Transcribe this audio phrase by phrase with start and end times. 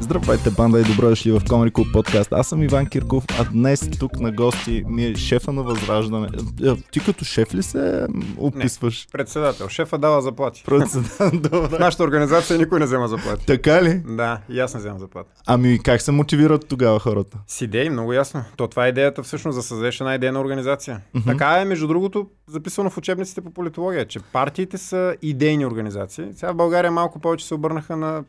[0.00, 2.32] Здравейте, банда и добро дошли в Комери Клуб подкаст.
[2.32, 6.28] Аз съм Иван Кирков, а днес тук на гости ми е шефа на Възраждане.
[6.64, 8.06] Е, Ти като шеф ли се
[8.38, 9.06] описваш?
[9.12, 9.68] Председател.
[9.68, 10.62] Шефа дава заплати.
[10.66, 13.46] Председател, В нашата организация никой не взема заплати.
[13.46, 14.02] Така ли?
[14.06, 15.30] Да, и аз не вземам заплата.
[15.46, 17.38] Ами как се мотивират тогава хората?
[17.46, 18.44] С идеи, много ясно.
[18.56, 21.00] То това е идеята всъщност да създадеш една идейна организация.
[21.26, 26.24] Така е, между другото, записано в учебниците по политология, че партиите са идейни организации.
[26.34, 28.24] Сега в България малко повече се обърнаха на,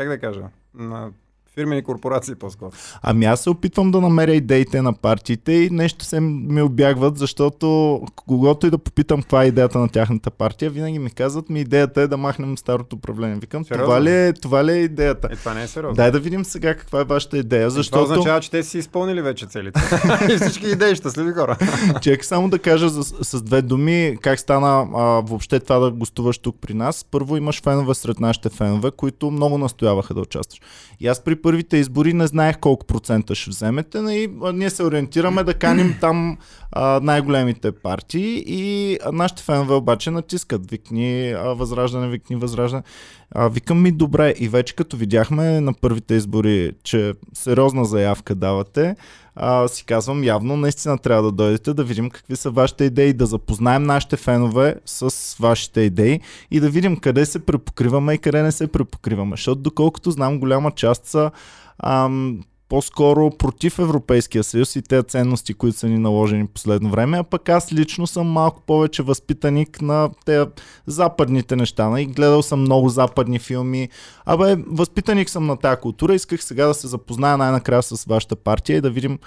[0.00, 1.12] как да кажа, на
[1.60, 2.70] фирмени корпорации по-скоро.
[3.02, 8.00] Ами аз се опитвам да намеря идеите на партиите и нещо се ми обягват, защото
[8.16, 12.00] когато и да попитам каква е идеята на тяхната партия, винаги ми казват ми идеята
[12.00, 13.36] е да махнем старото управление.
[13.40, 13.84] Викам, Сериозно?
[13.84, 15.28] това ли, е, това ли е идеята?
[15.32, 15.96] Е, това не е сериозно.
[15.96, 18.02] Дай да видим сега каква е вашата идея, Това защото...
[18.02, 19.80] означава, че те си изпълнили вече целите.
[20.30, 21.58] и всички идеи, щастливи хора.
[22.02, 26.38] Чекай само да кажа с, с две думи как стана а, въобще това да гостуваш
[26.38, 27.04] тук при нас.
[27.10, 30.60] Първо имаш фенове сред нашите фенове, които много настояваха да участваш.
[31.00, 33.98] И аз при първите избори не знаех колко процента ще вземете.
[33.98, 36.38] И, а, ние се ориентираме да каним там
[36.72, 40.70] а, най-големите партии и нашите фенове обаче натискат.
[40.70, 42.82] Викни а, възраждане, викни възраждане.
[43.30, 48.96] А, викам ми добре и вече като видяхме на първите избори, че сериозна заявка давате,
[49.42, 53.26] а, си казвам явно наистина трябва да дойдете да видим какви са вашите идеи, да
[53.26, 58.52] запознаем нашите фенове с вашите идеи и да видим къде се препокриваме и къде не
[58.52, 59.32] се препокриваме.
[59.32, 61.30] Защото доколкото знам голяма част са
[61.78, 67.24] ам, по-скоро против Европейския съюз и тези ценности, които са ни наложени последно време, а
[67.24, 70.50] пък аз лично съм малко повече възпитаник на тези
[70.86, 72.00] западните неща.
[72.00, 73.88] И гледал съм много западни филми.
[74.24, 76.14] Абе, възпитаник съм на тази култура.
[76.14, 79.18] Исках сега да се запозная най-накрая с вашата партия и да видим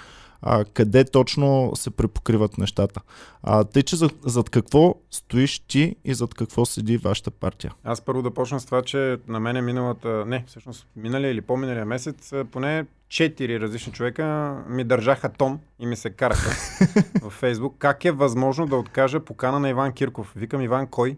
[0.42, 3.00] а, къде точно се препокриват нещата.
[3.42, 7.72] А, тъй, че зад, зад какво стоиш ти и зад какво седи вашата партия?
[7.84, 11.84] Аз първо да почна с това, че на мен миналата, не, всъщност миналия или по-миналия
[11.84, 12.84] месец, поне
[13.14, 16.50] четири различни човека ми държаха тон и ми се караха
[17.22, 17.74] в Фейсбук.
[17.78, 20.32] Как е възможно да откажа покана на Иван Кирков?
[20.36, 21.16] Викам Иван кой?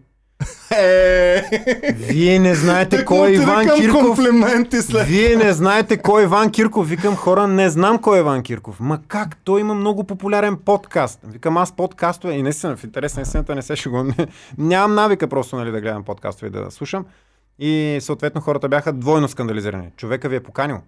[1.93, 4.05] Вие не знаете кой е Иван Кирков.
[4.05, 6.89] комплименти след Вие не знаете кой е Иван Кирков.
[6.89, 8.79] Викам хора, не знам кой е Иван Кирков.
[8.79, 9.37] Ма как?
[9.43, 11.19] Той има много популярен подкаст.
[11.23, 14.13] Викам аз подкастове и наистина в интерес на истината не се шегувам.
[14.57, 17.05] Нямам навика просто нали, да гледам подкастове и да слушам.
[17.59, 19.89] И съответно хората бяха двойно скандализирани.
[19.97, 20.81] Човека ви е поканил.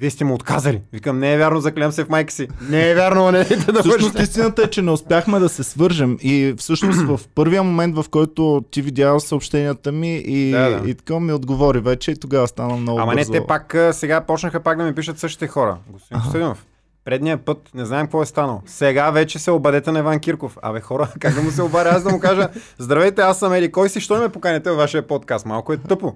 [0.00, 0.82] Вие сте му отказали.
[0.92, 2.48] Викам, не е вярно, заклям се в майка си.
[2.68, 6.54] Не е вярно, не да Всъщност истината е, че не успяхме да се свържем и
[6.58, 10.90] всъщност в първия момент, в който ти видя съобщенията ми и, Да, да.
[10.90, 13.32] и така ми отговори вече и тогава стана много Ама не, бързо.
[13.32, 15.76] те пак сега почнаха пак да ми пишат същите хора.
[15.90, 16.66] Господин Костадинов,
[17.04, 18.62] предния път не знаем какво е станало.
[18.66, 20.56] Сега вече се обадете на Иван Кирков.
[20.62, 21.88] Абе хора, как да му се обаря?
[21.88, 24.78] Аз да му кажа, здравейте, аз съм Ели, кой си, що не ме поканите във
[24.78, 25.46] вашия подкаст?
[25.46, 26.14] Малко е тъпо.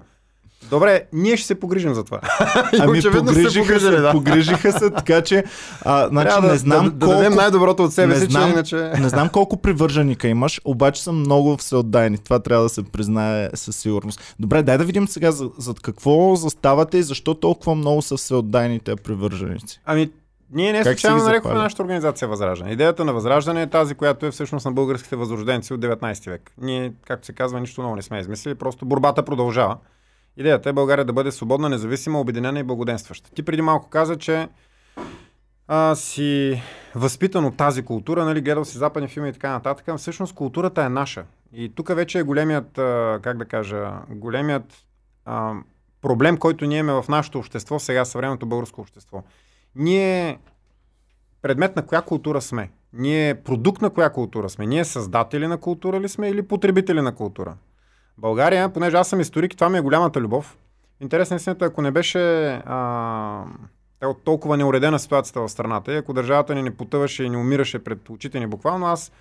[0.69, 2.19] Добре, ние ще се погрижим за това.
[2.79, 4.11] Ами са погрижиха се, да.
[4.11, 5.43] погрижиха се, така че
[5.81, 7.17] а, значи, Трябва не да, знам да, да колко...
[7.17, 8.75] дадем най-доброто от себе не си, знам, че иначе...
[9.01, 12.17] не знам колко привърженика имаш, обаче съм много всеотдайни.
[12.17, 14.35] Това трябва да се признае със сигурност.
[14.39, 18.95] Добре, дай да видим сега за, зад какво заставате и защо толкова много са всеотдайните
[18.95, 19.81] привърженици.
[19.85, 20.09] Ами,
[20.53, 22.71] ние не случайно нарекохме нашата организация Възраждане.
[22.71, 26.51] Идеята на Възраждане е тази, която е всъщност на българските възрожденци от 19 век.
[26.61, 29.77] Ние, както се казва, нищо ново не сме измислили, просто борбата продължава.
[30.39, 33.31] Идеята е България да бъде свободна, независима, обединена и благоденстваща.
[33.31, 34.47] Ти преди малко каза, че
[35.67, 36.61] а, си
[36.95, 39.97] възпитан от тази култура, нали, гледал си западни филми и така нататък.
[39.97, 41.25] Всъщност културата е наша.
[41.53, 44.85] И тук вече е големият, а, как да кажа, големият
[45.25, 45.53] а,
[46.01, 49.23] проблем, който ние имаме в нашето общество, сега съвременното българско общество.
[49.75, 50.39] Ние
[51.41, 52.71] предмет на коя култура сме?
[52.93, 54.65] Ние продукт на коя култура сме?
[54.65, 57.55] Ние създатели на култура ли сме или потребители на култура?
[58.19, 60.57] България, понеже аз съм историк, това ми е голямата любов.
[60.99, 62.19] Интересна истината, ако не беше
[62.65, 63.45] а,
[64.01, 67.83] тол- толкова неуредена ситуацията в страната и ако държавата ни не потъваше и не умираше
[67.83, 69.11] пред очите ни буквално, аз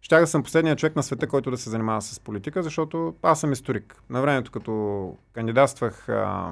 [0.00, 3.40] щях да съм последният човек на света, който да се занимава с политика, защото аз
[3.40, 3.96] съм историк.
[4.10, 6.50] На времето, като кандидатствах а,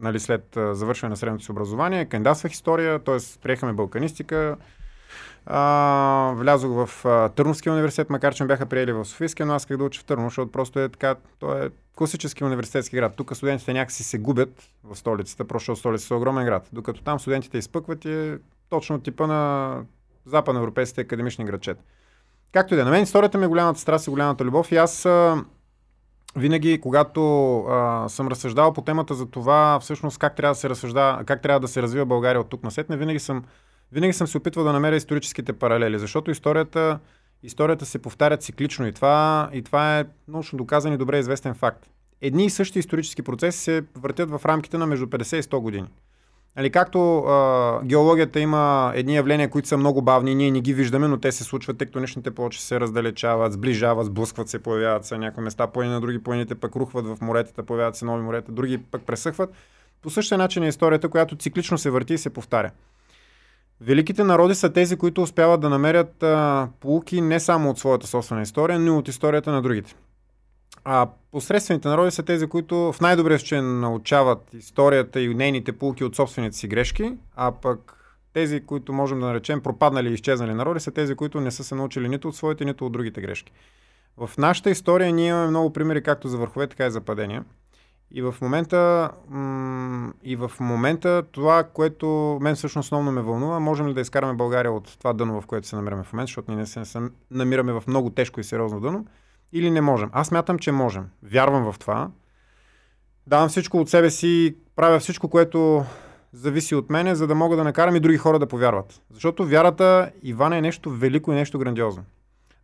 [0.00, 3.16] нали, след завършване на средното си образование, кандидатствах история, т.е.
[3.42, 4.56] приехаме балканистика,
[5.46, 9.62] а, влязох в а, Търновския университет, макар че ме бяха приели в Софийския, но аз
[9.62, 13.16] исках да уча в Търново, защото просто е така, то е класически университетски град.
[13.16, 16.68] Тук студентите някакси се губят в столицата, просто защото столицата е огромен град.
[16.72, 18.38] Докато там студентите изпъкват и е
[18.70, 19.76] точно типа на
[20.26, 21.82] западноевропейските академични градчета.
[22.52, 22.84] Както и да е.
[22.84, 25.44] На мен историята ми е голямата страст и голямата любов и аз а,
[26.36, 30.94] винаги, когато а, съм разсъждавал по темата за това всъщност как трябва да се
[31.26, 33.44] как трябва да се развива България от тук на сетне, винаги съм,
[33.92, 36.98] винаги съм се опитвал да намеря историческите паралели, защото историята,
[37.42, 41.86] историята се повтаря циклично и това, и това е научно доказан и добре известен факт.
[42.20, 45.88] едни и същи исторически процеси се въртят в рамките на между 50 и 100 години.
[46.56, 51.08] Нали, както а, геологията има едни явления, които са много бавни, ние не ги виждаме,
[51.08, 55.66] но те се случват, тектоничните плочи се раздалечават, сближават, сблъскват се, появяват се някои места,
[55.66, 59.50] по на други планините пък рухват в моретата, появяват се нови морета, други пък пресъхват.
[60.02, 62.70] По същия начин е историята, която циклично се върти и се повтаря.
[63.80, 68.42] Великите народи са тези, които успяват да намерят а, полуки не само от своята собствена
[68.42, 69.94] история, но и от историята на другите.
[70.84, 76.16] А посредствените народи са тези, които в най-добрия случай научават историята и нейните полуки от
[76.16, 77.92] собствените си грешки, а пък
[78.32, 81.74] тези, които можем да наречем пропаднали и изчезнали народи, са тези, които не са се
[81.74, 83.52] научили нито от своите, нито от другите грешки.
[84.16, 87.44] В нашата история ние имаме много примери както за върхове, така и за падения.
[88.10, 89.10] И в момента,
[90.24, 94.72] и в момента това, което мен всъщност основно ме вълнува, можем ли да изкараме България
[94.72, 97.00] от това дъно, в което се намираме в момента, защото ние се
[97.30, 99.06] намираме в много тежко и сериозно дъно,
[99.52, 100.10] или не можем.
[100.12, 101.04] Аз мятам, че можем.
[101.22, 102.10] Вярвам в това.
[103.26, 105.84] Давам всичко от себе си, правя всичко, което
[106.32, 109.02] зависи от мене, за да мога да накарам и други хора да повярват.
[109.10, 112.04] Защото вярата, Иван, е нещо велико и нещо грандиозно.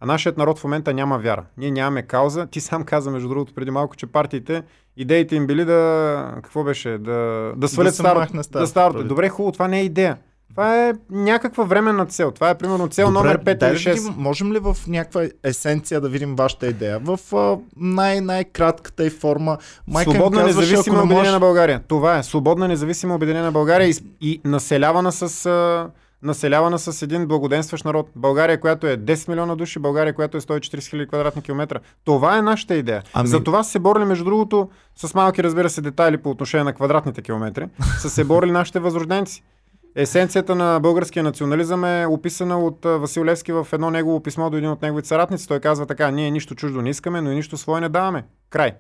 [0.03, 1.45] А нашият народ в момента няма вяра.
[1.59, 2.47] Ние нямаме кауза.
[2.47, 4.63] Ти сам каза, между другото, преди малко, че партиите,
[4.97, 6.33] идеите им били да.
[6.35, 6.99] Какво беше?
[6.99, 8.33] Да, да свалят да старото.
[8.53, 9.05] Да старото.
[9.05, 10.17] Добре, хубаво, това не е идея.
[10.51, 12.31] Това е някаква временна цел.
[12.31, 13.95] Това е примерно цел Добре, номер 5 или 6.
[13.95, 16.99] Видим, можем ли в някаква есенция да видим вашата идея?
[16.99, 17.19] В
[17.77, 19.59] най- най-кратката и форма.
[19.87, 21.33] Майка свободна независима обединение можеш...
[21.33, 21.81] на България.
[21.89, 22.23] Това е.
[22.23, 25.87] Свободна независима обединение на България и, и населявана с uh,
[26.23, 28.09] населявана с един благоденстващ народ.
[28.17, 31.79] България, която е 10 милиона души, България, която е 140 хиляди квадратни километра.
[32.05, 33.03] Това е нашата идея.
[33.13, 33.29] Ами...
[33.29, 37.23] За това се борили, между другото, с малки, разбира се, детайли по отношение на квадратните
[37.23, 39.43] километри, са се борили нашите възрожденци.
[39.97, 44.71] Есенцията на българския национализъм е описана от Васил Левски в едно негово писмо до един
[44.71, 45.49] от неговите съратници.
[45.49, 48.25] Той казва така, ние нищо чуждо не искаме, но и нищо свое не даваме.
[48.51, 48.73] Край.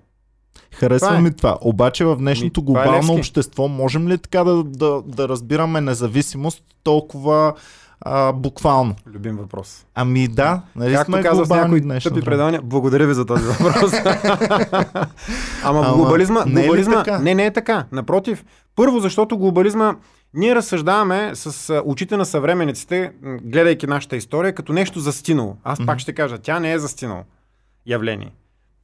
[0.74, 1.20] Харесва това е.
[1.20, 1.58] ми това.
[1.60, 5.80] Обаче в днешното ми, е глобално е общество можем ли така да, да, да разбираме
[5.80, 7.54] независимост толкова
[8.00, 8.94] а, буквално?
[9.06, 9.86] Любим въпрос.
[9.94, 13.92] Ами да, нали Както сме казва с някои тъпи предавания, благодаря ви за този въпрос.
[15.64, 17.86] Ама, Ама глобализма, не, е глобализма е не, не е така.
[17.92, 18.44] Напротив,
[18.76, 19.94] първо, защото глобализма
[20.34, 23.12] ние разсъждаваме с очите на съвременниците,
[23.42, 25.56] гледайки нашата история, като нещо застинало.
[25.64, 25.86] Аз mm-hmm.
[25.86, 27.22] пак ще кажа, тя не е застинало
[27.86, 28.32] явление.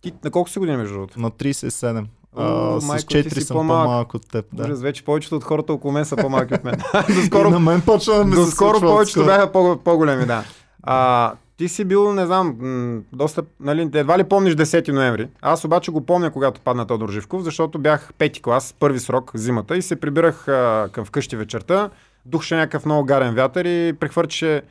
[0.01, 1.21] Ти на колко си години, между другото?
[1.21, 2.05] На 37.
[2.37, 4.47] О, с 4 съм по-малък, по-малък от теб.
[4.53, 4.65] Да.
[4.65, 6.75] Ужас, вече повечето от хората около мен са по-малки от мен.
[7.15, 10.45] доскоро, на мен почва да ми Доскоро повечето бяха по- по-големи, да.
[10.83, 15.29] А, ти си бил, не знам, м- доста, нали, едва ли помниш 10 ноември.
[15.43, 19.77] Аз обаче го помня, когато падна Тодор Живков, защото бях пети клас, първи срок, зимата
[19.77, 21.91] и се прибирах а, към вкъщи вечерта.
[22.27, 24.63] Духше някакъв много гарен вятър и прехвърчеше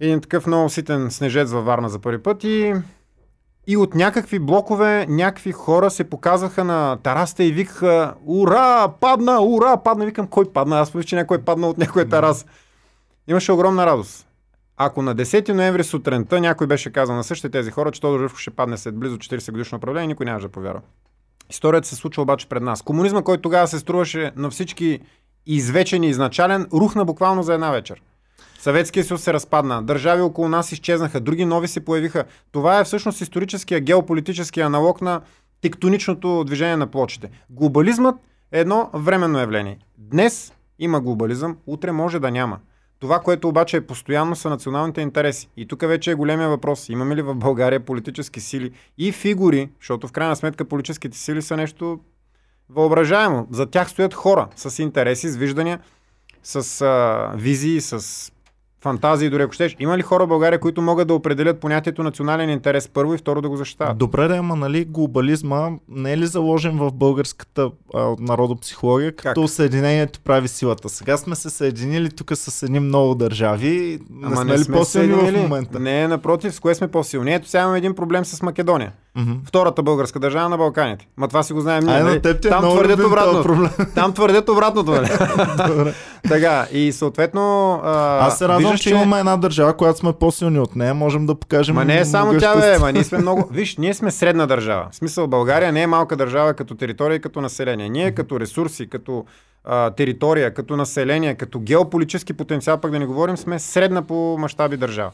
[0.00, 2.74] един такъв много ситен снежец във Варна за първи път и
[3.66, 8.88] и от някакви блокове някакви хора се показаха на тараста и викаха Ура!
[9.00, 9.42] Падна!
[9.42, 9.76] Ура!
[9.84, 10.06] Падна!
[10.06, 10.80] Викам, кой падна?
[10.80, 12.46] Аз мисля, че някой е паднал от някой тарас.
[13.28, 14.26] Имаше огромна радост.
[14.76, 18.40] Ако на 10 ноември сутринта някой беше казал на същите тези хора, че Тодор Живков
[18.40, 20.80] ще падне след близо 40 годишно управление, никой нямаше да повярва.
[21.50, 22.82] Историята се случва обаче пред нас.
[22.82, 25.00] Комунизма, който тогава се струваше на всички
[25.46, 28.02] извечен и изначален, рухна буквално за една вечер.
[28.66, 32.24] Съветския съюз се разпадна, държави около нас изчезнаха, други нови се появиха.
[32.52, 35.20] Това е всъщност историческия геополитически аналог на
[35.60, 37.30] тектоничното движение на плочите.
[37.50, 38.16] Глобализмът
[38.52, 39.78] е едно временно явление.
[39.98, 42.58] Днес има глобализъм, утре може да няма.
[42.98, 45.48] Това, което обаче е постоянно са националните интереси.
[45.56, 46.88] И тук вече е големия въпрос.
[46.88, 51.56] Имаме ли в България политически сили и фигури, защото в крайна сметка политическите сили са
[51.56, 52.00] нещо
[52.70, 53.46] въображаемо.
[53.50, 55.80] За тях стоят хора с интереси, с виждания,
[56.42, 58.32] с а, визии, с
[58.82, 59.76] фантазии, дори ако щеш.
[59.80, 63.42] Има ли хора в България, които могат да определят понятието национален интерес първо и второ
[63.42, 63.98] да го защитават?
[63.98, 69.50] Добре, да, ама нали глобализма не е ли заложен в българската а, народопсихология, като как?
[69.50, 70.88] съединението прави силата?
[70.88, 73.98] Сега сме се съединили тук с едни много държави.
[74.10, 75.80] Не ама сме не ли сме по-силни в момента?
[75.80, 77.34] Не, напротив, с кое сме по-силни?
[77.34, 78.92] Ето сега имаме един проблем с Македония.
[79.18, 79.36] Mm-hmm.
[79.44, 81.08] Втората българска държава на Балканите.
[81.16, 82.02] Ма това си го знаем ние.
[82.02, 82.22] Нали?
[82.22, 83.68] теб е Там твърдят обратно.
[83.94, 84.90] Там твърдят обратното.
[84.90, 85.08] Нали?
[86.28, 87.74] така, и съответно.
[87.84, 90.94] А, Аз се радвам, виждаш, че имаме една държава, която сме по-силни от нея.
[90.94, 91.74] Можем да покажем.
[91.74, 93.48] Ма не е само тя, бе, ма ние сме много.
[93.52, 94.88] Виж, ние сме средна държава.
[94.92, 97.88] В смисъл, България не е малка държава като територия и като население.
[97.88, 99.24] Ние като ресурси, като
[99.64, 104.76] а, територия, като население, като геополитически потенциал, пък да не говорим, сме средна по мащаби
[104.76, 105.10] държава.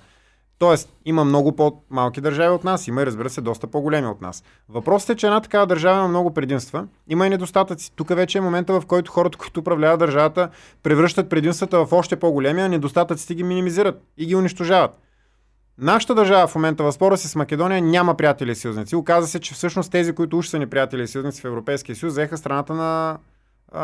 [0.62, 4.44] Тоест, има много по-малки държави от нас, има и разбира се доста по-големи от нас.
[4.68, 7.92] Въпросът е, че една такава държава има много предимства, има и недостатъци.
[7.96, 10.48] Тук вече е момента, в който хората, които управляват държавата,
[10.82, 14.90] превръщат предимствата в още по-големи, а недостатъците ги минимизират и ги унищожават.
[15.78, 18.96] Нашата държава в момента в спора си с Македония няма приятели и съюзници.
[18.96, 22.12] Оказва се, че всъщност тези, които уж са ни приятели и съюзници в Европейския съюз,
[22.12, 23.18] взеха страната на,
[23.74, 23.80] а,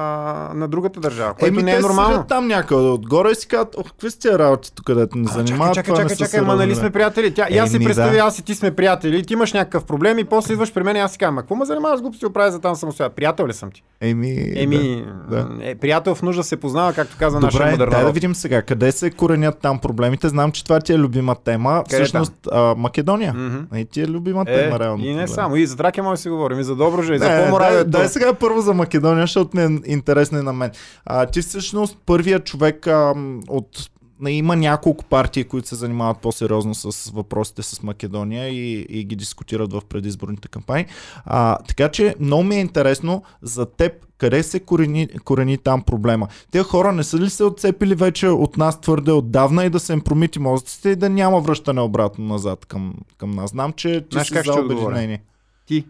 [0.54, 2.24] на другата държава, което Еми, не е те нормално.
[2.24, 5.74] там някъде отгоре и си казват, ох, какви са тия работи тук, където ни занимават.
[5.74, 7.34] Чакай, не чакай, са чакай, ма нали сме приятели?
[7.34, 8.18] Тя, и аз си представя, да.
[8.18, 11.00] аз и ти сме приятели, ти имаш някакъв проблем и после идваш при мен и
[11.00, 13.14] аз си казвам, какво ме занимаваш с глупости, оправя за там самостоятелно?
[13.16, 13.82] Приятел ли съм ти?
[14.00, 15.48] Еми, Еми, да.
[15.60, 18.14] е, приятел в нужда се познава, както каза нашия Добре, мъдър дай да народ.
[18.14, 20.28] видим сега, къде се коренят там проблемите.
[20.28, 21.84] Знам, че това ти е любима тема.
[21.84, 23.34] Къде Всъщност, а, Македония.
[23.34, 23.76] Мгм.
[23.76, 25.04] И ти е любима Е, тема, реално.
[25.04, 27.28] и не само, и за Тракия може да си говорим, и за Доброжа, и за
[27.28, 27.90] Не, Поморавието.
[27.90, 30.70] дай, дай сега първо за Македония, защото ми е интересно и на мен.
[31.04, 33.14] А, ти всъщност първият човек а,
[33.48, 33.90] от
[34.26, 39.72] има няколко партии, които се занимават по-сериозно с въпросите с Македония и, и ги дискутират
[39.72, 40.86] в предизборните кампании.
[41.24, 46.28] А, така че много ми е интересно за теб къде се корени, корени там проблема.
[46.50, 49.92] Те хора не са ли се отцепили вече от нас твърде отдавна и да се
[49.92, 53.50] им промити мозъците и да няма връщане обратно назад към, към нас?
[53.50, 55.22] Знам, че ти Знаеш си как за обединение.
[55.66, 55.84] Ти.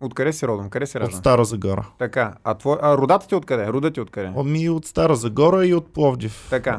[0.00, 0.70] Откъде си родом?
[0.70, 1.20] Къде си От раждан?
[1.20, 1.86] Стара Загора.
[1.98, 2.34] Така.
[2.44, 2.76] А, твой...
[2.82, 3.66] а родата ти откъде?
[3.66, 4.32] Рода ти откъде?
[4.36, 6.46] Ами от Стара Загора и от Пловдив.
[6.50, 6.78] Така.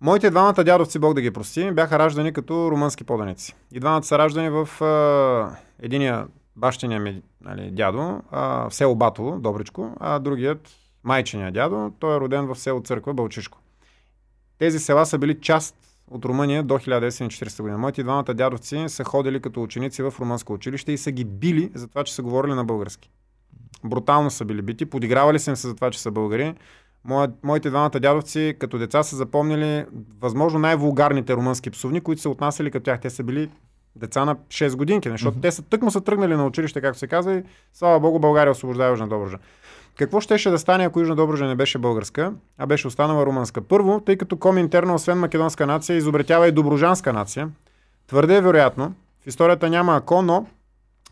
[0.00, 3.54] Моите двамата дядовци, Бог да ги прости, бяха раждани като румънски поданици.
[3.72, 9.38] И двамата са раждани в а, единия бащиния ми нали, дядо а, в село Батово,
[9.40, 10.68] Добричко, а другият
[11.04, 13.58] майчиния дядо, той е роден в село Църква, Бълчишко.
[14.58, 15.76] Тези села са били част
[16.10, 17.78] от Румъния до 1940 година.
[17.78, 21.88] Моите двамата дядовци са ходили като ученици в румънско училище и са ги били за
[21.88, 23.10] това, че са говорили на български.
[23.84, 26.54] Брутално са били бити, подигравали са им се за това, че са българи.
[27.42, 29.84] Моите двамата дядовци като деца са запомнили
[30.20, 33.00] възможно най-вулгарните румънски псовни, които са отнасяли като тях.
[33.00, 33.50] Те са били
[33.96, 35.40] деца на 6 годинки, защото Мгм.
[35.40, 38.90] те са тъкмо са тръгнали на училище, както се казва, и слава богу България освобождава
[38.90, 39.38] Южна Добружа.
[39.98, 43.60] Какво щеше да стане, ако Южна Добружа не беше българска, а беше останала румънска?
[43.60, 47.48] Първо, тъй като Коминтерна, освен македонска нация, изобретява и добружанска нация,
[48.06, 48.94] твърде е вероятно,
[49.24, 50.46] в историята няма ако, но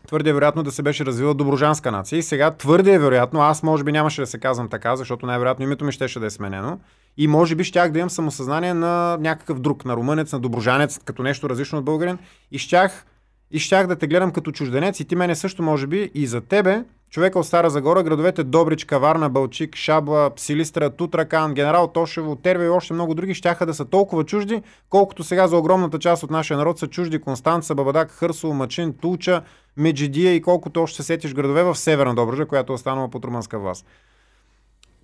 [0.07, 2.19] твърде е вероятно да се беше развила доброжанска нация.
[2.19, 5.63] И сега твърде е вероятно, аз може би нямаше да се казвам така, защото най-вероятно
[5.63, 6.79] името ми щеше да е сменено.
[7.17, 11.23] И може би щях да имам самосъзнание на някакъв друг, на румънец, на доброжанец, като
[11.23, 12.17] нещо различно от българин.
[12.51, 13.05] И щях,
[13.51, 16.41] и щях да те гледам като чужденец и ти мене също може би и за
[16.41, 22.65] тебе, човека от Стара Загора, градовете Добрич, Каварна, Бълчик, Шабла, Псилистра, Тутракан, Генерал Тошево, Терве
[22.65, 26.31] и още много други щяха да са толкова чужди, колкото сега за огромната част от
[26.31, 29.41] нашия народ са чужди Констанца, Бабадак, Хърсо, Мачин, Тулча,
[29.77, 33.59] Меджидия и колкото още се сетиш градове в Северна Добружа, която е останала под румънска
[33.59, 33.85] власт.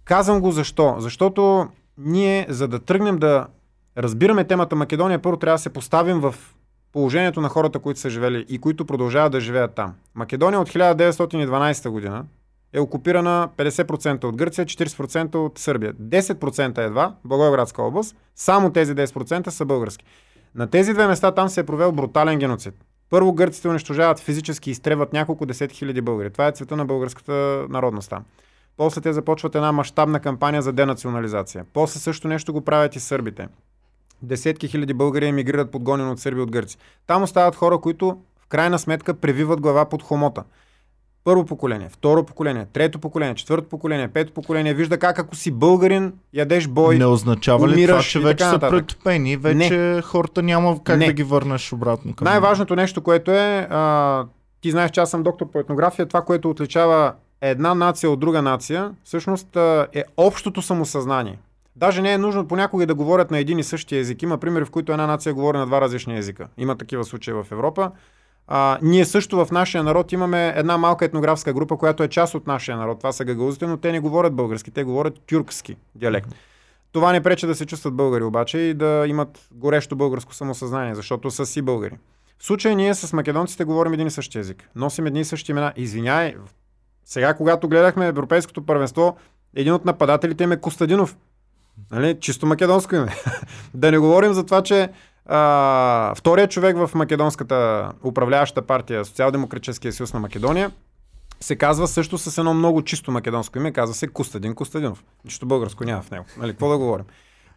[0.06, 0.96] Казвам го защо?
[0.98, 3.48] Защото ние, за да тръгнем да
[3.98, 6.36] разбираме темата Македония, първо трябва да се поставим в
[6.96, 9.94] положението на хората, които са живели и които продължават да живеят там.
[10.16, 12.26] Македония от 1912 година
[12.74, 15.94] е окупирана 50% от Гърция, 40% от Сърбия.
[15.94, 20.06] 10% едва, Благоевградска област, само тези 10% са български.
[20.56, 22.74] На тези две места там се е провел брутален геноцид.
[23.10, 26.30] Първо гърците унищожават физически и изтребват няколко десетки хиляди българи.
[26.30, 28.24] Това е цвета на българската народност там.
[28.78, 31.66] После те започват една мащабна кампания за денационализация.
[31.74, 33.48] После също нещо го правят и сърбите.
[34.26, 36.78] Десетки хиляди българи емигрират подгонени от Сърбия от гърци.
[37.08, 40.44] Там остават хора, които в крайна сметка превиват глава под хомота.
[41.24, 44.74] Първо поколение, второ поколение, трето поколение, четвърто поколение, пето поколение.
[44.74, 46.98] Вижда как ако си българин, ядеш бой.
[46.98, 49.38] не означава ли това, че вече са претопени?
[49.38, 51.06] Вече хората няма как Не.
[51.06, 54.26] да ги върнеш обратно към Най-важното нещо, което е, а,
[54.62, 58.42] ти знаеш, че аз съм доктор по етнография, това, което отличава една нация от друга
[58.42, 59.56] нация, всъщност
[59.94, 61.38] е общото самосъзнание.
[61.76, 64.22] Даже не е нужно понякога да говорят на един и същия език.
[64.22, 66.48] Има примери, в които една нация говори на два различни езика.
[66.58, 67.92] Има такива случаи в Европа.
[68.48, 72.48] А, ние също в нашия народ имаме една малка етнографска група, която е част от
[72.48, 72.98] нашия народ.
[72.98, 76.30] Това са гагаузите, но те не говорят български, те говорят тюркски диалект.
[76.92, 81.32] Това не пречи да се чувстват българи обаче и да имат горещо българско самосъзнание, защото
[81.32, 81.98] са си българи.
[82.38, 84.70] В случая ние с македонците говорим един и същи език.
[84.76, 85.74] Носим едни и същи имена.
[85.76, 86.36] Извиняй,
[87.06, 89.16] сега когато гледахме Европейското първенство,
[89.56, 91.18] един от нападателите им е Костадинов.
[91.92, 92.18] Нали?
[92.20, 93.16] Чисто македонско име.
[93.74, 94.90] да не говорим за това, че
[95.26, 100.72] а, вторият човек в македонската управляваща партия, Социал-демократическия съюз на Македония,
[101.40, 105.04] се казва също с едно много чисто македонско име, казва се Костадин Костадинов.
[105.26, 106.26] Нищо българско няма в него.
[106.38, 107.06] Нали, какво да говорим?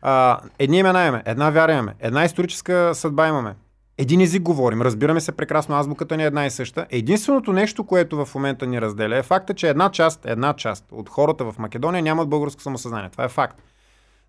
[0.02, 3.54] А, едни имена имаме, една вяра имаме, една историческа съдба имаме.
[3.98, 6.86] Един език говорим, разбираме се прекрасно, азбуката ни е една и съща.
[6.90, 11.08] Единственото нещо, което в момента ни разделя е факта, че една част, една част от
[11.08, 13.10] хората в Македония нямат българско самосъзнание.
[13.10, 13.62] Това е факт.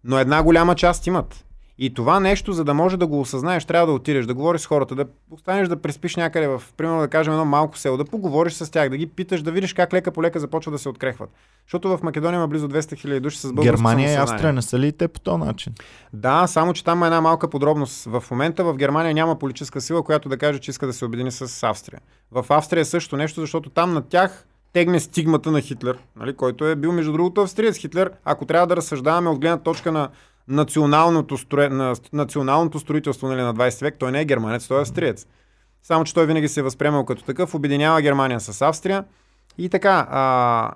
[0.03, 1.46] Но една голяма част имат.
[1.82, 4.65] И това нещо, за да може да го осъзнаеш, трябва да отидеш, да говориш с
[4.65, 8.53] хората, да останеш да преспиш някъде в, примерно да кажем, едно малко село, да поговориш
[8.53, 11.29] с тях, да ги питаш, да видиш как лека по лека започва да се открехват.
[11.65, 14.15] Защото в Македония има близо 200 хиляди души с българско Германия и.
[14.15, 15.74] Австрия не са ли те по този начин?
[16.13, 18.06] Да, само че там има една малка подробност.
[18.06, 21.32] В момента в Германия няма политическа сила, която да каже, че иска да се обедини
[21.32, 22.00] с Австрия.
[22.32, 26.68] В Австрия е също нещо, защото там на тях тегне стигмата на Хитлер, нали, който
[26.68, 27.78] е бил между другото австриец.
[27.78, 30.10] Хитлер, ако трябва да разсъждаваме от гледна точка на
[30.48, 34.82] националното, строe, на националното строителство нали, на 20 век, той не е германец, той е
[34.82, 35.28] австриец.
[35.84, 39.06] Само, че той винаги се е възприемал като такъв, обединява Германия с Австрия.
[39.58, 40.72] И така, а,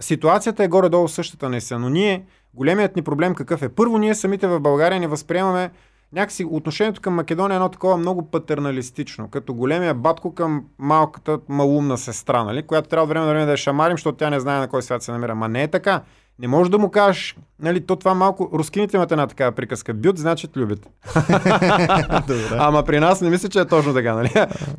[0.00, 2.24] ситуацията е горе-долу същата наистина, но ние,
[2.54, 3.68] големият ни проблем какъв е?
[3.68, 5.70] Първо, ние самите в България не възприемаме
[6.14, 11.98] някакси отношението към Македония е едно такова много патерналистично, като големия батко към малката малумна
[11.98, 14.58] сестра, нали, която трябва от време на време да я шамарим, защото тя не знае
[14.60, 15.34] на кой свят се намира.
[15.34, 16.02] Ма не е така.
[16.38, 19.94] Не можеш да му кажеш, нали, то това малко, рускините имат една такава приказка.
[19.94, 20.50] Бют, значит.
[22.26, 22.56] Добре.
[22.58, 24.30] Ама при нас не мисля, че е точно така, нали?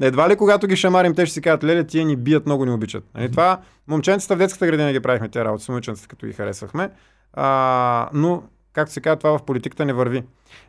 [0.01, 2.72] Едва ли когато ги шамарим, те ще си кажат, леле, тия ни бият, много ни
[2.72, 3.04] обичат.
[3.15, 3.32] Нали?
[3.32, 6.89] Това момченцата в детската градина ги правихме тези работи, с момиченцата, като ги харесвахме.
[7.34, 8.44] А, но,
[8.75, 10.24] както се казва, това в политиката не върви.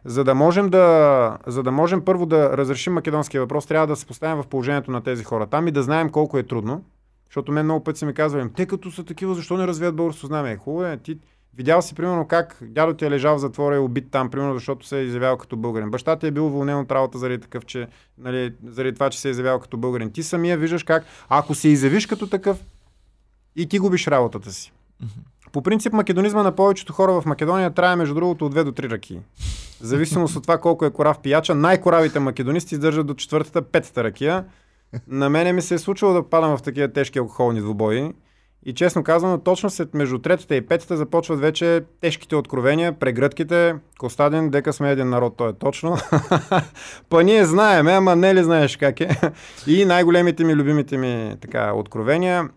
[0.04, 4.06] За да можем да, за да можем първо да разрешим македонския въпрос, трябва да се
[4.06, 6.84] поставим в положението на тези хора там и да знаем колко е трудно.
[7.28, 10.26] Защото мен много пъти са ми казвали, те като са такива, защо не развият българско
[10.26, 10.50] знаме?
[10.50, 11.18] Е, хубаво е, ти
[11.56, 14.54] видял си примерно как дядо ти е лежал в затвора и е убит там, примерно
[14.54, 15.90] защото се е изявял като българин.
[15.90, 19.28] Баща ти е бил уволнен от работа заради такъв, че, нали, заради това, че се
[19.28, 20.12] е изявял като българин.
[20.12, 22.58] Ти самия виждаш как, ако се изявиш като такъв,
[23.56, 24.72] и ти губиш работата си.
[25.52, 28.90] По принцип, македонизма на повечето хора в Македония трае между другото от 2 до 3
[28.90, 29.20] ръки.
[29.80, 34.44] В зависимост от това колко е корав пияча, най-коравите македонисти издържат до четвъртата, петата ракия.
[35.08, 38.12] На мене ми се е случило да падам в такива тежки алкохолни двубои.
[38.68, 43.74] И честно казано, точно след между третата и петата започват вече тежките откровения, прегръдките.
[43.98, 45.96] Костадин, дека сме един народ, то е точно.
[47.10, 49.20] Па ние знаеме, ама не ли знаеш как е.
[49.66, 52.48] И най-големите ми, любимите ми така, откровения.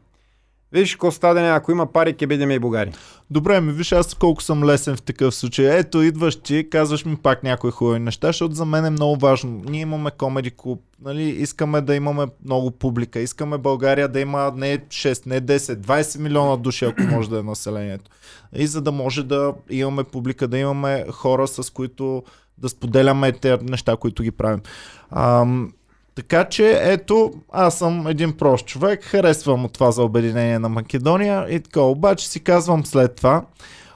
[0.71, 2.91] Виж, Костадин, ако има пари, ке бидеме и богари.
[3.29, 5.77] Добре, ми виж аз колко съм лесен в такъв случай.
[5.77, 9.61] Ето, идваш ти, казваш ми пак някои хубави неща, защото за мен е много важно.
[9.69, 14.77] Ние имаме комеди клуб, нали, искаме да имаме много публика, искаме България да има не
[14.77, 18.11] 6, не 10, 20 милиона души, ако може да е населението.
[18.55, 22.23] И за да може да имаме публика, да имаме хора, с които
[22.57, 24.61] да споделяме тези неща, които ги правим.
[25.11, 25.73] Ам,
[26.19, 31.45] така че, ето, аз съм един прост човек, харесвам от това за обединение на Македония
[31.49, 33.45] и така, обаче си казвам след това,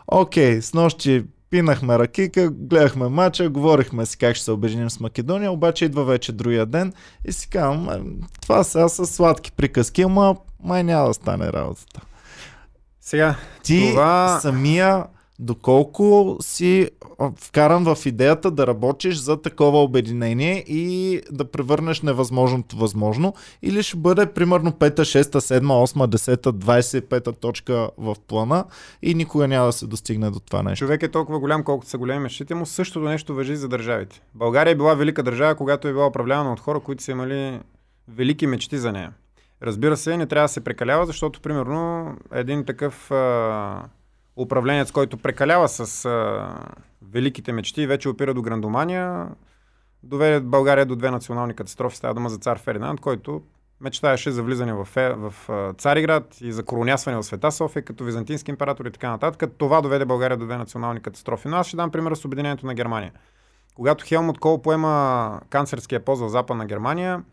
[0.07, 5.51] окей, с нощи пинахме ракика, гледахме мача, говорихме си как ще се обединим с Македония,
[5.51, 6.93] обаче идва вече другия ден
[7.25, 7.99] и си казвам, «М,
[8.41, 12.01] това сега са сладки приказки, ама май няма да стане работата.
[13.01, 15.03] Сега, Ти Това- самия
[15.43, 16.89] доколко си
[17.37, 23.97] вкаран в идеята да работиш за такова обединение и да превърнеш невъзможното възможно, или ще
[23.97, 28.65] бъде примерно 5, 6, 7, 8, 10, 25 точка в плана
[29.01, 30.85] и никога няма да се достигне до това нещо.
[30.85, 34.21] човек е толкова голям, колкото са големи мечтите му, същото нещо въжи за държавите.
[34.35, 37.59] България е била велика държава, когато е била управлявана от хора, които са имали
[38.07, 39.13] велики мечти за нея.
[39.63, 43.83] Разбира се, не трябва да се прекалява, защото, примерно, един такъв а,
[44.35, 46.47] управленец, който прекалява с а,
[47.11, 49.27] великите мечти и вече опира до грандомания,
[50.03, 51.97] доведе България до две национални катастрофи.
[51.97, 53.41] Става дума за цар Фердинанд, който
[53.81, 58.03] мечтаеше за влизане в, Е- в а, Цариград и за коронясване в Света София като
[58.03, 59.51] византийски император и така нататък.
[59.57, 61.47] Това доведе България до две национални катастрофи.
[61.47, 63.11] Но аз ще дам пример с обединението на Германия.
[63.75, 67.23] Когато Хелмут Кол поема канцерския пост в Западна Германия,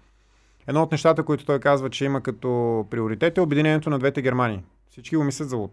[0.67, 4.63] едно от нещата, които той казва, че има като приоритет е обединението на двете Германии.
[4.91, 5.73] Всички го мислят за луд.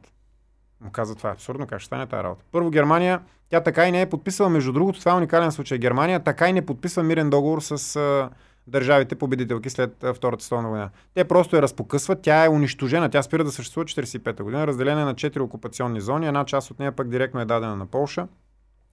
[0.81, 2.43] Му казва, това е абсурдно, как ще стане тази работа.
[2.51, 5.77] Първо Германия, тя така и не е подписала, между другото, това е уникален случай.
[5.77, 8.29] Германия така и не подписва мирен договор с а,
[8.67, 10.89] държавите победителки след а, Втората световна война.
[11.13, 15.05] Те просто я разпокъсват, тя е унищожена, тя спира да съществува 45-та година, разделена е
[15.05, 18.27] на 4 окупационни зони, една част от нея пък директно е дадена на Полша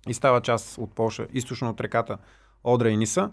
[0.08, 2.18] и става част от Полша, източно от реката
[2.64, 3.30] Одра и Ниса.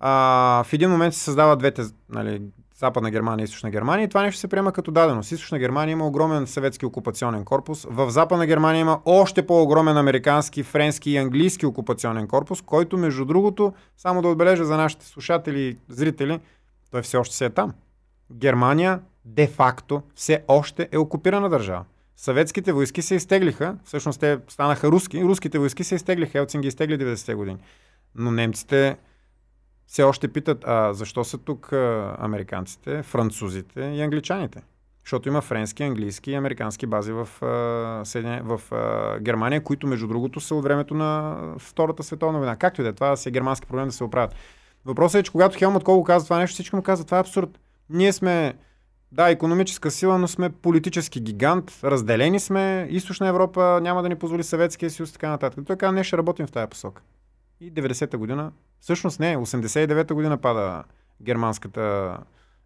[0.00, 2.42] А, в един момент се създават двете, нали,
[2.76, 5.22] Западна Германия и Източна Германия и това нещо се приема като дадено.
[5.22, 7.86] С Източна Германия има огромен съветски окупационен корпус.
[7.90, 13.72] В Западна Германия има още по-огромен американски, френски и английски окупационен корпус, който между другото,
[13.96, 16.40] само да отбележа за нашите слушатели и зрители,
[16.90, 17.72] той все още се е там.
[18.32, 21.84] Германия де-факто все още е окупирана държава.
[22.16, 26.98] Съветските войски се изтеглиха, всъщност те станаха руски, руските войски се изтеглиха, Елцин ги изтегли
[26.98, 27.58] 90-те години.
[28.14, 28.96] Но немците
[29.86, 31.72] все още питат, а защо са тук
[32.18, 34.62] американците, французите и англичаните?
[35.04, 37.28] Защото има френски, английски и американски бази в,
[38.42, 38.60] в
[39.20, 42.56] Германия, които между другото са от времето на Втората световна война.
[42.56, 44.34] Както и да е, това си е германски проблем да се оправят.
[44.84, 47.58] Въпросът е, че когато Хелмут Кол казва това нещо, всички му казват, това е абсурд.
[47.90, 48.54] Ние сме,
[49.12, 54.42] да, економическа сила, но сме политически гигант, разделени сме, източна Европа няма да ни позволи
[54.42, 55.64] Съветския съюз, така нататък.
[55.66, 57.02] Той казва, не ще работим в тази посока.
[57.60, 58.52] И 90-та година,
[58.86, 60.82] всъщност не, 89-та година пада
[61.22, 62.16] германската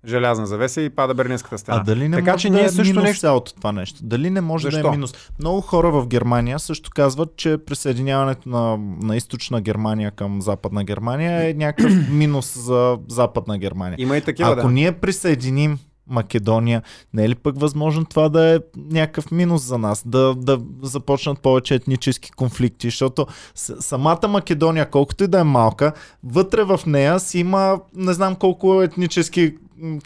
[0.07, 1.77] желязна завеса и пада Берлинската стена.
[1.77, 3.21] А дали не така, може че да ние е също минус нещо...
[3.21, 3.99] цялото това нещо?
[4.03, 4.89] Дали не може да Защо?
[4.89, 5.15] е минус?
[5.39, 11.51] Много хора в Германия също казват, че присъединяването на, на източна Германия към западна Германия
[11.51, 13.97] е някакъв минус за западна Германия.
[13.99, 14.73] Има и такива, Ако да.
[14.73, 15.79] ние присъединим
[16.11, 16.83] Македония,
[17.15, 20.03] не е ли пък възможно това да е някакъв минус за нас?
[20.07, 25.93] Да, да започнат повече етнически конфликти, защото самата Македония, колкото и да е малка,
[26.25, 29.55] вътре в нея си има не знам колко етнически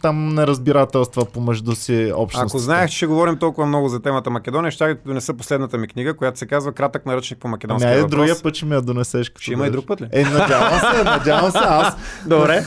[0.01, 2.45] там неразбирателства помежду си общности.
[2.47, 5.87] Ако знаех, че ще говорим толкова много за темата Македония, ще да донеса последната ми
[5.87, 8.11] книга, която се казва Кратък наръчник по Ами македонския айде въпрос.
[8.11, 9.29] другия път ще ми я донесеш.
[9.29, 10.07] Като Ще има и друг път ли?
[10.11, 11.93] Е, надявам се, надявам се аз.
[12.25, 12.65] Добре.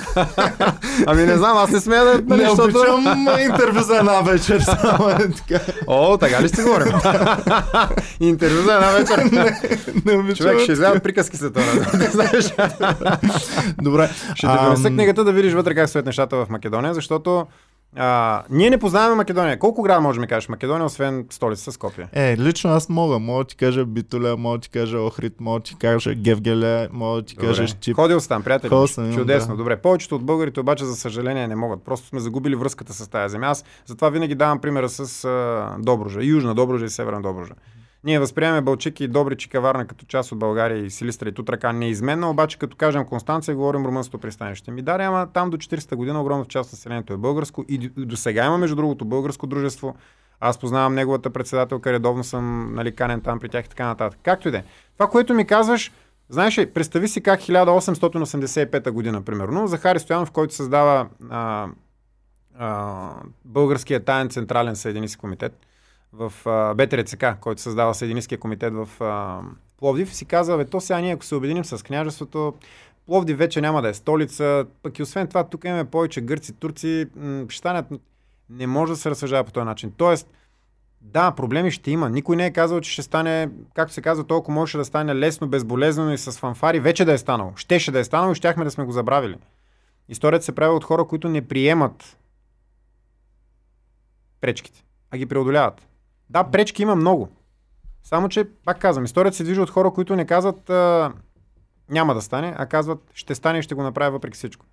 [1.06, 2.22] ами не знам, аз не смея да...
[2.24, 3.06] нали, Не защото- обичам
[3.40, 5.60] интервю за една вечер, само е така.
[5.86, 6.92] О, така ли ще говорим?
[8.20, 9.18] Интервю за една вечер.
[10.04, 10.36] Не обичам.
[10.36, 11.64] Човек, ще излядат приказки след това.
[11.98, 12.52] Не знаеш.
[13.82, 14.10] Добре.
[14.34, 17.46] Ще Ам, донеса книгата да видиш вътре как стоят нещата в Македония, защото
[17.96, 19.58] а, ние не познаваме Македония.
[19.58, 22.08] Колко града може да ми кажеш Македония, освен столица Скопия?
[22.12, 23.18] Е, лично аз мога.
[23.18, 26.88] Мога да ти кажа Битоля, мога да ти кажа Охрид, мога да ти кажа Гевгеле,
[26.92, 27.96] мога да ти кажа Щип.
[27.96, 28.68] Ходил си там, приятели.
[28.68, 29.58] Ходил съм, Чудесно, да.
[29.58, 29.76] добре.
[29.76, 31.84] Повечето от българите обаче, за съжаление, не могат.
[31.84, 33.46] Просто сме загубили връзката с тази земя.
[33.46, 36.24] Аз затова винаги давам примера с а, Добружа.
[36.24, 37.54] Южна Добружа и Северна Добружа.
[38.04, 41.78] Ние възприемаме Балчики и Добрич и Каварна като част от България и Силистра и Тутракан
[41.78, 44.70] неизменно, обаче като кажем Констанция, говорим румънското пристанище.
[44.70, 48.16] Ми даре, ама там до 40-та година огромна част от населението е българско и до-
[48.16, 49.96] сега има между другото българско дружество.
[50.40, 54.20] Аз познавам неговата председателка, редовно съм нали, канен там при тях и така нататък.
[54.22, 54.64] Както и да е.
[54.94, 55.92] Това, което ми казваш,
[56.28, 61.68] знаеш ли, представи си как 1885 година, примерно, Захари Стоянов, който създава а,
[62.58, 63.10] а,
[63.44, 65.67] Българския таен централен съединистски комитет
[66.12, 66.32] в
[66.76, 69.40] БТРЦК, който създава съединистския комитет в а,
[69.78, 72.54] Пловдив, си казва, бе, то сега ние ако се обединим с княжеството,
[73.06, 77.06] Пловдив вече няма да е столица, пък и освен това тук имаме повече гърци, турци,
[77.16, 77.86] м- ще станат...
[78.50, 79.92] Не може да се разсъждава по този начин.
[79.96, 80.28] Тоест,
[81.00, 82.10] да, проблеми ще има.
[82.10, 85.48] Никой не е казал, че ще стане, както се казва, толкова можеше да стане лесно,
[85.48, 86.80] безболезнено и с фанфари.
[86.80, 87.52] Вече да е станало.
[87.56, 89.36] Щеше да е станало и щяхме да сме го забравили.
[90.08, 92.18] Историята се прави от хора, които не приемат
[94.40, 95.87] пречките, а ги преодоляват.
[96.30, 97.28] Да, пречки има много.
[98.02, 101.12] Само, че, пак казвам, историята се движи от хора, които не казват а,
[101.90, 104.66] няма да стане, а казват ще стане и ще го направя въпреки всичко.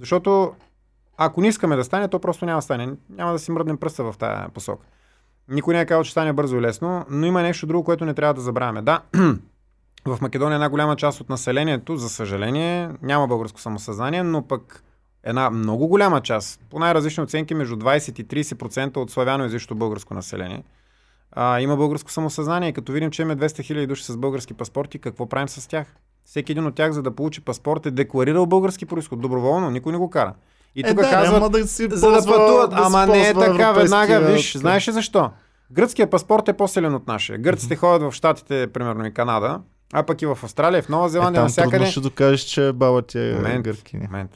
[0.00, 0.54] Защото
[1.16, 2.92] ако не искаме да стане, то просто няма да стане.
[3.10, 4.86] Няма да си мръднем пръста в тази посока.
[5.48, 8.14] Никой не е казал, че стане бързо и лесно, но има нещо друго, което не
[8.14, 8.82] трябва да забравяме.
[8.82, 9.02] Да,
[10.04, 14.84] в Македония една голяма част от населението, за съжаление, няма българско самосъзнание, но пък
[15.22, 20.64] една много голяма част, по най-различни оценки, между 20 и 30% от славяно-езичното българско население,
[21.34, 22.68] а, има българско самосъзнание.
[22.68, 25.86] И като видим, че имаме 200 хиляди души с български паспорти, какво правим с тях?
[26.24, 29.20] Всеки един от тях, за да получи паспорт, е декларирал български происход.
[29.20, 30.34] Доброволно, никой не го кара.
[30.74, 32.70] И Е, тук да, казват, да си за да пътуват.
[32.70, 35.30] да Ама не е така, веднага, виж, знаеш ли защо?
[35.72, 37.38] Гръцкият паспорт е по-силен от нашия.
[37.38, 39.60] Гърците ходят в Штатите, примерно и Канада,
[39.92, 41.70] а пък и в Австралия, в Нова Е, Зеландия, там навсякъде.
[41.70, 44.04] трудно ще докажеш, че баба ти е Момент, гъркиня.
[44.04, 44.30] момент.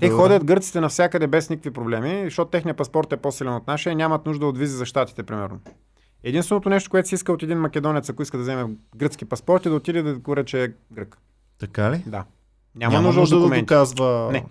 [0.00, 0.10] Те Добре.
[0.10, 4.26] ходят гърците навсякъде без никакви проблеми, защото техният паспорт е по-силен от нашия и нямат
[4.26, 5.58] нужда от визи за щатите, примерно.
[6.24, 9.68] Единственото нещо, което си иска от един македонец, ако иска да вземе гръцки паспорт, е
[9.68, 11.18] да отиде да декларира, че е грък.
[11.58, 12.02] Така ли?
[12.06, 12.24] Да.
[12.74, 14.28] Няма, нужда, от да доказва...
[14.32, 14.44] Не.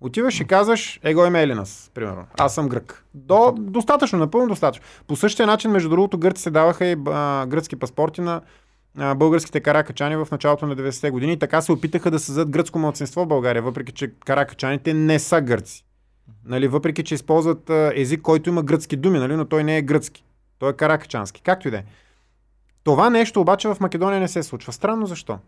[0.00, 2.26] Отиваш и казваш, его име Елинас, примерно.
[2.38, 3.04] Аз съм грък.
[3.14, 4.84] До, достатъчно, напълно достатъчно.
[5.06, 8.40] По същия начин, между другото, гърците даваха и а, гръцки паспорти на
[8.98, 11.38] а, българските каракачани в началото на 90-те години.
[11.38, 15.84] Така се опитаха да създадат гръцко младсинство в България, въпреки че каракачаните не са гърци.
[16.44, 19.82] Нали, въпреки че използват а, език, който има гръцки думи, нали, но той не е
[19.82, 20.24] гръцки.
[20.64, 21.42] Той е каракачански.
[21.42, 21.84] Както и да е.
[22.84, 24.72] Това нещо обаче в Македония не се случва.
[24.72, 25.38] Странно защо?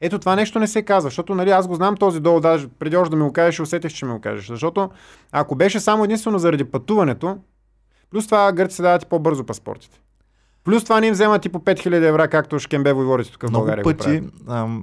[0.00, 2.96] Ето това нещо не се казва, защото нали, аз го знам този долу, даже преди
[2.96, 4.46] още да ми го кажеш, усетих, че ми го кажеш.
[4.46, 4.90] Защото
[5.32, 7.38] ако беше само единствено заради пътуването,
[8.10, 10.00] плюс това гърците дават и по-бързо паспортите.
[10.64, 13.66] Плюс това не им вземат и по 5000 евра, както Шкембе войводите тук в Много
[13.66, 14.22] България го пъти,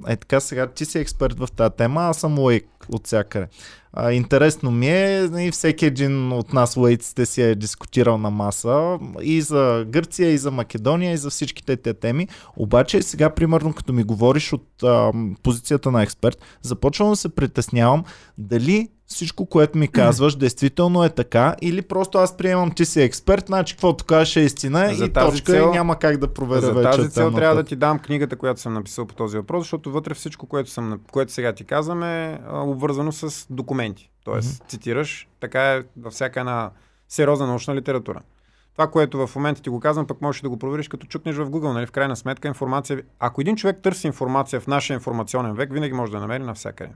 [0.08, 3.46] е така сега, ти си експерт в тази тема, аз съм лайк от всякъде.
[3.98, 8.98] А, интересно ми е, и всеки един от нас лайците си е дискутирал на маса
[9.22, 12.28] и за Гърция, и за Македония, и за всичките те теми.
[12.56, 18.04] Обаче сега, примерно, като ми говориш от ам, позицията на експерт, започвам да се притеснявам
[18.38, 23.46] дали всичко, което ми казваш, действително е така, или просто аз приемам, ти си експерт,
[23.46, 26.72] значи каквото кажеш е истина За и точка цел- и няма как да проверя За
[26.72, 26.90] вече.
[26.90, 30.14] тази цел трябва да ти дам книгата, която съм написал по този въпрос, защото вътре
[30.14, 34.10] всичко, което, съм, което сега ти казвам е обвързано с документи.
[34.24, 36.70] Тоест, цитираш, така е във всяка една
[37.08, 38.20] сериозна научна литература.
[38.76, 41.50] Това, което в момента ти го казвам, пък можеш да го провериш, като чукнеш в
[41.50, 41.86] Google, нали?
[41.86, 43.02] В крайна сметка информация.
[43.18, 46.92] Ако един човек търси информация в нашия информационен век, винаги може да намери навсякъде.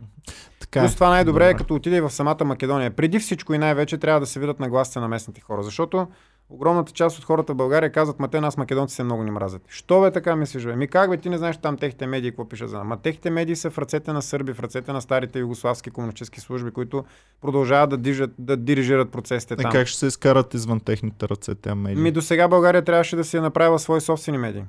[0.61, 1.59] Така, Плюс това най-добре е Добре.
[1.59, 2.91] като отиде в самата Македония.
[2.91, 6.09] Преди всичко и най-вече трябва да се видят нагласите на местните хора, защото
[6.51, 9.63] огромната част от хората в България казват, ма те нас македонци се много ни мразят.
[9.69, 10.77] Що бе така мислиш, бе?
[10.77, 12.87] Ми как бе, ти не знаеш там техните медии какво пишат за нас.
[12.87, 16.71] Ма техните медии са в ръцете на сърби, в ръцете на старите югославски комунистически служби,
[16.71, 17.05] които
[17.41, 19.73] продължават да, дижат, да дирижират процесите Е, там.
[19.73, 22.03] как ще се изкарат извън техните ръце тези медии?
[22.03, 24.65] Ми до сега България трябваше да си е направила свои собствени медии.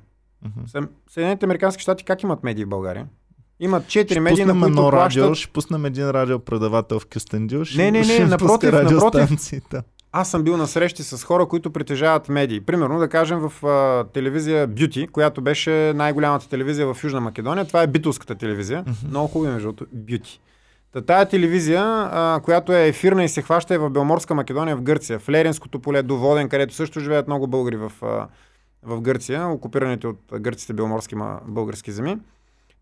[0.67, 3.07] Съм- Съединените американски щати как имат медии в България?
[3.59, 7.65] Имат четири медии, на които едно плащат радио, ще пуснем един радиопредавател в Кюстендил.
[7.65, 9.29] Ще, Не, не, не, ще напротив, напротив.
[10.13, 12.61] Аз съм бил на срещи с хора, които притежават медии.
[12.61, 17.65] Примерно, да кажем, в а, телевизия Beauty, която беше най-голямата телевизия в Южна Македония.
[17.65, 18.85] Това е битулската телевизия.
[19.09, 20.39] Много хубаво, между другото, Beauty.
[20.93, 24.81] Та тая телевизия, а, която е ефирна и се хваща е в Белморска Македония в
[24.81, 28.27] Гърция, в Леринското поле до Воден, където също живеят много българи в, а,
[28.83, 31.15] в Гърция, окупираните от гърците белморски
[31.47, 32.17] български земи.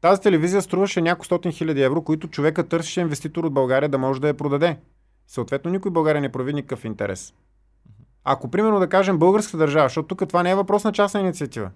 [0.01, 4.21] Тази телевизия струваше няколко стотин хиляди евро, които човека търсеше инвеститор от България да може
[4.21, 4.77] да я продаде.
[5.29, 7.33] Съответно, никой България не прояви никакъв интерес.
[8.23, 11.69] Ако, примерно, да кажем българската държава, защото тук това не е въпрос на частна инициатива.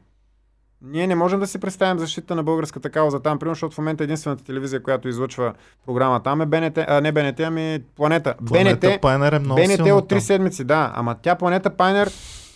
[0.81, 4.03] Ние не можем да си представим защита на българската кауза там, примерно, защото в момента
[4.03, 5.53] единствената телевизия, която излъчва
[5.85, 8.35] програма там е БНТ, а не БНТ, ами Планета.
[8.47, 10.21] Планета БНТ, Пайнер е много БНТ от три там.
[10.21, 10.91] седмици, да.
[10.95, 12.11] Ама тя Планета Пайнер,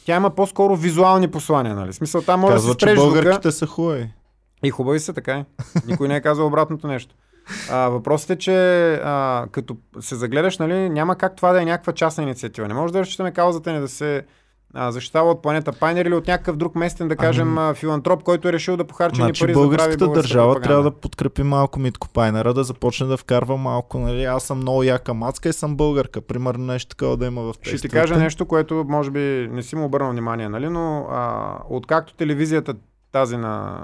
[0.05, 1.93] тя има по-скоро визуални послания, нали?
[1.93, 3.13] Смисъл, там може Казва, да се че спреш звука.
[3.13, 4.13] българките са хубави.
[4.63, 5.45] И хубави са, така е.
[5.86, 7.15] Никой не е казал обратното нещо.
[7.71, 11.93] А, въпросът е, че а, като се загледаш, нали, няма как това да е някаква
[11.93, 12.67] частна инициатива.
[12.67, 14.25] Не може да разчитаме каузата ни да се
[14.73, 18.47] а, защитава от планета Пайнер или от някакъв друг местен, да кажем, а, филантроп, който
[18.47, 20.67] е решил да похарчи ни Значи пари за да прави българската държава пропаганда.
[20.67, 24.83] трябва да подкрепи малко Митко Пайнера, да започне да вкарва малко, нали, аз съм много
[24.83, 26.21] яка мацка и съм българка.
[26.21, 27.99] Примерно нещо такова да има в Ще ти текстовете.
[27.99, 30.69] кажа нещо, което може би не си му обърнал внимание, нали?
[30.69, 32.73] но а, откакто телевизията
[33.12, 33.81] тази на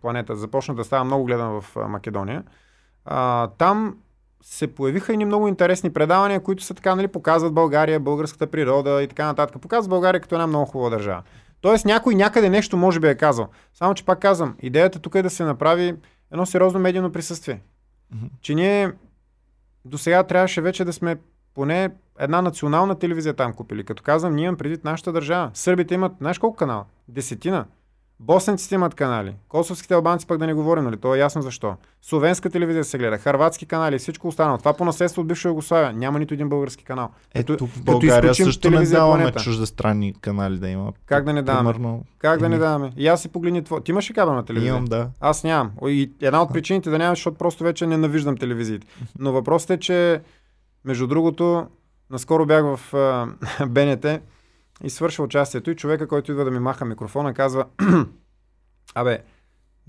[0.00, 2.42] планета започна да става много гледана в Македония,
[3.04, 3.96] а, там
[4.42, 9.08] се появиха и много интересни предавания, които са така, нали, показват България, българската природа и
[9.08, 9.62] така нататък.
[9.62, 11.22] Показват България като една много хубава държава.
[11.60, 13.48] Тоест някой някъде нещо може би е казал.
[13.74, 15.94] Само, че пак казвам, идеята тук е да се направи
[16.32, 17.60] едно сериозно медийно присъствие.
[18.14, 18.26] Мгм.
[18.40, 18.92] Че ние
[19.84, 21.16] до сега трябваше вече да сме
[21.54, 23.84] поне една национална телевизия там купили.
[23.84, 25.50] Като казвам, ние имам предвид нашата държава.
[25.54, 26.84] Сърбите имат, знаеш колко канала?
[27.08, 27.64] Десетина.
[28.22, 29.34] Босненците имат канали.
[29.48, 30.96] Косовските албанци пък да не говорим, нали?
[30.96, 31.74] То е ясно защо.
[32.02, 34.58] Словенска телевизия се гледа, харватски канали всичко останало.
[34.58, 35.92] Това по наследство от бивша Югославия.
[35.92, 37.08] Няма нито един български канал.
[37.34, 39.40] Ето Като- в България също не даваме Планета.
[39.40, 40.92] чуждестранни канали да има.
[41.06, 41.72] Как да не даваме?
[41.72, 42.92] Примерно, Как да не даваме?
[42.96, 43.80] И аз си погледни това.
[43.80, 44.70] Ти имаш ли кабелна телевизия?
[44.70, 45.08] имам, да.
[45.20, 45.70] Аз нямам.
[45.86, 48.86] И една от причините да нямам, защото просто вече ненавиждам телевизиите.
[49.18, 50.20] Но въпросът е, че
[50.84, 51.66] между другото,
[52.10, 53.26] наскоро бях в а,
[53.66, 54.06] БНТ
[54.82, 57.66] и свърша участието и човека, който идва да ми маха микрофона, казва
[58.94, 59.22] Абе,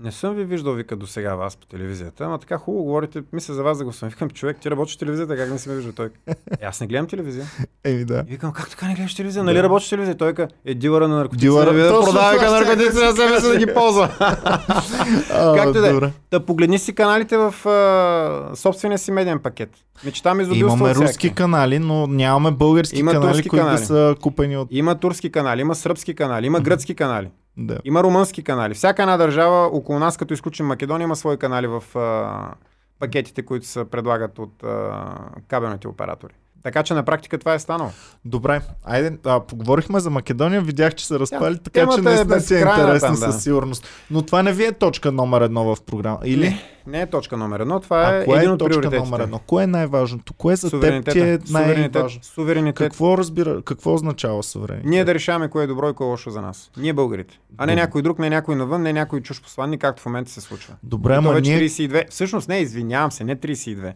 [0.00, 3.54] не съм ви виждал, вика, до сега вас по телевизията, ама така хубаво говорите, мисля
[3.54, 4.08] за вас да го съм.
[4.08, 5.92] Викам, човек, ти работиш в телевизията, как не си ме виждал?
[5.92, 7.46] Той, е, аз не гледам телевизия.
[7.84, 8.24] Еми да.
[8.28, 9.44] И викам, как така не гледаш телевизия?
[9.44, 10.16] Нали работиш в телевизия?
[10.16, 11.40] Той е дилъра на наркотици.
[11.46, 14.10] Дилъра, да точно продава да наркотици на себе си да ги ползва.
[15.56, 16.10] Както да е.
[16.30, 19.70] Да погледни си каналите в а, собствения си медиен пакет.
[20.04, 21.08] Мечтам изобилство Имаме от всяки.
[21.08, 23.78] руски канали, но нямаме български Има канали, които канали.
[23.78, 24.68] да са купени от...
[24.70, 27.78] Има турски канали, има сръбски канали, има гръцки канали, Да.
[27.84, 28.74] има румънски канали.
[28.74, 32.54] Всяка една държава около нас, като изключим Македония, има свои канали в а,
[32.98, 35.14] пакетите, които се предлагат от а,
[35.48, 36.34] кабелните оператори.
[36.64, 37.90] Така че на практика това е станало.
[38.24, 42.54] Добре, айде, а, поговорихме за Македония, видях, че се разпали, така че е наистина си
[42.54, 43.40] е интересно там, със да.
[43.40, 43.88] сигурност.
[44.10, 46.18] Но това не ви е точка номер едно в програма.
[46.24, 46.48] Или?
[46.48, 49.20] Не, не е точка номер едно, това а е кое един е от точка номер
[49.20, 49.38] едно?
[49.38, 50.34] Кое е най-важното?
[50.34, 52.22] Кое за теб ти е най-важно?
[52.22, 52.90] суверенитет.
[52.90, 54.90] Какво разбира, какво означава суверенитет?
[54.90, 56.70] Ние да решаваме кое е добро и кое е лошо за нас.
[56.76, 57.38] Ние българите.
[57.58, 57.82] А не Добре.
[57.82, 60.74] някой друг, не някой навън, не някой чуж посланник, както в момента се случва.
[60.82, 61.60] Добре, ама ние...
[61.60, 62.10] 32.
[62.10, 63.92] Всъщност не, извинявам се, не 32.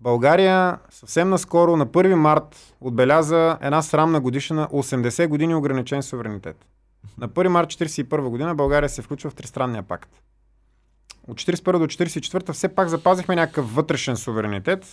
[0.00, 6.66] България съвсем наскоро на 1 март отбеляза една срамна годишна 80 години ограничен суверенитет.
[7.18, 10.10] На 1 март 1941 година България се включва в Тристранния пакт.
[11.28, 14.86] От 41 до 44 все пак запазихме някакъв вътрешен суверенитет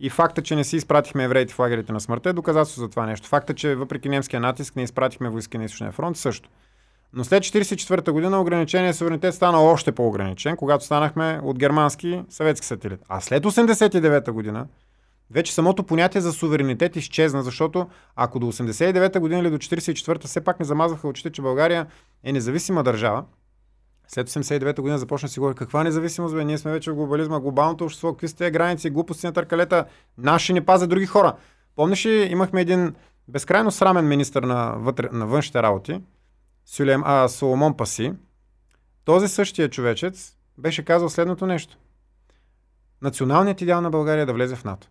[0.00, 3.06] и факта, че не си изпратихме евреите в лагерите на смъртта е доказателство за това
[3.06, 3.28] нещо.
[3.28, 6.48] Факта, че въпреки немския натиск не изпратихме войски на източния фронт също.
[7.16, 13.00] Но след 1944 година ограничения суверенитет стана още по-ограничен, когато станахме от германски съветски сателит.
[13.08, 14.66] А след 1989 година
[15.30, 20.40] Вече самото понятие за суверенитет изчезна, защото ако до 89-та година или до 44-та все
[20.40, 21.86] пак не замазваха очите, че България
[22.24, 23.24] е независима държава,
[24.08, 27.84] след 89-та година започна си говори каква независимост, бе, ние сме вече в глобализма, глобалното
[27.84, 29.84] общество, какви сте граници, глупости на търкалета,
[30.18, 31.36] наши не пазят други хора.
[31.76, 32.94] Помниш ли, имахме един
[33.28, 36.00] безкрайно срамен министр на, вътре, на външните работи,
[36.66, 38.12] Сюлем, а, Соломон Паси.
[39.04, 41.78] Този същия човечец беше казал следното нещо.
[43.02, 44.88] Националният идеал на България е да влезе в НАТО.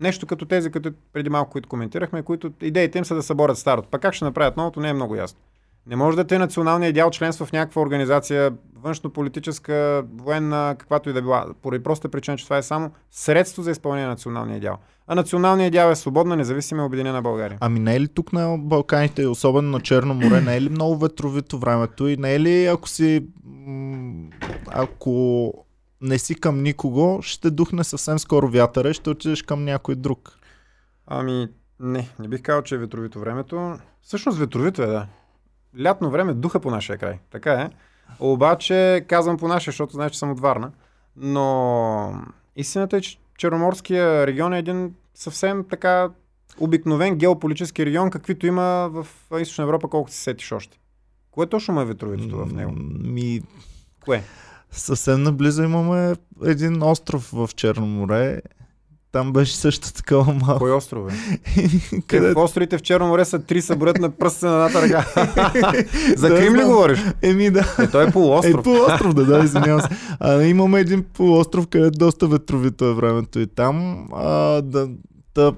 [0.00, 3.88] Нещо като тези, като преди малко, които коментирахме, които идеите им са да съборят старото.
[3.88, 5.40] Пак как ще направят новото, не е много ясно.
[5.88, 11.12] Не може да те е националния идеал членство в някаква организация, външно-политическа, военна, каквато и
[11.12, 14.78] да била, поради проста причина, че това е само средство за изпълнение на националния идеал.
[15.06, 17.58] А националният идеал е свободна, независима и обединена България.
[17.60, 20.96] Ами не е ли тук на Балканите, особено на Черно море, не е ли много
[20.96, 23.26] ветровито времето и не е ли ако си
[24.66, 25.52] ако
[26.00, 30.38] не си към никого, ще духне съвсем скоро вятъра и ще отидеш към някой друг.
[31.06, 31.48] Ами,
[31.80, 33.78] не, не бих казал, че е ветровито времето.
[34.02, 35.06] Всъщност ветровито е, да.
[35.82, 37.18] Лятно време духа по нашия край.
[37.30, 37.70] Така е.
[38.20, 40.70] Обаче казвам по нашия, защото знаеш, че съм от Варна.
[41.16, 42.22] Но
[42.56, 46.10] истината е, че Черноморския регион е един съвсем така
[46.60, 49.06] обикновен геополитически регион, каквито има в
[49.40, 50.78] Източна Европа, колкото си сетиш още.
[51.30, 52.72] Кое точно му е ветровитото в него?
[53.00, 53.42] Ми...
[54.04, 54.22] Кое?
[54.70, 58.40] Съвсем наблизо имаме един остров в Черно море.
[59.12, 60.58] Там беше също такова малко.
[60.58, 61.40] Кой остров е?
[62.06, 62.32] Къде...
[62.36, 65.06] Островите в Черно море са три съборят на пръстите на едната ръка.
[66.16, 66.98] За Крим ли говориш?
[67.22, 67.74] Еми да.
[67.78, 68.60] Е, той е полуостров.
[68.60, 69.88] Е, полуостров, да, да, извинявам се.
[70.20, 74.06] А, имаме един полуостров, където доста ветровито е времето и там.
[74.14, 74.30] А,
[74.62, 74.88] да,
[75.34, 75.52] да,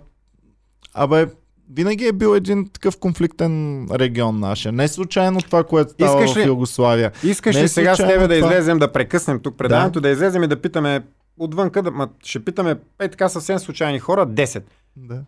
[0.95, 1.27] абе,
[1.73, 4.73] винаги е бил един такъв конфликтен регион нашия.
[4.73, 7.13] Не случайно това, което става Искаш в Югославия.
[7.25, 10.09] Искаш ли сега с тебе да това- излезем, да прекъснем тук предаването, Да.
[10.09, 10.13] да.
[10.13, 11.01] излезем и да питаме
[11.41, 14.63] отвънка, да, ма, ще питаме е така съвсем случайни хора, 10.
[14.97, 15.21] Да.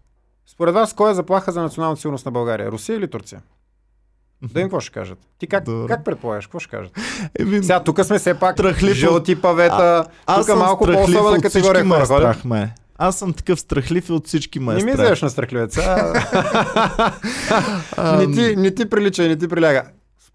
[0.47, 2.71] Според вас, кой е заплаха за националната сигурност на България?
[2.71, 3.41] Русия или Турция?
[4.45, 5.19] Да им какво ще кажат?
[5.39, 5.89] Ти как, Добре.
[5.89, 6.47] как предполагаш?
[6.47, 6.93] Какво ще кажат?
[7.39, 11.41] Еми, Сега тук сме все пак Страхлив от- жълти павета, аз тук съм малко по-особена
[11.41, 12.07] категория хора.
[12.07, 12.75] страх, ме.
[12.97, 16.13] Аз съм такъв страхлив и от всички ме Не ми вземеш на страхливеца.
[18.19, 19.83] не, ти, не ти прилича не ти приляга.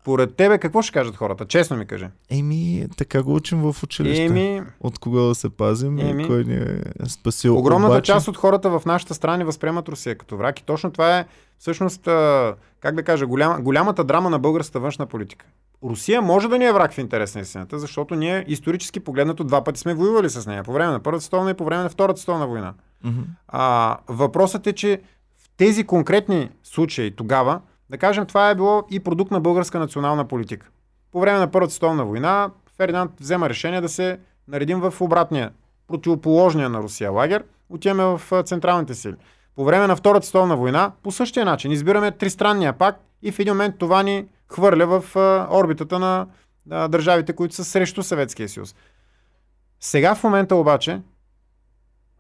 [0.07, 1.45] Според тебе какво ще кажат хората?
[1.45, 2.07] Честно ми кажи.
[2.29, 4.23] Еми, така го учим в училище.
[4.23, 6.23] Еми, От кого да се пазим Еми.
[6.23, 7.57] и кой ни е спасил.
[7.57, 10.91] Огромната Обаче, част от хората в нашата страна ни възприемат Русия като враг и точно
[10.91, 11.25] това е
[11.59, 12.01] всъщност,
[12.79, 15.45] как да кажа, голям, голямата драма на българската външна политика.
[15.83, 19.63] Русия може да ни е враг в интерес на истината, защото ние исторически погледнато два
[19.63, 20.63] пъти сме воювали с нея.
[20.63, 22.73] По време на Първата световна и по време на Втората световна война.
[23.03, 23.21] Мгм.
[23.47, 25.01] А, въпросът е, че
[25.37, 30.25] в тези конкретни случаи тогава, да кажем, това е било и продукт на българска национална
[30.25, 30.69] политика.
[31.11, 35.51] По време на Първата световна война Фердинанд взема решение да се наредим в обратния,
[35.87, 39.15] противоположния на Русия лагер, отиваме в централните сили.
[39.55, 43.53] По време на Втората световна война, по същия начин, избираме тристранния пакт и в един
[43.53, 45.15] момент това ни хвърля в
[45.51, 46.27] орбитата на
[46.87, 48.75] държавите, които са срещу Съветския съюз.
[49.79, 51.01] Сега в момента обаче,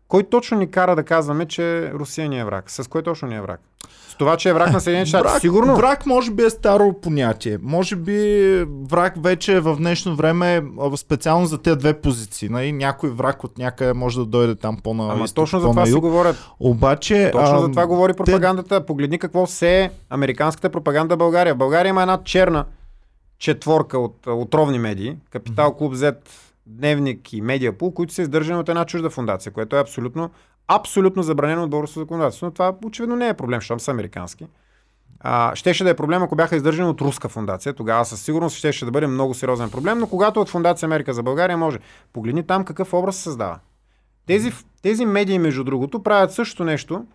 [0.07, 2.71] кой точно ни кара да казваме, че Русия ни е враг?
[2.71, 3.59] С кой точно ни е враг?
[4.09, 5.39] С това, че е враг на Съединените щати?
[5.39, 5.75] Сигурно.
[5.75, 7.57] Враг може би е старо понятие.
[7.61, 10.63] Може би враг вече в днешно време
[10.95, 12.49] специално за тези две позиции.
[12.49, 12.71] Нали?
[12.71, 15.93] Някой враг от някъде може да дойде там по-на Ама изток, точно за това си
[15.93, 16.35] говорят.
[16.59, 18.85] Обаче, Точно а, за това говори пропагандата.
[18.85, 21.55] Погледни какво все е американската пропаганда в България.
[21.55, 22.65] В България има една черна
[23.39, 25.15] четворка от отровни медии.
[25.31, 26.15] Капитал Клуб Z,
[26.69, 30.29] Дневник и Медиапул, които са издържани от една чужда фундация, което е абсолютно,
[30.67, 32.45] абсолютно забранено от българското законодателство.
[32.45, 34.47] Но това очевидно не е проблем, защото са американски.
[35.19, 37.73] А, щеше да е проблем, ако бяха издържани от руска фундация.
[37.73, 41.23] Тогава със сигурност щеше да бъде много сериозен проблем, но когато от Фундация Америка за
[41.23, 41.79] България може.
[42.13, 43.59] Погледни там какъв образ създава.
[44.25, 44.51] Тези,
[44.81, 47.05] тези медии, между другото, правят същото нещо,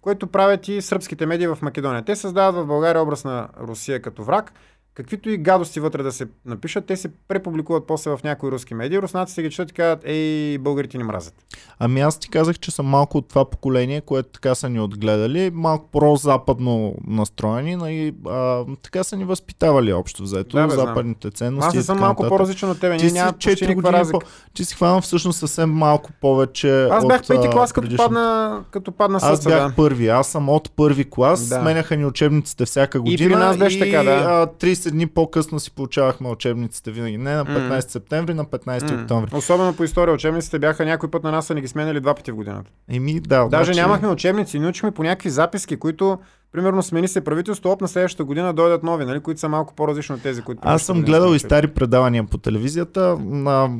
[0.00, 2.04] което правят и сръбските медии в Македония.
[2.04, 4.52] Те създават в България образ на Русия като враг,
[4.94, 8.98] каквито и гадости вътре да се напишат, те се препубликуват после в някои руски медии.
[8.98, 11.34] Руснаците ги четат и казват, ей, българите ни мразят.
[11.78, 15.50] Ами аз ти казах, че съм малко от това поколение, което така са ни отгледали,
[15.54, 21.68] малко про-западно настроени, нали, а, така са ни възпитавали общо взето, Да, бе, западните ценности.
[21.68, 22.96] Аз не и съм малко по-различен от тебе.
[22.96, 24.18] Ти Ние си няма почти 4 никаква разлика.
[24.18, 24.26] по...
[24.54, 28.92] Ти си хванал всъщност съвсем малко повече Аз от, бях пети клас, като падна, като
[28.92, 30.08] падна Аз съса, бях първи.
[30.08, 31.48] Аз съм от първи клас.
[31.48, 31.60] Да.
[31.60, 33.38] Сменяха ни учебниците всяка при година.
[33.38, 34.10] нас беше така, да.
[34.10, 34.46] а,
[34.82, 37.18] 30 дни по-късно си получавахме учебниците винаги.
[37.18, 37.82] Не на 15 М.
[37.82, 39.02] септември, на 15 М.
[39.02, 39.30] октомври.
[39.34, 42.32] Особено по история учебниците бяха някой път на нас са ни ги сменяли два пъти
[42.32, 42.70] в годината.
[42.90, 43.44] Еми, да.
[43.44, 46.18] Даже обаче- нямахме учебници, ни учихме по някакви записки, които
[46.52, 50.14] примерно смени се правителство, оп на следващата година дойдат нови, нали, които са малко по-различни
[50.14, 50.60] от тези, които...
[50.64, 53.16] Аз съм гледал и стари предавания по телевизията.
[53.20, 53.70] На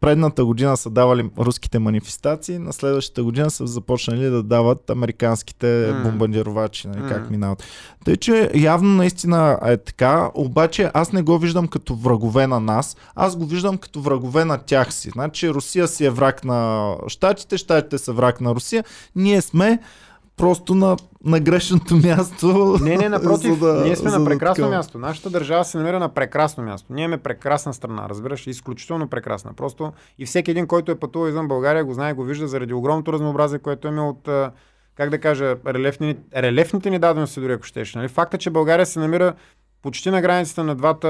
[0.00, 6.02] предната година са давали руските манифестации, на следващата година са започнали да дават американските М.
[6.02, 7.08] бомбардировачи, нали, М.
[7.08, 7.64] как минават.
[8.04, 12.96] Тъй, че явно наистина е така, обаче аз не го виждам като врагове на нас,
[13.14, 15.10] аз го виждам като врагове на тях си.
[15.10, 18.84] Значи Русия си е враг на щатите, щатите са враг на Русия,
[19.16, 19.78] ние сме
[20.36, 22.78] просто на, на грешното място.
[22.82, 24.76] Не, не, напротив, да- ние сме на да прекрасно такова.
[24.76, 24.98] място.
[24.98, 26.92] Нашата държава се намира на прекрасно място.
[26.92, 29.52] Ние имаме прекрасна страна, разбираш, изключително прекрасна.
[29.54, 33.12] Просто и всеки един, който е пътувал извън България, го знае, го вижда заради огромното
[33.12, 34.28] разнообразие, което има от,
[34.94, 37.94] как да кажа, релефни, релефните ни дадености, дори ако щеш.
[37.94, 38.08] Нали?
[38.08, 39.34] Факта, че България се намира
[39.82, 41.08] почти на границата на двата,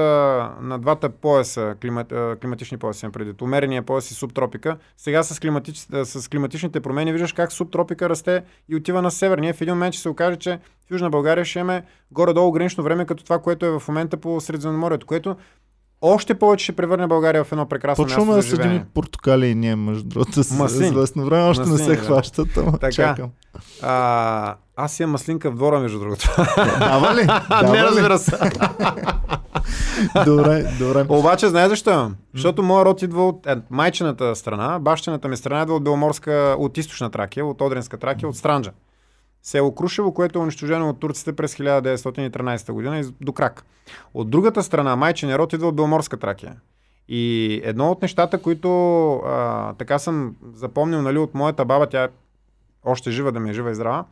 [0.61, 4.77] на двата пояса, климат, климатични пояси, имам предвид, умерения пояс и субтропика.
[4.97, 9.37] Сега с, климатич, с климатичните промени виждаш как субтропика расте и отива на север.
[9.37, 12.83] Ние в един момент ще се окаже, че в Южна България ще имаме горе-долу гранично
[12.83, 15.35] време, като това, което е в момента по Средиземноморието, което
[16.01, 18.85] още повече ще превърне България в едно прекрасно Почваме да място за седим живеене.
[18.89, 20.87] и портокали и ние, между другото, с Маслини.
[20.87, 21.43] известно време.
[21.43, 22.05] Още не Маслини, се да.
[22.05, 22.91] хващат, ама Така.
[22.91, 23.29] чакам.
[23.81, 26.29] А, аз имам маслинка в двора, между другото.
[26.79, 27.25] Дава ли?
[27.49, 28.37] Дава не, разбира се.
[30.25, 31.05] Добре, добре.
[31.09, 32.11] Обаче, знаеш защо?
[32.33, 36.77] Защото моят род идва от е, майчината страна, бащината ми страна идва от Беломорска, от
[36.77, 38.71] източна Тракия, от Одринска Тракия, от Странджа.
[39.43, 43.65] Село Крушево, което е унищожено от турците през 1913 година до крак.
[44.13, 46.55] От другата страна, майчиния род идва от Беломорска Тракия.
[47.07, 52.07] И едно от нещата, които а, така съм запомнил нали, от моята баба, тя
[52.85, 54.05] още жива да ми е жива и здрава,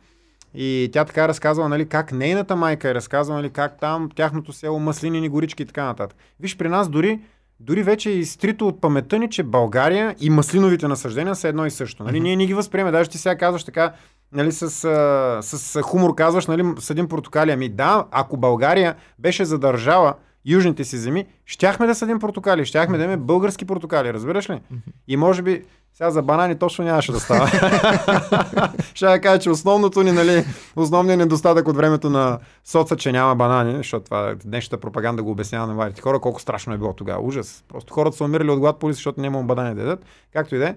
[0.54, 4.52] и тя така е разказвала, нали, как нейната майка е разказвала, нали, как там тяхното
[4.52, 6.18] село, маслинини горички и така нататък.
[6.40, 7.20] Виж, при нас дори,
[7.60, 11.70] дори вече е изтрито от паметта ни, че България и маслиновите насъждения са едно и
[11.70, 12.04] също.
[12.04, 12.20] Нали?
[12.20, 12.98] Ние не ги възприемаме.
[12.98, 13.92] Даже ти сега казваш така,
[14.32, 17.50] нали, с, а, с хумор казваш, нали, съдим портокали.
[17.50, 20.14] Ами да, ако България беше задържала
[20.44, 24.60] южните си земи, щяхме да съдим портокали, щяхме да имаме български портокали, разбираш ли?
[25.08, 25.64] И може би
[25.94, 27.46] сега за банани точно нямаше да става.
[28.94, 30.44] Ще я кажа, че основното ни, нали,
[30.76, 35.66] основният недостатък от времето на соца, че няма банани, защото това днешната пропаганда го обяснява
[35.66, 37.22] на младите хора, колко страшно е било тогава.
[37.22, 37.64] Ужас.
[37.68, 40.04] Просто хората са умирали от глад по защото няма банани да ядат.
[40.32, 40.74] Както и да е.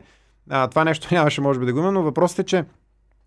[0.69, 2.65] Това нещо нямаше, може би, да го има, но въпросът е, че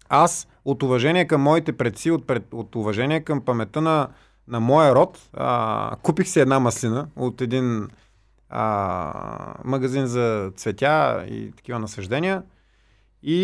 [0.09, 4.09] аз от уважение към моите предци, от, пред, от уважение към паметта на,
[4.49, 7.89] на моя род, а, купих си една маслина от един
[8.49, 12.43] а, магазин за цветя и такива насъждения
[13.23, 13.37] и,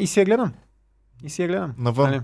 [0.00, 0.52] и си я гледам.
[1.24, 1.74] И си я гледам.
[1.78, 2.10] Навън.
[2.10, 2.20] Нали?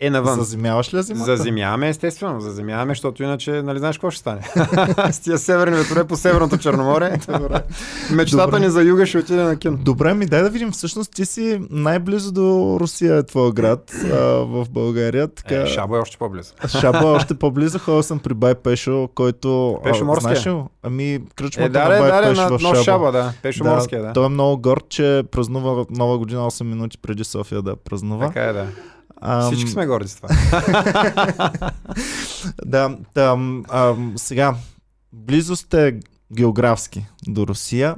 [0.00, 0.38] Е, навън.
[0.38, 1.36] Заземяваш ли зимата?
[1.36, 2.40] Заземяваме, естествено.
[2.40, 4.40] Заземяваме, защото иначе, нали знаеш какво ще стане?
[5.12, 7.08] С тия северни ветрове по Северното Черноморие.
[8.10, 8.60] Мечтата Добре.
[8.60, 9.76] ни за юга ще отиде на кино.
[9.76, 10.70] Добре, ми дай да видим.
[10.70, 15.28] Всъщност ти си най-близо до Русия е твоя град а, в България.
[15.28, 15.54] Така...
[15.54, 16.52] Е, Шабо е още по-близо.
[16.80, 17.78] Шаба е още по-близо.
[17.78, 19.78] Ходил съм при Бай Пешо, който...
[19.84, 20.36] Пешо Морския?
[20.36, 20.66] знаеш?
[20.82, 22.82] Ами, кръчмата Е, да, на да, Бай да, Пешо на в Шаба.
[22.84, 23.32] Шаба, да.
[23.42, 24.12] Пешоморския, да.
[24.12, 28.26] Той е много горд, че празнува нова година 8 минути преди София да празнува.
[28.26, 28.66] Така е, да.
[29.20, 30.28] Ам, Всички сме горди с това.
[32.64, 34.54] Да, там, ам, сега,
[35.12, 35.94] близо сте
[36.32, 37.96] географски до Русия.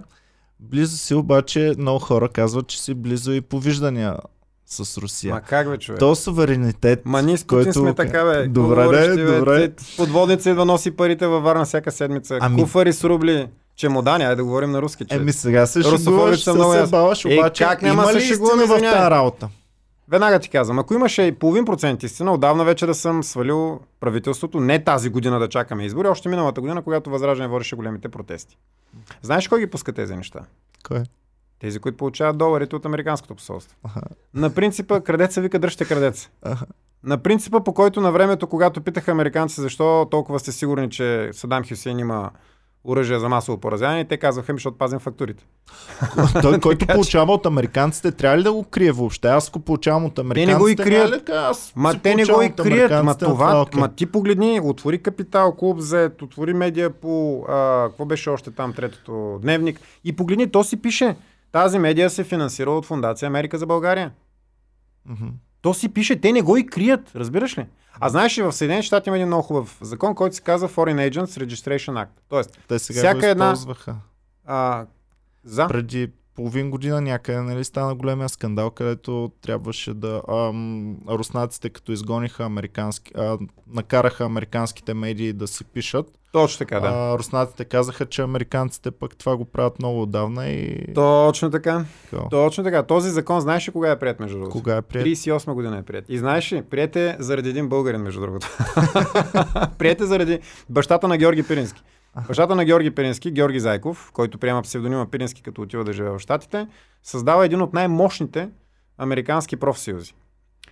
[0.60, 4.16] Близо си обаче много хора казват, че си близо и по виждания
[4.66, 5.34] с Русия.
[5.34, 5.98] Ма как бе, човек?
[5.98, 8.46] То суверенитет, Ма ние с Путин който- сме така, бе.
[8.48, 9.38] Добре, говориш ти, бе?
[9.38, 9.68] добре.
[9.70, 12.38] Ти Подводница идва носи парите във Варна всяка седмица.
[12.40, 13.48] Ами- Куфари с рубли.
[13.76, 15.04] Чемодани, айде да говорим на руски.
[15.04, 15.14] Че.
[15.14, 16.90] Еми сега се шегуваш, се много ясни.
[16.90, 19.48] баваш, Е, обаче как няма има ли се истина в тази работа?
[20.12, 24.60] Веднага ти казвам, ако имаше и половин процент истина, отдавна вече да съм свалил правителството,
[24.60, 28.58] не тази година да чакаме избори, още миналата година, когато Възраждане водеше големите протести.
[29.22, 30.40] Знаеш кой ги пуска тези неща?
[30.88, 31.02] Кой?
[31.58, 33.76] Тези, които получават доларите от Американското посолство.
[33.84, 34.00] Аха.
[34.34, 36.30] На принципа крадеца вика дръжте крадеца.
[36.42, 36.66] Аха.
[37.04, 41.64] На принципа, по който на времето, когато питаха американци защо толкова сте сигурни, че Садам
[41.68, 42.30] Хюсейн има
[42.84, 45.44] оръжие за масово поразяване, те казваха, ми, защото пазим фактурите.
[46.42, 49.28] Той, който получава от американците, трябва ли да го крие въобще?
[49.28, 51.04] Аз ако получавам от американците, не го и крият.
[51.04, 53.04] няма ли така, аз Ма те не го и крият.
[53.04, 53.80] Ма, това, е окей.
[53.80, 58.72] ма ти погледни, отвори Капитал, Клуб Z, отвори медиа по, а, какво беше още там,
[58.72, 59.80] третото, Дневник.
[60.04, 61.16] И погледни, то си пише.
[61.52, 64.10] Тази медия се финансира от Фундация Америка за България.
[65.06, 65.26] Мгм.
[65.62, 67.66] То си пише, те не го и крият, разбираш ли?
[68.00, 71.10] А знаеш ли, в Съединените щати има един много хубав закон, който се казва Foreign
[71.10, 72.08] Agents Registration Act.
[72.28, 73.54] Тоест, Те сега Всяка го една-
[74.46, 74.86] а,
[75.44, 75.66] за...
[75.68, 80.22] Преди половин година някъде нали, стана големия скандал, където трябваше да...
[80.28, 83.12] Ам, руснаците като изгониха американски...
[83.16, 86.06] А, накараха американските медии да си пишат.
[86.32, 86.88] Точно така, да.
[86.88, 90.94] А, руснаците казаха, че американците пък това го правят много отдавна и...
[90.94, 91.84] Точно така.
[92.10, 92.22] Така.
[92.30, 92.82] Точно така.
[92.82, 94.52] Този закон знаеш ли кога е прият, между другото?
[94.52, 95.06] Кога е прият?
[95.06, 96.04] 38 година е прият.
[96.08, 98.48] И знаеш ли, прият е заради един българин, между другото.
[99.78, 101.82] прият е заради бащата на Георги Пирински.
[102.28, 106.18] Бащата на Георги Пирински, Георги Зайков, който приема псевдонима Пирински, като отива да живее в
[106.18, 106.68] Штатите,
[107.02, 108.48] създава един от най-мощните
[108.98, 110.14] американски профсъюзи.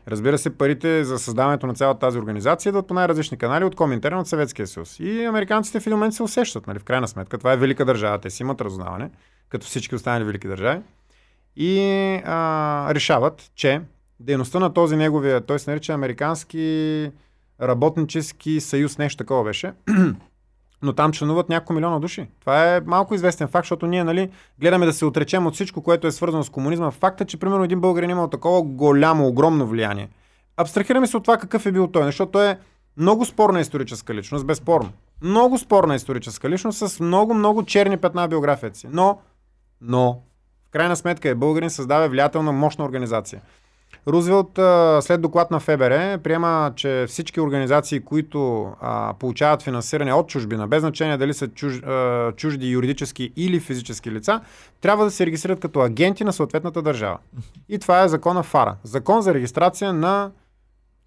[0.09, 4.19] Разбира се, парите за създаването на цялата тази организация идват по най-различни канали от Коминтерн,
[4.19, 5.01] от Съветския съюз.
[5.01, 7.39] И американците в един момент се усещат, нали, в крайна сметка.
[7.39, 9.11] Това е велика държава, те си имат разузнаване,
[9.49, 10.81] като всички останали велики държави.
[11.57, 11.81] И
[12.25, 13.81] а, решават, че
[14.21, 17.11] дейността на този неговия, той се нарича Американски
[17.61, 19.73] работнически съюз, нещо такова беше,
[20.83, 22.29] но там членуват няколко милиона души.
[22.41, 26.07] Това е малко известен факт, защото ние нали, гледаме да се отречем от всичко, което
[26.07, 26.91] е свързано с комунизма.
[26.91, 30.09] Факта, че примерно един българин имал такова голямо, огромно влияние.
[30.57, 32.59] Абстрахираме се от това какъв е бил той, защото той е
[32.97, 34.91] много спорна историческа личност, безспорно.
[35.23, 38.89] Много спорна историческа личност с много, много черни петна биографията си.
[38.93, 39.19] Но,
[39.81, 40.23] но,
[40.69, 43.41] в крайна сметка е българин, създава влиятелна, мощна организация.
[44.09, 44.59] Рузвелт
[45.05, 50.81] след доклад на ФБР приема, че всички организации, които а, получават финансиране от чужбина, без
[50.81, 54.41] значение дали са чуж, а, чужди юридически или физически лица,
[54.81, 57.19] трябва да се регистрират като агенти на съответната държава.
[57.69, 58.77] И това е закона ФАРА.
[58.85, 60.31] Закон за регистрация на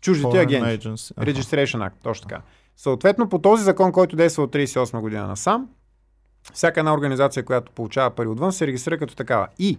[0.02, 0.88] чуждите Foreign агенти.
[0.88, 1.14] Agency.
[1.18, 1.32] Аха.
[1.32, 2.42] Registration Act, точно така.
[2.78, 5.68] Съответно, по този закон, който действа от 38 година насам,
[6.54, 9.48] всяка една организация, която получава пари отвън, се регистрира като такава.
[9.60, 9.78] И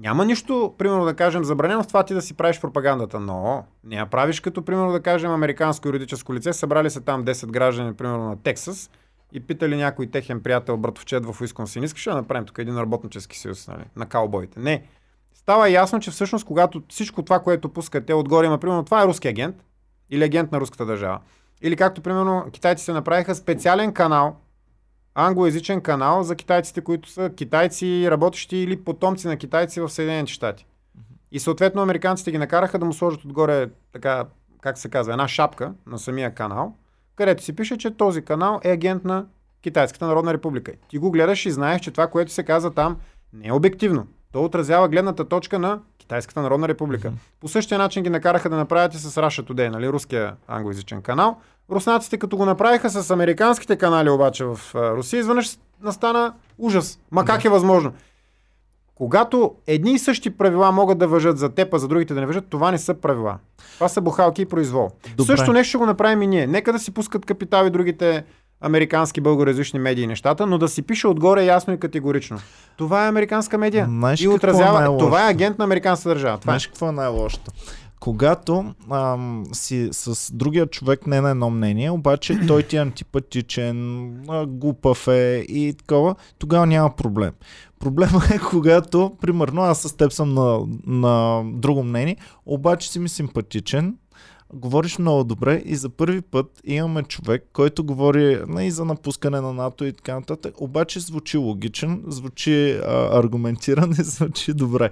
[0.00, 3.96] няма нищо, примерно да кажем, забранено в това ти да си правиш пропагандата, но не
[3.96, 8.28] я правиш като, примерно да кажем, американско юридическо лице, събрали се там 10 граждани, примерно
[8.28, 8.90] на Тексас,
[9.32, 13.68] и питали някой техен приятел, братовчет в Уисконсин, искаш да направим тук един работнически съюз
[13.68, 14.60] нали, на каубоите?
[14.60, 14.82] Не.
[15.34, 19.06] Става ясно, че всъщност, когато всичко това, което пускат те отгоре, има, примерно, това е
[19.06, 19.56] руски агент
[20.10, 21.18] или агент на руската държава.
[21.62, 24.36] Или както, примерно, китайците направиха специален канал,
[25.14, 30.66] англоязичен канал за китайците, които са китайци, работещи или потомци на китайци в Съединените щати.
[31.32, 34.24] И съответно американците ги накараха да му сложат отгоре така,
[34.60, 36.74] как се казва, една шапка на самия канал,
[37.16, 39.26] където си пише, че този канал е агент на
[39.62, 40.72] Китайската народна република.
[40.88, 42.96] Ти го гледаш и знаеш, че това, което се казва там,
[43.32, 44.06] не е обективно.
[44.32, 47.12] То отразява гледната точка на Китайската народна република.
[47.40, 51.36] По същия начин ги накараха да направят и с Russia Today, нали, руския англоязичен канал.
[51.70, 57.00] Руснаците, като го направиха с американските канали обаче в Русия, изведнъж настана ужас.
[57.10, 57.92] Ма как е възможно?
[58.94, 62.26] Когато едни и същи правила могат да въжат за теб, а за другите да не
[62.26, 63.38] въжат, това не са правила.
[63.74, 64.90] Това са бухалки и произвол.
[65.16, 65.36] Добре.
[65.36, 66.46] Също нещо ще го направим и ние.
[66.46, 68.24] Нека да си пускат капитал и другите
[68.60, 72.38] американски българоязични медии нещата, но да си пише отгоре ясно и категорично.
[72.76, 73.86] Това е американска медия.
[73.86, 74.78] Знаеш и е отразява.
[74.78, 75.04] най-лошото?
[75.04, 76.38] това е агент на американската държава.
[76.38, 76.52] Това е.
[76.52, 77.50] Знаеш какво е най-лошото?
[78.00, 82.80] Когато ам, си с другия човек не е на едно мнение, обаче той ти е
[82.80, 84.10] антипатичен,
[84.46, 87.32] глупав е и такова, тогава няма проблем.
[87.78, 93.08] Проблема е когато, примерно, аз с теб съм на, на друго мнение, обаче си ми
[93.08, 93.94] симпатичен,
[94.54, 99.40] говориш много добре и за първи път имаме човек, който говори не, и за напускане
[99.40, 104.90] на НАТО и така нататък, обаче звучи логичен, звучи а, аргументиран и звучи добре.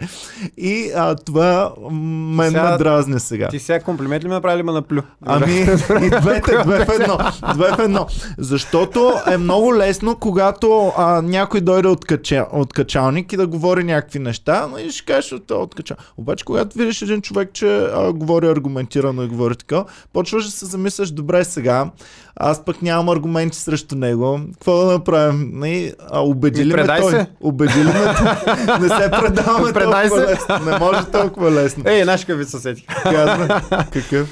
[0.57, 3.49] И а, това мен Сега- ме дразни сега.
[3.49, 5.01] Ти сега комплимент ли ме направи ме наплю?
[5.27, 5.53] Ами,
[6.07, 7.19] и двете, две в едно.
[7.55, 8.07] Две в едно.
[8.39, 13.85] Защото е много лесно, когато а, някой дойде от, кача, от качалник и да говори
[13.85, 16.03] някакви неща, но и ще кажеш от, от качалник.
[16.17, 20.67] Обаче, когато видиш един човек, че а, говори аргументирано и говори така, почваш да се
[20.67, 21.91] замисляш, добре сега,
[22.37, 25.65] аз пък нямам аргументи срещу него, какво да направим?
[25.65, 27.11] И, а, убеди ли ме той?
[27.11, 27.27] се.
[27.41, 28.79] Убеди ли ме той?
[28.81, 30.33] Не се предаваме Предай толкова се.
[30.33, 30.71] лесно.
[30.71, 31.85] Не може толкова лесно.
[31.87, 32.87] Ей, наш ви съседи.
[33.03, 33.49] Казвай,
[33.93, 34.29] какъв?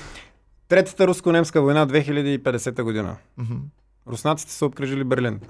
[0.69, 3.17] Третата руско-немска война 2050 година.
[4.09, 5.41] Руснаците са обкръжили Берлин.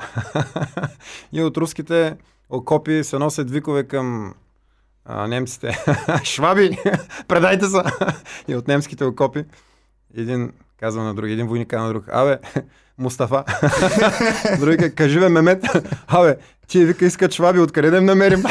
[1.32, 2.16] и от руските
[2.50, 4.34] окопи се носят викове към
[5.08, 5.84] а, немците.
[6.24, 6.78] Шваби,
[7.28, 7.82] предайте се!
[8.48, 9.44] и от немските окопи
[10.16, 12.38] един казва на друг, един войник на друг, абе,
[12.98, 13.44] Мустафа.
[14.60, 15.64] Други кажи бе, Мемет,
[16.08, 16.36] абе,
[16.68, 18.42] тия вика искат шваби, откъде да им намерим?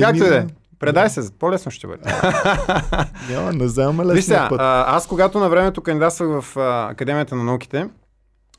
[0.00, 0.46] Както и да е.
[0.78, 2.02] Предай се, по-лесно ще бъде.
[3.30, 4.60] Няма, не лесния път.
[4.60, 6.56] аз когато на времето кандидатствах в
[6.90, 7.88] Академията на науките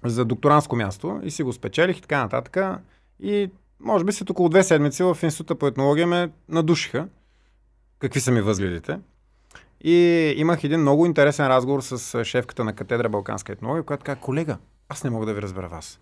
[0.06, 2.58] за докторанско място и си го спечелих и така нататък.
[3.20, 3.50] И
[3.84, 7.08] може би след около две седмици в Института по етнология ме надушиха
[8.02, 9.00] какви са ми възгледите.
[9.84, 9.94] И
[10.38, 14.58] имах един много интересен разговор с шефката на катедра Балканска етнология, която каза, колега,
[14.90, 16.00] аз не мога да ви разбера вас.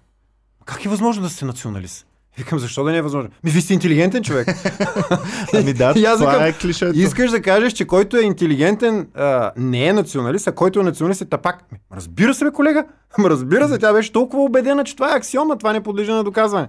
[0.65, 2.05] Как е възможно да сте националист?
[2.37, 3.29] Викам, защо да не е възможно?
[3.43, 4.47] Ми, ви сте интелигентен човек.
[5.53, 6.99] Ами да, това викам, е клишето.
[6.99, 11.21] Искаш да кажеш, че който е интелигентен а, не е националист, а който е националист
[11.21, 11.71] е тапак.
[11.71, 12.85] Ми, Разбира се, бе, колега.
[13.19, 16.67] Разбира се, тя беше толкова убедена, че това е аксиома, това не подлежи на доказване.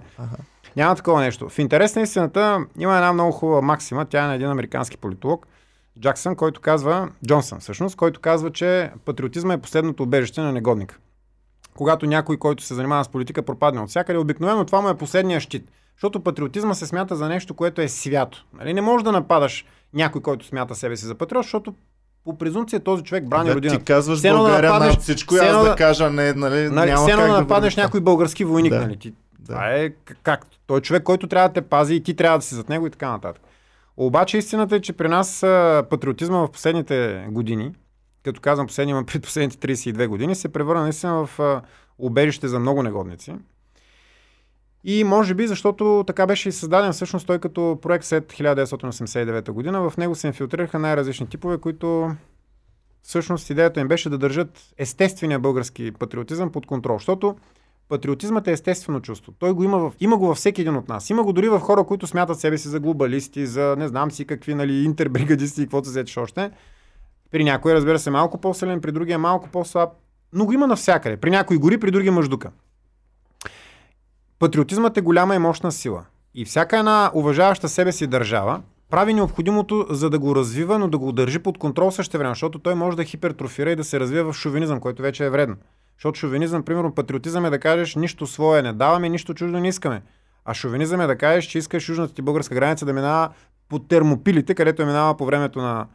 [0.75, 1.49] Няма такова нещо.
[1.49, 5.47] В интерес на истината има една много хубава максима, тя е на един американски политолог,
[5.99, 10.97] Джаксън, който казва, Джонсън всъщност, който казва, че патриотизма е последното убежище на негодника.
[11.73, 15.39] Когато някой, който се занимава с политика, пропадне от всякъде, обикновено това му е последния
[15.39, 15.63] щит.
[15.95, 18.45] Защото патриотизма се смята за нещо, което е свято.
[18.53, 18.73] Нали?
[18.73, 21.73] Не можеш да нападаш някой, който смята себе си за патриот, защото
[22.25, 23.79] по презумпция този човек брани да, родината.
[23.79, 26.91] ти казваш едно да България нападнеш- над всичко аз да да- кажа не, нали, Нали,
[26.91, 28.81] няма как да да нападнеш бъде някой български войник, Да.
[28.81, 28.97] нали?
[28.97, 29.53] Ти, Да.
[29.53, 29.89] Това е
[30.23, 30.45] как?
[30.67, 32.87] Той е човек, който трябва да те пази и ти трябва да си зад него
[32.87, 33.43] и така нататък.
[33.97, 35.39] Обаче истината е, че при нас
[35.89, 37.71] патриотизма в последните години,
[38.23, 41.61] като казвам последни, имам пред последните 32 години, се превърна наистина в
[41.99, 43.35] убежище за много негодници.
[44.83, 49.89] И може би, защото така беше и създаден всъщност той като проект след 1989 година,
[49.89, 52.11] в него се инфилтрираха най-различни типове, които
[53.01, 57.37] всъщност идеята им беше да държат естествения български патриотизъм под контрол, защото
[57.91, 59.33] патриотизмът е естествено чувство.
[59.39, 61.09] Той го има, в, има го във всеки един от нас.
[61.09, 64.25] Има го дори в хора, които смятат себе си за глобалисти, за не знам си
[64.25, 66.51] какви, нали, интербригадисти и каквото се сетиш още.
[67.31, 69.89] При някой, разбира се, малко по-силен, при другия малко по-слаб,
[70.33, 71.17] но го има навсякъде.
[71.17, 72.51] При някой гори, при други мъждука.
[74.39, 76.05] Патриотизмът е голяма и мощна сила.
[76.35, 80.97] И всяка една уважаваща себе си държава прави необходимото, за да го развива, но да
[80.97, 84.33] го държи под контрол също време, защото той може да хипертрофира и да се развива
[84.33, 85.55] в шовинизъм, който вече е вредно.
[86.01, 90.01] Защото шовинизъм, примерно, патриотизъм е да кажеш нищо свое не даваме, нищо чуждо не искаме.
[90.45, 93.29] А шовинизъм е да кажеш, че искаш южната ти българска граница да минава
[93.69, 95.87] по термопилите, където е минава по времето на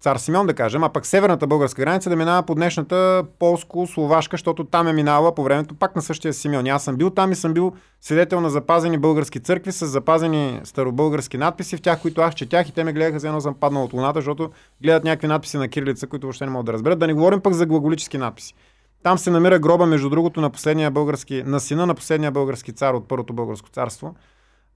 [0.00, 4.64] цар Симеон, да кажем, а пък северната българска граница да минава по днешната полско-словашка, защото
[4.64, 6.66] там е минала по времето пак на същия Симеон.
[6.66, 11.38] Аз съм бил там и съм бил свидетел на запазени български църкви с запазени старобългарски
[11.38, 13.92] надписи в тях, които аз четях и те ме гледаха за едно съм паднал от
[13.92, 14.50] луната, защото
[14.82, 16.98] гледат някакви надписи на кирилица, които въобще не могат да разберат.
[16.98, 18.54] Да не говорим пък за глаголически надписи.
[19.02, 22.94] Там се намира гроба, между другото, на последния български, на сина на последния български цар
[22.94, 24.14] от Първото българско царство,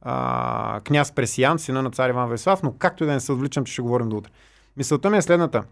[0.00, 3.64] а, княз Пресиян, сина на цар Иван Веслав, но както и да не се отвличам,
[3.64, 4.30] че ще говорим до утре.
[4.76, 5.62] Мисълта ми е следната.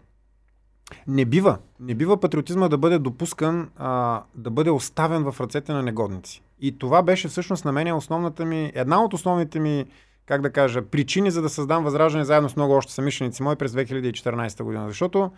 [1.07, 5.83] Не бива, не бива патриотизма да бъде допускан, а, да бъде оставен в ръцете на
[5.83, 6.41] негодници.
[6.59, 9.85] И това беше всъщност на мен основната ми, една от основните ми,
[10.25, 13.71] как да кажа, причини за да създам възраждане заедно с много още самишленици мои през
[13.71, 14.87] 2014 година.
[14.87, 15.31] Защото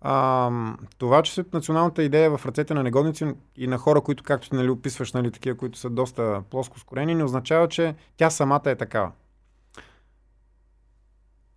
[0.00, 0.50] а,
[0.98, 4.56] това, че националната идея е в ръцете на негодници и на хора, които, както ти
[4.56, 8.74] нали, описваш, нали, такива, които са доста плоско скорени, не означава, че тя самата е
[8.74, 9.12] такава.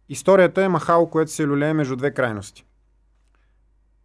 [0.09, 2.65] Историята е махало, което се люлее между две крайности.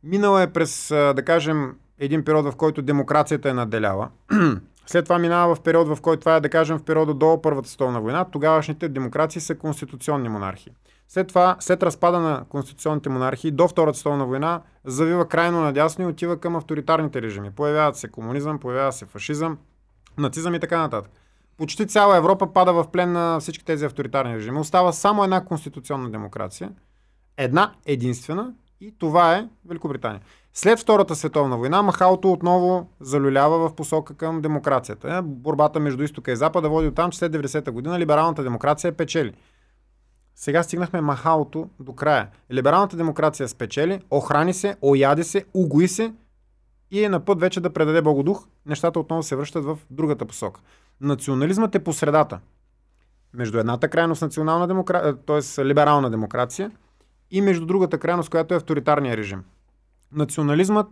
[0.03, 4.09] Минала е през, да кажем, един период, в който демокрацията е наделяла.
[4.87, 7.69] След това минава в период, в който това е, да кажем, в периода до Първата
[7.69, 8.25] световна война.
[8.25, 10.73] Тогавашните демокрации са конституционни монархии.
[11.09, 16.07] След това, след разпада на конституционните монархии, до Втората световна война, завива крайно надясно и
[16.07, 17.51] отива към авторитарните режими.
[17.51, 19.59] Появяват се комунизъм, появява се фашизъм,
[20.19, 21.11] нацизъм и така нататък.
[21.57, 24.59] Почти цяла Европа пада в плен на всички тези авторитарни режими.
[24.59, 26.71] Остава само една конституционна демокрация.
[27.37, 30.21] Една единствена и това е Великобритания.
[30.55, 35.17] След Втората световна война махалото отново залюлява в посока към демокрацията.
[35.17, 38.93] Е, Борбата между изтока и запада води от там, че след 90-та година либералната демокрация
[38.93, 39.35] печели.
[40.41, 42.29] Сега стигнахме махалото до края.
[42.53, 46.13] Либералната демокрация спечели, охрани се, ояде се, угои се
[46.91, 48.47] и е на път вече да предаде Богодух.
[48.67, 50.61] Нещата отново се връщат в другата посока.
[51.01, 52.41] Национализмът е по средата.
[53.35, 55.65] Между едната крайност национална демокрация, т.е.
[55.65, 56.71] либерална демокрация
[57.31, 59.45] и между другата крайност, която е авторитарния режим.
[60.13, 60.87] Национализмът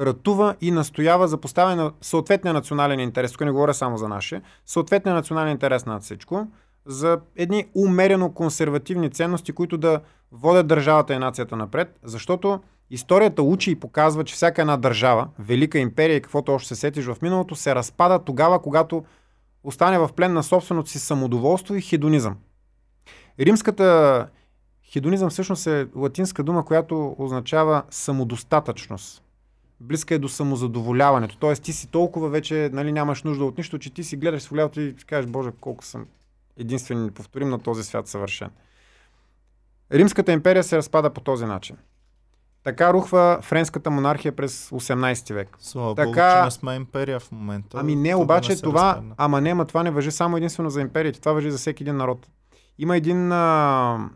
[0.00, 4.42] ратува и настоява за поставяне на съответния национален интерес, тук не говоря само за нашия,
[4.66, 6.46] съответния национален интерес над всичко,
[6.86, 10.00] за едни умерено консервативни ценности, които да
[10.32, 12.60] водят държавата и нацията напред, защото
[12.90, 17.04] историята учи и показва, че всяка една държава, велика империя и каквото още се сетиш
[17.04, 19.04] в миналото, се разпада тогава, когато
[19.64, 22.36] остане в плен на собственото си самодоволство и хедонизъм.
[23.40, 24.28] Римската
[24.92, 29.22] хедонизъм всъщност е латинска дума, която означава самодостатъчност.
[29.80, 31.36] Близка е до самозадоволяването.
[31.36, 34.80] Тоест ти си толкова вече нали, нямаш нужда от нищо, че ти си гледаш голялото
[34.80, 36.06] и си кажеш, Боже, колко съм
[36.56, 38.50] единствен и неповторим на този свят съвършен.
[39.92, 41.76] Римската империя се разпада по този начин.
[42.64, 45.48] Така рухва френската монархия през 18 век.
[45.58, 47.78] Слава Така- Богу, че не сме империя в момента.
[47.80, 49.14] Ами не, обаче се това, разпадне.
[49.16, 51.96] ама не, ама това не въжи само единствено за империите, това въжи за всеки един
[51.96, 52.26] народ.
[52.78, 54.10] Има един, а,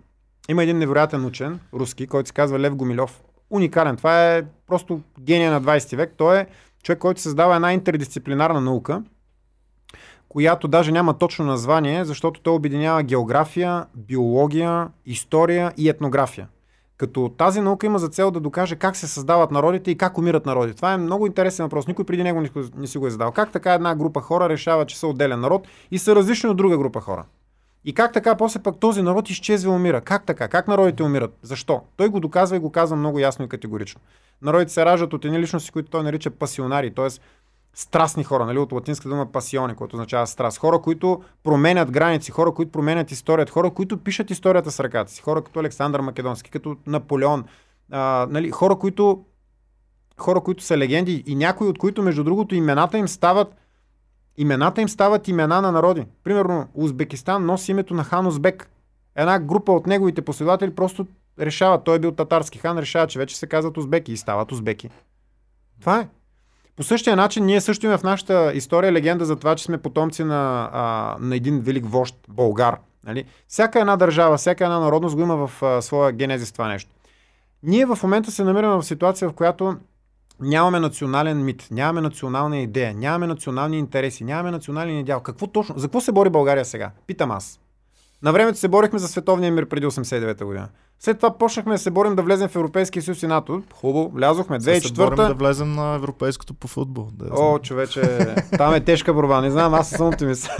[0.48, 3.22] има един невероятен учен, руски, който се казва Лев Гумилев.
[3.50, 3.96] Уникален.
[3.96, 6.14] Това е просто гения на 20 век.
[6.16, 6.46] Той е
[6.82, 9.02] човек, който създава една интердисциплинарна наука,
[10.28, 16.48] която даже няма точно название, защото той обединява география, биология, история и етнография.
[16.96, 20.46] Като тази наука има за цел да докаже как се създават народите и как умират
[20.46, 20.74] народи.
[20.74, 21.86] Това е много интересен въпрос.
[21.86, 22.42] Никой преди него
[22.76, 23.32] не си го е задал.
[23.32, 26.78] Как така една група хора решава, че са отделен народ и са различни от друга
[26.78, 27.24] група хора?
[27.84, 30.00] И как така после пък този народ изчезва и умира?
[30.00, 30.48] Как така?
[30.48, 31.38] Как народите умират?
[31.42, 31.82] Защо?
[31.96, 34.00] Той го доказва и го казва много ясно и категорично.
[34.42, 37.08] Народите се раждат от едни личности, които той нарича пасионари, т.е.
[37.78, 40.58] страстни хора, нали, от латинска дума пасиони, което означава страст.
[40.58, 45.22] Хора, които променят граници, хора, които променят историята, хора, които пишат историята с ръката си,
[45.22, 47.44] хора като Александър Македонски, като Наполеон,
[47.90, 49.24] а, нали, хора, които
[50.16, 53.54] хора, които са легенди и някои от които, между другото, имената им стават
[54.36, 56.06] имената им стават имена на народи.
[56.24, 58.70] Примерно, Узбекистан носи името на хан Узбек.
[59.16, 61.06] Една група от неговите последователи просто
[61.40, 64.90] решават, той е бил татарски хан, решава, че вече се казват узбеки и стават узбеки.
[65.80, 66.08] Това е.
[66.78, 70.24] По същия начин ние също имаме в нашата история легенда за това, че сме потомци
[70.24, 72.76] на, а, на един велик вожд, българ.
[73.06, 73.24] Нали?
[73.48, 76.90] Всяка една държава, всяка една народност го има в а, своя генезис това нещо.
[77.62, 79.76] Ние в момента се намираме в ситуация, в която
[80.40, 85.20] нямаме национален мит, нямаме национална идея, нямаме национални интереси, нямаме национален идеал.
[85.20, 85.78] Какво точно?
[85.78, 86.90] За какво се бори България сега?
[87.06, 87.60] Питам аз.
[88.22, 90.68] На времето се борихме за световния мир преди 89-та година.
[91.00, 93.62] След това почнахме да се борим да влезем в Европейския съюз и НАТО.
[93.74, 94.60] Хубаво, влязохме.
[94.60, 97.08] 2004 да влезем на европейското по футбол.
[97.12, 99.40] Да О, човече, там е тежка борба.
[99.40, 100.50] Не знам, аз съм оптимист.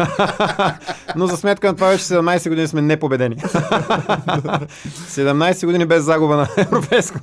[1.16, 3.36] Но за сметка на това вече 17 години сме непобедени.
[3.36, 7.18] 17 години без загуба на европейско.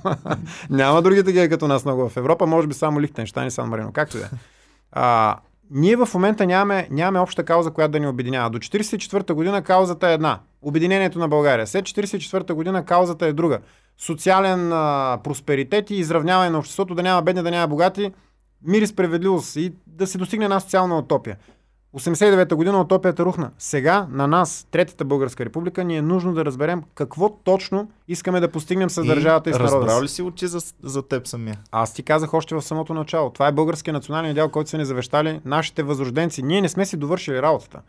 [0.69, 2.45] Няма други такива като нас много в Европа.
[2.45, 3.91] Може би само Лихтенштайн и Сан Марино.
[3.93, 4.27] Както да е
[5.71, 8.49] ние в момента нямаме, нямаме обща кауза, която да ни обединява.
[8.49, 10.39] До 1944 година каузата е една.
[10.61, 11.67] Обединението на България.
[11.67, 13.59] След 1944 година каузата е друга.
[13.97, 18.11] Социален а, просперитет и изравняване на обществото, да няма бедни, да няма богати,
[18.67, 21.37] мир и справедливост и да се достигне една социална утопия.
[21.95, 23.51] 89-та година утопията рухна.
[23.57, 28.51] Сега на нас, Третата Българска република, ни е нужно да разберем какво точно искаме да
[28.51, 29.77] постигнем с държавата и, и с народа.
[29.77, 31.59] Разбрал ли си учи за, за теб самия?
[31.71, 33.29] Аз ти казах още в самото начало.
[33.29, 36.43] Това е българския национален идеал, който са ни завещали нашите възрожденци.
[36.43, 37.81] Ние не сме си довършили работата.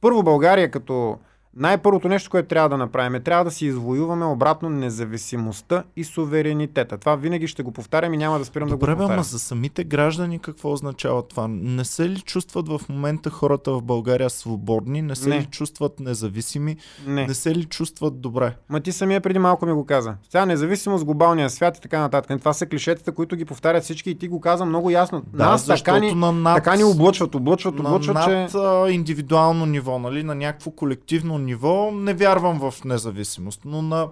[0.00, 1.18] Първо България като
[1.56, 6.98] най-първото нещо, което трябва да направим е трябва да си извоюваме обратно независимостта и суверенитета.
[6.98, 9.16] Това винаги ще го повтарям и няма да спирам Добре, да го повтарям.
[9.16, 11.48] Добре, за самите граждани какво означава това?
[11.48, 15.02] Не се ли чувстват в момента хората в България свободни?
[15.02, 15.40] Не се не.
[15.40, 16.76] ли чувстват независими?
[17.06, 17.26] Не.
[17.26, 18.56] не се ли чувстват добре?
[18.68, 20.14] Ма ти самия преди малко ми го каза.
[20.30, 22.38] Сега независимост, глобалния свят и така нататък.
[22.38, 25.22] Това са клишетата, които ги повтарят всички и ти го каза много ясно.
[25.32, 28.94] Да, Нас така ни, на над, така ни облъчват, облъчват, облъчват, на над, че...
[28.94, 30.22] индивидуално ниво, нали?
[30.22, 34.08] на някакво колективно ниво не вярвам в независимост, но на,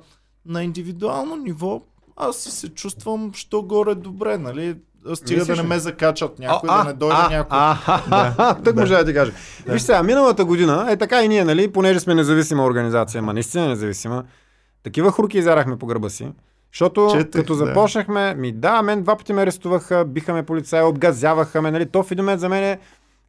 [0.47, 1.83] на индивидуално ниво
[2.17, 4.77] аз си се чувствам, що горе добре, нали?
[5.15, 7.59] Стига Мислиш, да не ме закачат някой, а, да не дойде а, някой.
[7.59, 8.55] А, а, да.
[8.65, 9.33] Тък може да ти кажа.
[9.67, 9.73] Да.
[9.73, 13.69] Виж сега, миналата година, е така и ние, нали, понеже сме независима организация, ма наистина
[13.69, 14.25] независима,
[14.83, 16.33] такива хурки изярахме по гърба си.
[16.73, 21.63] Защото Четех, като започнахме, ми да, мен два пъти ме арестуваха, биха ме полицаи, обгазяваха
[21.63, 22.79] ме, нали, то в един момент за мен е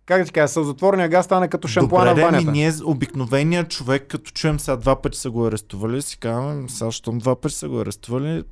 [0.10, 2.45] как да ти кажа, сълзотворния газ стана като шампуана Добре, в банята.
[2.45, 6.91] Ми, ние обикновеният човек, като чуем сега два пъти са го арестували, си казваме, сега
[6.91, 8.43] щом два пъти са го арестували,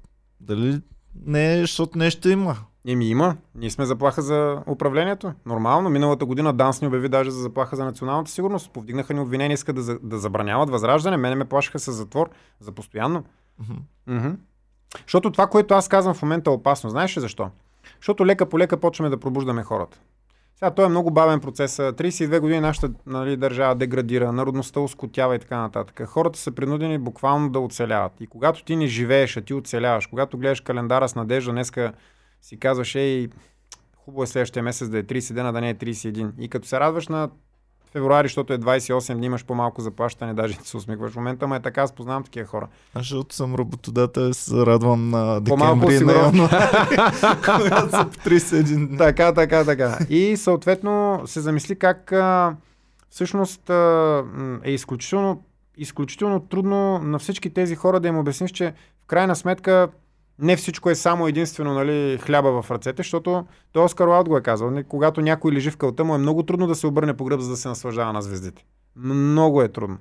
[0.41, 0.81] дали
[1.25, 2.55] не, защото нещо има.
[2.87, 3.35] Еми има.
[3.55, 5.33] Ние сме заплаха за управлението.
[5.45, 5.89] Нормално.
[5.89, 8.71] Миналата година Данс ни обяви даже за заплаха за националната сигурност.
[8.71, 11.17] Повдигнаха ни обвинения, искат да, да забраняват възраждане.
[11.17, 12.29] Мене ме плашаха с затвор
[12.59, 13.23] за постоянно.
[13.61, 13.79] Mm-hmm.
[14.09, 14.35] Mm-hmm.
[15.05, 16.89] Защото това, което аз казвам в момента е опасно.
[16.89, 17.49] Знаеш ли защо?
[17.99, 19.99] Защото лека по лека почваме да пробуждаме хората.
[20.59, 21.77] Сега той е много бавен процес.
[21.77, 26.07] 32 години нашата нали, държава деградира, народността ускотява и така нататък.
[26.07, 28.11] Хората са принудени буквално да оцеляват.
[28.19, 31.93] И когато ти не живееш, а ти оцеляваш, когато гледаш календара с надежда, днеска
[32.41, 33.29] си казваш, ей,
[33.95, 36.31] хубаво е следващия месец да е 30 дена, да не е 31.
[36.39, 37.29] И като се радваш на
[37.91, 41.55] февруари, защото е 28 дни, имаш по-малко заплащане, даже ти се усмихваш в момента, но
[41.55, 42.67] е така, аз познавам такива хора.
[42.93, 46.51] Аз защото съм работодател, се радвам на декември, на януари,
[47.89, 49.97] са 31 Така, така, така.
[50.09, 52.55] И съответно се замисли как а,
[53.09, 54.23] всъщност а,
[54.63, 55.43] е изключително,
[55.77, 58.73] изключително трудно на всички тези хора да им обясниш, че
[59.03, 59.87] в крайна сметка
[60.39, 64.41] не всичко е само единствено нали, хляба в ръцете, защото той Оскар Уайлд го е
[64.41, 64.83] казал.
[64.87, 67.49] Когато някой лежи в кълта, му е много трудно да се обърне по гръб, за
[67.49, 68.65] да се наслаждава на звездите.
[68.95, 69.97] Много е трудно.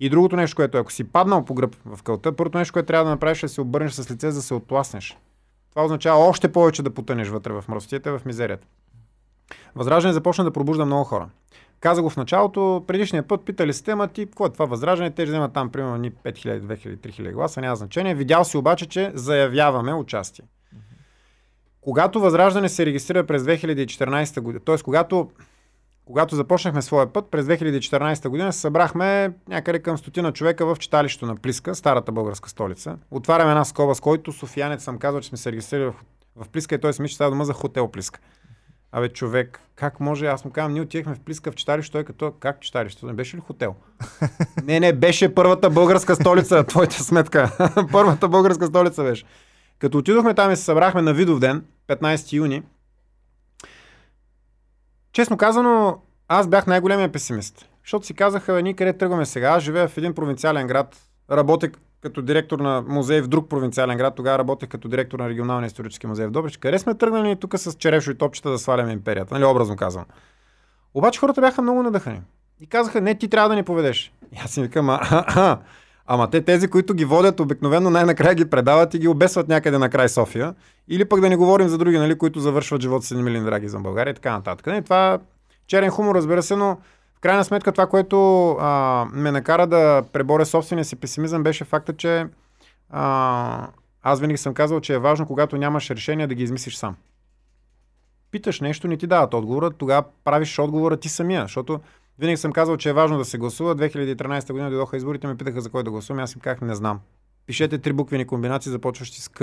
[0.00, 2.86] И другото нещо, което е, ако си паднал по гръб в кълта, първото нещо, което
[2.86, 5.18] трябва да направиш е да се обърнеш с лице, за да се отласнеш.
[5.70, 8.66] Това означава още повече да потънеш вътре в мръсотията, в мизерията.
[9.74, 11.28] Възраждане започна да пробужда много хора.
[11.80, 15.10] Каза го в началото, предишния път питали сте, ма ти, какво е това възраждане?
[15.10, 18.14] Те вземат там примерно ни 5000, 2000, 3000 гласа, няма значение.
[18.14, 20.44] Видял си обаче, че заявяваме участие.
[21.80, 24.78] Когато възраждане се регистрира през 2014 година, т.е.
[24.78, 25.30] когато
[26.04, 31.26] когато започнахме своя път през 2014 година, се събрахме някъде към стотина човека в читалището
[31.26, 32.96] на Плиска, старата българска столица.
[33.10, 35.94] Отваряме една скоба, с който Софиянец съм казал, че сме се регистрирали в,
[36.36, 38.20] в Плиска и той мисли, че става дума за хотел Плиска.
[38.92, 40.26] Абе, човек, как може?
[40.26, 43.06] Аз му казвам, ние отивахме в Плиска в читалище, той като, как читалище?
[43.06, 43.74] Не беше ли хотел?
[44.64, 47.56] не, не, беше първата българска столица, твоята сметка.
[47.92, 49.24] първата българска столица беше.
[49.78, 52.62] Като отидохме там и се събрахме на Видов ден, 15 юни,
[55.12, 57.68] честно казано, аз бях най-големия песимист.
[57.84, 59.48] Защото си казаха, ние къде тръгваме сега?
[59.48, 60.96] Аз живея в един провинциален град,
[61.30, 61.70] работех
[62.02, 66.06] като директор на музей в друг провинциален град, тогава работех като директор на регионалния исторически
[66.06, 66.56] музей в Добрич.
[66.56, 69.34] Къде сме тръгнали тук с черешо и топчета да сваляме империята?
[69.34, 70.04] Нали, образно казвам.
[70.94, 72.20] Обаче хората бяха много надъхани.
[72.60, 74.12] И казаха, не, ти трябва да ни поведеш.
[74.32, 75.58] И аз си викам, а, а, а,
[76.12, 79.90] Ама те тези, които ги водят, обикновено най-накрая ги предават и ги обесват някъде на
[79.90, 80.54] край София.
[80.88, 83.78] Или пък да не говорим за други, нали, които завършват живота си милин драги за
[83.78, 84.66] България и така нататък.
[84.66, 85.18] Не, това
[85.66, 86.78] черен хумор, разбира се, но
[87.20, 92.26] крайна сметка това, което а, ме накара да преборя собствения си песимизъм, беше факта, че
[92.90, 93.68] а,
[94.02, 96.96] аз винаги съм казал, че е важно, когато нямаш решение, да ги измислиш сам.
[98.30, 101.80] Питаш нещо, не ти дават отговора, тогава правиш отговора ти самия, защото
[102.18, 103.76] винаги съм казал, че е важно да се гласува.
[103.76, 106.22] 2013 година дойдоха изборите, ме питаха за кой да гласувам.
[106.22, 107.00] Аз им казах, не знам.
[107.46, 109.42] Пишете три буквени комбинации, започващи с К.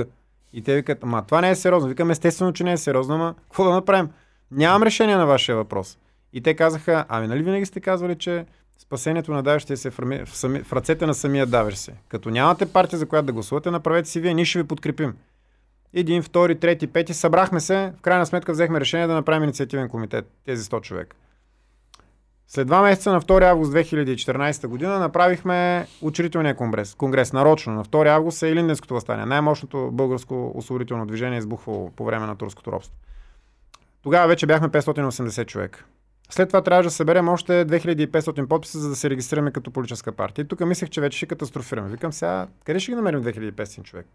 [0.54, 1.90] И те викат, ама това не е сериозно.
[1.90, 4.10] Викам, естествено, че не е сериозно, ама какво да направим?
[4.52, 5.98] Нямам решение на вашия въпрос.
[6.34, 8.46] И те казаха, ами нали винаги сте казвали, че
[8.78, 11.94] спасението на давещия се в, в, сами, в ръцете на самия давещ се.
[12.08, 15.14] Като нямате партия, за която да гласувате, направете си вие, ние ще ви подкрепим.
[15.94, 20.32] Един, втори, трети, пети, събрахме се, в крайна сметка взехме решение да направим инициативен комитет,
[20.46, 21.16] тези 100 човека.
[22.50, 26.96] След два месеца на 2 август 2014 година направихме учредителния конгрес.
[26.96, 27.74] Конгрес нарочно.
[27.74, 29.26] На 2 август е Илинденското възстание.
[29.26, 32.96] Най-мощното българско освободително движение избухвало по време на турското робство.
[34.04, 35.86] Тогава вече бяхме 580 човека.
[36.30, 40.44] След това трябваше да съберем още 2500 подписа, за да се регистрираме като политическа партия.
[40.44, 41.90] И тук мислех, че вече ще катастрофираме.
[41.90, 44.08] Викам сега, къде ще ги намерим 2500 човек?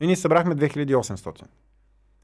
[0.00, 1.42] И ние събрахме 2800.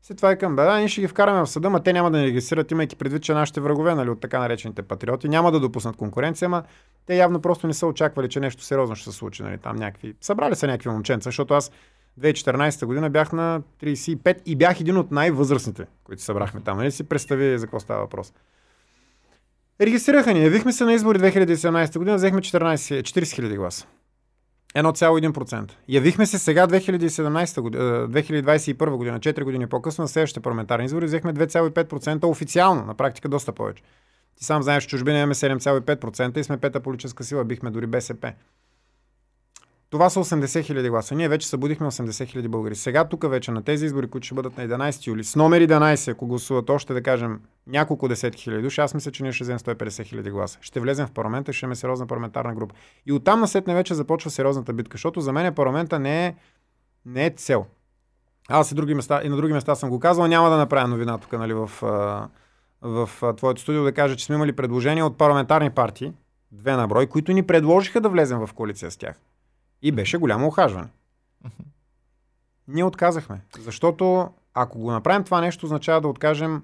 [0.02, 2.26] След това бе, да, ние ще ги вкараме в съда, но те няма да ни
[2.26, 6.46] регистрират, имайки предвид, че нашите врагове, нали, от така наречените патриоти, няма да допуснат конкуренция,
[6.46, 6.62] ама
[7.06, 10.14] те явно просто не са очаквали, че нещо сериозно ще се случи, нали, там някакви.
[10.20, 11.70] Събрали са някакви момченца, защото аз
[12.20, 16.78] 2014 година бях на 35 и бях един от най-възрастните, които събрахме там.
[16.78, 18.32] Нали си представи за какво става въпрос.
[19.80, 20.44] Регистрираха ни.
[20.44, 23.86] Явихме се на избори 2017 година, взехме 14, 40 000 гласа.
[24.74, 25.72] 1,1%.
[25.88, 31.34] Явихме се сега 2017 година, 2021 година, 4 години по-късно, на следващите парламентарни избори, взехме
[31.34, 33.82] 2,5% официално, на практика доста повече.
[34.36, 38.32] Ти сам знаеш, че чужбина имаме 7,5% и сме пета политическа сила, бихме дори БСП.
[39.90, 41.14] Това са 80 хиляди гласа.
[41.14, 42.74] Ние вече събудихме 80 хиляди българи.
[42.74, 46.12] Сега тук вече на тези избори, които ще бъдат на 11 юли, с номер 11,
[46.12, 49.58] ако гласуват още да кажем няколко десетки хиляди души, аз мисля, че ние ще вземем
[49.58, 50.58] 150 хиляди гласа.
[50.60, 52.74] Ще влезем в парламента и ще имаме сериозна парламентарна група.
[53.06, 56.34] И оттам насетне вече започва сериозната битка, защото за мен парламента не е,
[57.06, 57.66] не е цел.
[58.48, 61.18] Аз и, други места, и на други места съм го казвал, няма да направя новина
[61.18, 61.70] тук нали, в,
[62.82, 66.12] в, в твоето студио да кажа, че сме имали предложения от парламентарни партии,
[66.52, 69.16] две на брой, които ни предложиха да влезем в коалиция с тях.
[69.82, 70.88] И беше голямо охажване.
[72.68, 73.40] Ние отказахме.
[73.58, 76.62] Защото ако го направим това нещо, означава да откажем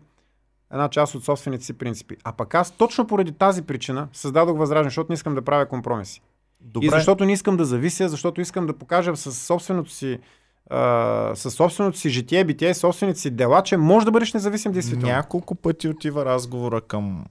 [0.73, 2.17] една част от собствените си принципи.
[2.25, 6.23] А пък аз точно поради тази причина създадох възраждане, защото не искам да правя компромиси.
[6.61, 6.87] Добре.
[6.87, 10.19] И защото не искам да завися, защото искам да покажа със собственото си
[11.35, 15.15] със собственото си житие, битие, собствените си дела, че може да бъдеш независим действително.
[15.15, 17.25] Няколко пъти отива разговора към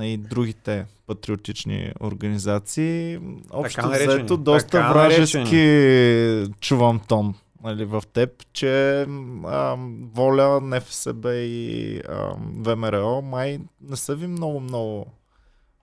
[0.00, 3.18] и другите патриотични организации.
[3.50, 6.54] Общо взето доста вражески наречени.
[6.60, 9.00] чувам тон нали, в теб, че
[9.44, 9.76] а,
[10.12, 15.06] Воля, НФСБ и а, ВМРО май не са ви много-много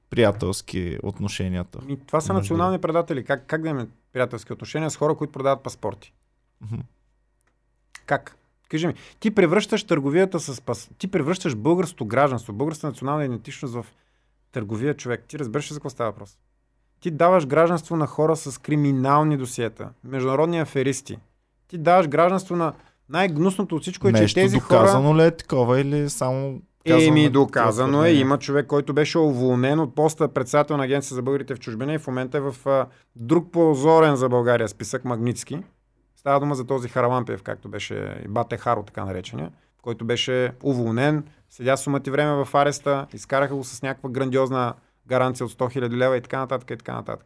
[0.09, 1.79] приятелски отношенията.
[1.87, 3.25] И това са национални предатели.
[3.25, 6.13] Как, как да имаме приятелски отношения с хора, които продават паспорти?
[6.65, 6.81] Mm-hmm.
[8.05, 8.37] Как?
[8.69, 10.89] Кажи ми, ти превръщаш търговията с пас...
[10.97, 13.85] Ти превръщаш българското гражданство, българската национална идентичност в
[14.51, 15.23] търговия човек.
[15.27, 16.37] Ти разбираш за какво става въпрос?
[16.99, 21.17] Ти даваш гражданство на хора с криминални досиета, международни аферисти.
[21.67, 22.73] Ти даваш гражданство на
[23.09, 24.79] най-гнусното от всичко е, че тези хора...
[24.79, 28.11] доказано ли е такова или само Еми, доказано е.
[28.11, 31.97] Има човек, който беше уволнен от поста председател на Агенция за българите в чужбина и
[31.97, 32.85] в момента е в а,
[33.15, 35.59] друг позорен за България списък Магницки.
[36.25, 39.51] Става дума за този Харалампиев, както беше и Бате Харо, така наречения,
[39.81, 44.73] който беше уволнен, седя сумата и време в ареста, изкараха го с някаква грандиозна
[45.07, 47.25] гаранция от 100 000 лева и така нататък и така нататък.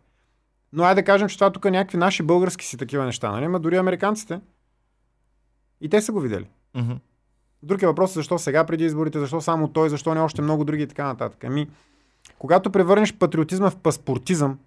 [0.74, 3.48] Но айде да кажем, че това тук е някакви наши български си такива неща, нали?
[3.48, 4.42] Ма дори американците.
[5.82, 6.50] И те са го видели.
[6.76, 7.00] Mm-hmm.
[7.64, 10.84] Друг е въпрос защо сега преди изборите, защо само той, защо не още много други
[10.84, 11.44] и така нататък.
[11.44, 11.70] Ами,
[12.40, 14.60] Когато превърнеш патриотизма в паспортизъм,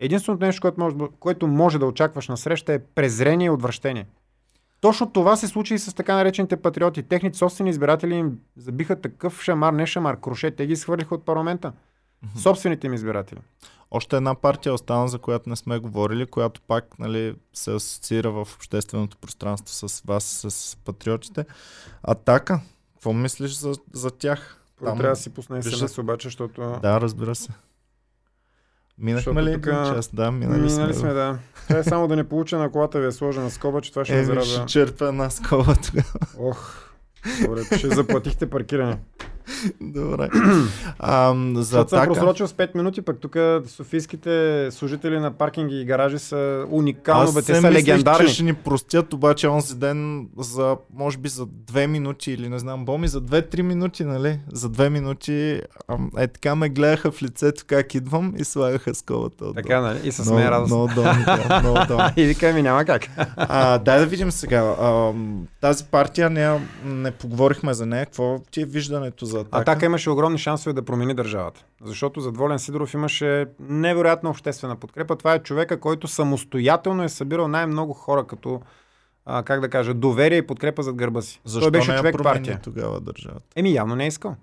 [0.00, 4.06] единственото нещо, което може, което може да очакваш на среща е презрение и отвращение.
[4.80, 7.02] Точно това се случи и с така наречените патриоти.
[7.02, 10.50] Техните собствени избиратели им забиха такъв шамар, не шамар, круше.
[10.50, 11.72] Те ги изхвърлиха от парламента.
[12.42, 13.40] Собствените им избиратели.
[13.90, 18.48] Още една партия остана, за която не сме говорили, която пак нали, се асоциира в
[18.54, 21.44] общественото пространство с вас, с патриотите.
[22.02, 22.60] Атака.
[22.94, 24.62] Какво мислиш за, за тях?
[24.84, 26.78] Там- трябва да си пусне СМС обаче, защото...
[26.82, 27.52] Да, разбира се.
[28.98, 30.10] Минахме ли тук- един час?
[30.12, 30.94] Да, минали, Минали сме.
[30.94, 31.38] сме, да.
[31.68, 34.20] Трябва само да не получа на колата ви е сложена скоба, че това ще ме
[34.22, 36.08] Еми, ще черпя една скоба тогава.
[36.40, 36.74] Ох,
[37.42, 38.98] добре, ще заплатихте паркиране.
[39.80, 40.28] Добре.
[40.98, 42.12] Ам, за Защото съм атака.
[42.12, 43.36] просрочил с 5 минути, пък тук
[43.68, 48.26] софийските служители на паркинги и гаражи са уникално, бе, те са мислех, легендарни.
[48.28, 52.58] че ще ни простят, обаче онзи ден за, може би за две минути или не
[52.58, 54.40] знам, Боми, за две-три минути, нали?
[54.52, 59.24] За две минути, ам, е така ме гледаха в лицето как идвам и слагаха скобата.
[59.36, 59.54] отдолу.
[59.54, 59.98] Така, нали?
[60.04, 60.76] И с мен радостно.
[60.76, 62.10] Много долни, да, много долни.
[62.16, 63.02] И вика ми няма как.
[63.38, 64.60] А, дай да видим сега.
[64.80, 65.12] А,
[65.60, 68.06] тази партия не, не поговорихме за нея.
[68.06, 69.58] Какво ти е виждането за атака?
[69.58, 71.64] Атака имаше огромни шансове да промени държавата.
[71.82, 75.16] Защото зад Волен Сидоров имаше невероятна обществена подкрепа.
[75.16, 78.62] Това е човека, който самостоятелно е събирал най-много хора като,
[79.24, 81.40] а, как да кажа, доверие и подкрепа зад гърба си.
[81.44, 82.60] Защо Той беше не човек партия.
[82.62, 83.46] тогава държавата?
[83.56, 84.36] Еми, явно не е искал.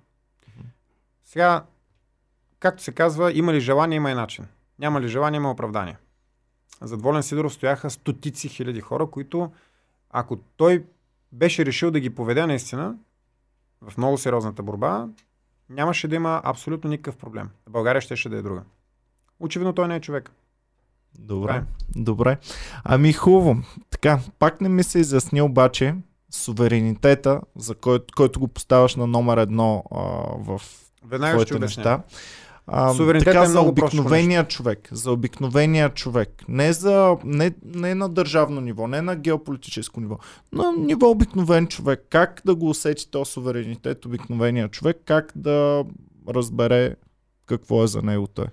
[1.26, 1.64] Сега,
[2.60, 4.46] както се казва, има ли желание, има и начин.
[4.80, 5.98] Няма ли желание, има оправдание.
[6.82, 9.52] Зад Волен Сидоров стояха стотици хиляди хора, които,
[10.10, 10.84] ако той
[11.32, 12.96] беше решил да ги поведе наистина
[13.90, 15.08] в много сериозната борба,
[15.70, 17.50] нямаше да има абсолютно никакъв проблем.
[17.70, 18.62] България щеше да е друга.
[19.40, 20.32] Очевидно той не е човек.
[21.20, 21.54] Добре.
[21.54, 21.64] Добре.
[21.96, 22.38] Добре.
[22.84, 23.56] Ами хубаво.
[23.90, 25.96] Така, пак не ми се изясни обаче
[26.32, 29.98] суверенитета, за който, който го поставяш на номер едно а,
[30.38, 30.62] в
[31.06, 31.60] Веднага ще обясня.
[31.60, 32.04] неща.
[32.68, 34.90] А, Суверенитетът така, е за обикновения човек.
[34.92, 36.44] За обикновения човек.
[36.48, 40.18] Не, за, не, не на държавно ниво, не на геополитическо ниво.
[40.52, 42.06] На ниво обикновен човек.
[42.10, 44.98] Как да го усети този суверенитет, обикновения човек?
[45.06, 45.84] Как да
[46.30, 46.96] разбере
[47.46, 48.48] какво е за него той?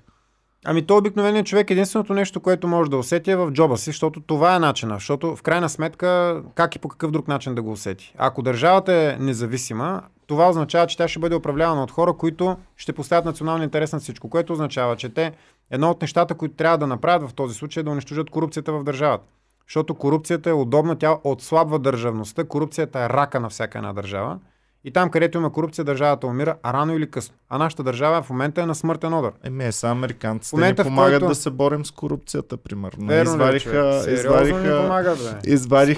[0.64, 4.20] Ами то обикновеният човек единственото нещо, което може да усети е в джоба си, защото
[4.20, 4.94] това е начина.
[4.94, 8.14] Защото в крайна сметка как и по какъв друг начин да го усети.
[8.18, 12.93] Ако държавата е независима, това означава, че тя ще бъде управлявана от хора, които ще
[12.93, 15.33] поставят националния интерес на всичко, което означава, че те
[15.70, 18.85] едно от нещата, които трябва да направят в този случай е да унищожат корупцията в
[18.85, 19.24] държавата.
[19.66, 24.39] Защото корупцията е удобна, тя отслабва държавността, корупцията е рака на всяка една държава.
[24.85, 27.35] И там, където има корупция, държавата умира, а рано или късно.
[27.49, 29.33] А нашата държава в момента е на смъртен одър.
[29.43, 33.07] Еми, е, сега американците В момента, ни помагат който- да се борим с корупцията, примерно.
[33.07, 35.49] Верно ли, е, извадиха, помагат, бе.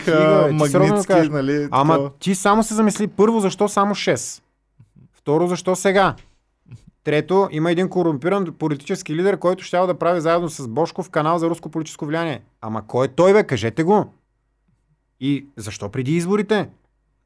[0.02, 1.28] Стига, ти сериозно магнитски, кажеш.
[1.28, 1.68] нали?
[1.70, 4.42] Ама ти само се замисли първо, защо само 6?
[5.12, 6.14] Второ, защо сега?
[7.04, 11.50] Трето, има един корумпиран политически лидер, който ще да прави заедно с Бошков канал за
[11.50, 12.42] руско политическо влияние.
[12.60, 13.44] Ама кой е той, бе?
[13.44, 14.12] Кажете го.
[15.20, 16.68] И защо преди изборите?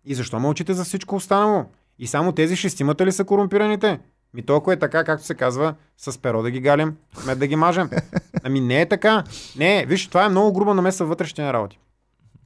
[0.06, 1.64] И защо мълчите за всичко останало?
[1.98, 4.00] И само тези шестимата ли са корумпираните?
[4.34, 6.96] Ми толкова е така, както се казва, с перо да ги галим,
[7.26, 7.90] мед да ги мажем.
[8.42, 9.24] Ами не е така.
[9.56, 11.78] Не, виж, това е много груба намеса в вътрешния работи.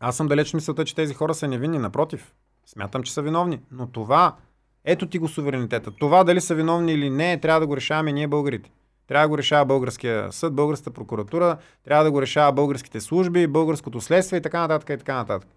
[0.01, 1.79] Аз съм далеч мисълта, че тези хора са невинни.
[1.79, 2.33] Напротив,
[2.67, 3.61] смятам, че са виновни.
[3.71, 4.37] Но това,
[4.85, 5.91] ето ти го суверенитета.
[5.91, 8.71] Това дали са виновни или не, трябва да го решаваме ние българите.
[9.09, 14.01] Трябва да го решава българския съд, българската прокуратура, трябва да го решава българските служби, българското
[14.01, 15.49] следствие и така нататък и така нататък.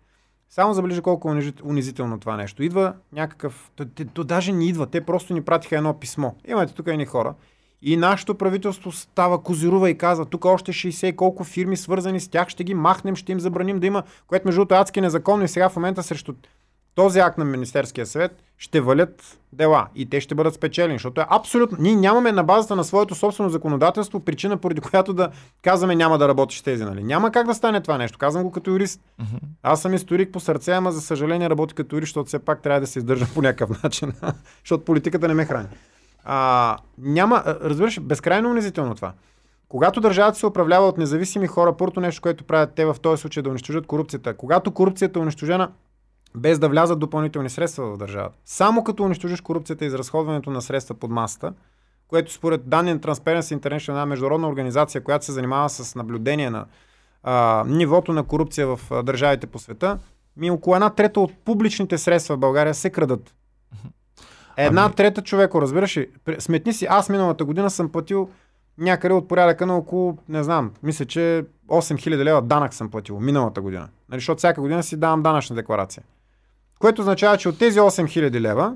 [0.53, 2.63] Само забележи колко унизително това нещо.
[2.63, 3.71] Идва някакъв...
[3.75, 4.85] То, то, то даже не идва.
[4.85, 6.31] Те просто ни пратиха едно писмо.
[6.47, 7.33] Имате тук едни хора.
[7.81, 12.27] И нашето правителство става козирува и казва, тук още 60 и колко фирми свързани с
[12.27, 15.43] тях, ще ги махнем, ще им забраним да има, което между другото е адски незаконно
[15.43, 16.33] и сега в момента срещу
[16.95, 21.25] този акт на Министерския съвет ще валят дела и те ще бъдат спечелени, защото е
[21.29, 21.77] абсолютно...
[21.81, 25.29] Ние нямаме на базата на своето собствено законодателство причина, поради която да
[25.61, 27.03] казваме няма да работиш тези, нали?
[27.03, 28.17] Няма как да стане това нещо.
[28.17, 29.01] Казвам го като юрист.
[29.63, 32.79] Аз съм историк по сърце, ама за съжаление работя като юрист, защото все пак трябва
[32.79, 34.13] да се издържам по някакъв начин,
[34.63, 35.67] защото политиката не ме храни.
[36.25, 39.13] А, няма, разбираш, безкрайно унизително това.
[39.69, 43.41] Когато държавата се управлява от независими хора, първото нещо, което правят те в този случай
[43.41, 44.33] е да унищожат корупцията.
[44.33, 45.69] Когато корупцията е унищожена,
[46.37, 48.37] без да влязат допълнителни средства в държавата.
[48.45, 51.53] Само като унищожиш корупцията и изразходването на средства под масата,
[52.07, 56.65] което според данни на Transparency International, една международна организация, която се занимава с наблюдение на
[57.23, 59.99] а, нивото на корупция в а, държавите по света,
[60.37, 63.35] ми около една трета от публичните средства в България се крадат.
[64.57, 66.09] Една Ами- трета човеко, разбираш ли?
[66.39, 68.29] Сметни си, аз миналата година съм платил
[68.77, 73.61] някъде от порядъка на около, не знам, мисля, че 8000 лева данък съм платил миналата
[73.61, 73.89] година.
[74.09, 76.03] Нали, защото всяка година си давам данъчна декларация.
[76.83, 78.75] Което означава, че от тези 8000 лева,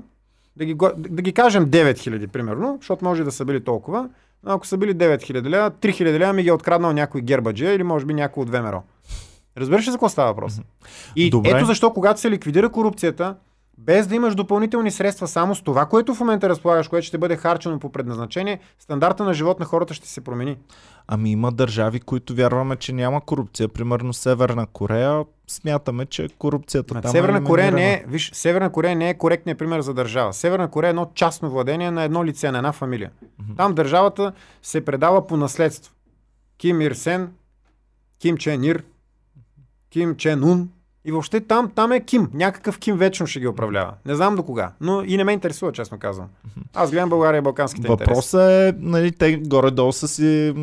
[0.56, 4.08] да ги, да ги кажем 9000 примерно, защото може да са били толкова,
[4.44, 7.82] но ако са били 9000 лева, 3000 лева ми ги е откраднал някой гербаджия или
[7.82, 8.82] може би някой от ВМРО.
[9.56, 10.60] Разбираш ли за какво става въпрос?
[11.16, 11.50] И Добре.
[11.50, 13.34] ето защо, когато се ликвидира корупцията,
[13.78, 17.36] без да имаш допълнителни средства, само с това, което в момента разполагаш, което ще бъде
[17.36, 20.56] харчено по предназначение, стандарта на живот на хората ще се промени.
[21.06, 23.68] Ами има държави, които вярваме, че няма корупция.
[23.68, 25.24] Примерно Северна Корея.
[25.46, 29.14] Смятаме, че корупцията Ма, там Северна е Корея не е, виж, Северна Корея не е
[29.14, 30.32] коректният пример за държава.
[30.32, 33.10] Северна Корея е едно частно владение на едно лице, на една фамилия.
[33.56, 35.94] Там държавата се предава по наследство.
[36.58, 37.32] Ким Ир Сен,
[38.18, 38.84] Ким Чен Ир,
[39.90, 40.68] Ким Чен Ун.
[41.08, 42.28] И въобще там, там е Ким.
[42.34, 43.94] Някакъв Ким вечно ще ги управлява.
[44.06, 44.72] Не знам до кога.
[44.80, 46.26] Но и не ме интересува, честно казвам.
[46.74, 48.10] Аз гледам България и балканските интереси.
[48.10, 50.54] Въпросът е, нали, те горе-долу са си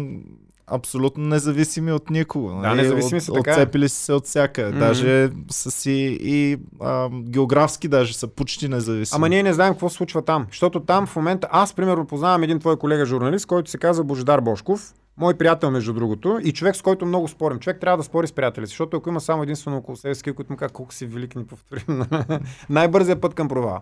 [0.67, 2.51] абсолютно независими от никого.
[2.51, 2.81] Нали?
[2.81, 3.51] независими от, са, така.
[3.51, 4.67] Отцепили са се от всяка.
[4.69, 4.79] Мгм.
[4.79, 9.15] Даже са си и а, географски даже са почти независими.
[9.15, 10.45] Ама ние не знаем какво се случва там.
[10.49, 14.39] Защото там в момента, аз примерно познавам един твой колега журналист, който се казва Божидар
[14.41, 17.59] Бошков, мой приятел между другото, и човек с който много спорим.
[17.59, 20.53] Човек трябва да спори с приятели, защото ако има само единствено около себе си, които
[20.53, 22.05] му казват колко си велик, ни повторим.
[22.69, 23.81] Най-бързият път към провала.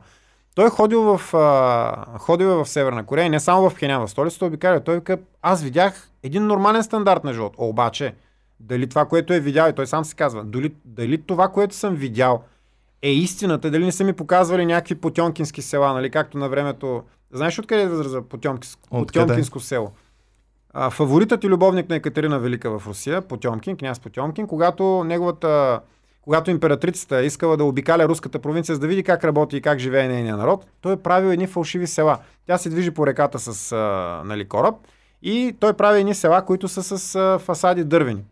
[0.55, 4.45] Той ходил в, а, ходил е в Северна Корея, не само в Пхенян, в столицата
[4.45, 4.83] обикаля.
[4.83, 7.53] Той вика, аз видях един нормален стандарт на живот.
[7.57, 8.15] Обаче,
[8.59, 11.95] дали това, което е видял, и той сам се казва, дали, дали това, което съм
[11.95, 12.43] видял,
[13.01, 17.03] е истината, дали не са ми показвали някакви потемкински села, нали, както на времето.
[17.31, 18.21] Знаеш откъде е възраза?
[18.89, 19.91] Потемкинско село?
[20.73, 25.79] А, фаворитът и любовник на Екатерина Велика в Русия, Потемкин, княз Потемкин, когато неговата
[26.23, 29.79] когато императрицата е искала да обикаля руската провинция, за да види как работи и как
[29.79, 32.17] живее нейния народ, той е правил едни фалшиви села.
[32.47, 34.75] Тя се движи по реката с а, нали, кораб
[35.21, 38.23] и той прави едни села, които са с а, фасади дървени.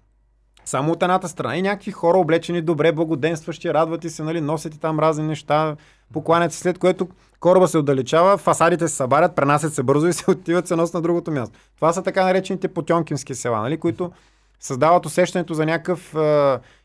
[0.66, 1.58] Само от едната страна.
[1.58, 5.76] И някакви хора облечени добре, благоденстващи, радват и се, нали, носят и там разни неща,
[6.14, 7.08] покланят се, след което
[7.40, 11.02] кораба се отдалечава, фасадите се събарят, пренасят се бързо и се отиват се нос на
[11.02, 11.60] другото място.
[11.76, 14.12] Това са така наречените потемкински села, нали, които
[14.60, 16.16] създават усещането за някакъв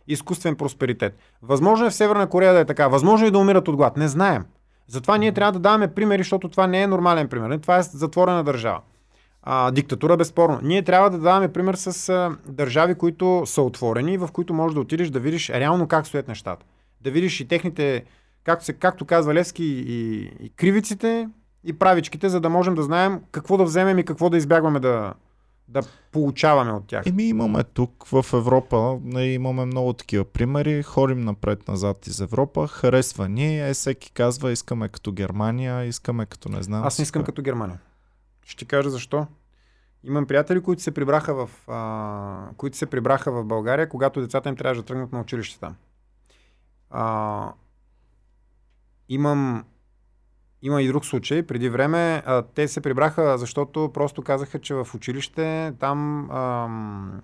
[0.09, 1.19] изкуствен просперитет.
[1.43, 4.09] Възможно е в Северна Корея да е така, възможно е да умират от глад, не
[4.09, 4.45] знаем.
[4.89, 7.59] Затова ние трябва да даваме примери, защото това не е нормален пример.
[7.59, 8.81] Това е затворена държава.
[9.43, 10.61] А, диктатура безспорно.
[10.63, 14.81] Ние трябва да даваме пример с а, държави, които са отворени, в които можеш да
[14.81, 16.67] отидеш да видиш реално как стоят нещата.
[17.01, 18.05] Да видиш и техните,
[18.45, 21.29] както, се, както казва Левски, и, и кривиците,
[21.65, 25.15] и правичките, за да можем да знаем какво да вземем и какво да избягваме да,
[25.69, 27.07] да получаваме от тях.
[27.07, 33.69] Еми имаме тук в Европа, имаме много такива примери, ходим напред-назад из Европа, харесва ни,
[33.69, 36.85] е всеки казва искаме като Германия, искаме като не знам.
[36.85, 37.79] Аз не искам си като Германия.
[38.45, 39.27] Ще кажа защо.
[40.05, 44.57] Имам приятели, които се прибраха в, а, които се прибраха в България, когато децата им
[44.57, 45.77] трябваше да тръгнат на училище там.
[46.91, 47.53] А,
[49.09, 49.65] имам,
[50.67, 51.43] има и друг случай.
[51.43, 57.23] Преди време а, те се прибраха, защото просто казаха, че в училище там ам,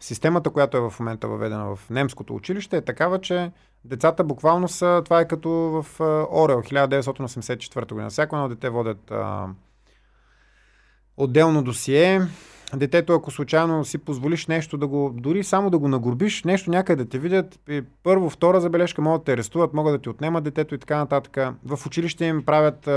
[0.00, 3.52] системата, която е в момента въведена в немското училище, е такава, че
[3.84, 6.00] децата буквално са, това е като в
[6.32, 8.10] Орел, 1984 година.
[8.10, 9.46] Всяко едно дете водят а,
[11.16, 12.20] отделно досие.
[12.76, 17.04] Детето, ако случайно си позволиш нещо да го, дори само да го нагорбиш, нещо някъде
[17.04, 20.44] да те видят, и първо, втора забележка, могат да те арестуват, могат да ти отнемат
[20.44, 21.36] детето и така нататък.
[21.64, 22.92] В училище им правят а,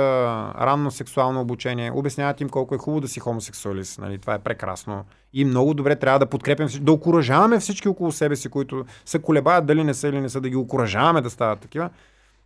[0.60, 5.04] ранно сексуално обучение, обясняват им колко е хубаво да си хомосексуалист, нали, това е прекрасно.
[5.34, 9.66] И много добре трябва да подкрепим, да окоръжаваме всички около себе си, които се колебаят
[9.66, 11.90] дали не са или не са, да ги окоръжаваме да стават такива.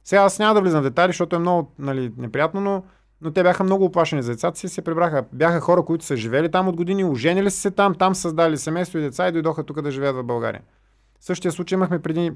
[0.03, 2.83] Сега аз няма да влизам в детайли, защото е много нали, неприятно, но
[3.21, 5.25] но те бяха много оплашени за децата си и се прибраха.
[5.33, 8.97] Бяха хора, които са живели там от години, оженили са се там, там създали семейство
[8.97, 10.61] и деца и дойдоха тук да живеят в България.
[11.19, 12.31] Същия случай имахме преди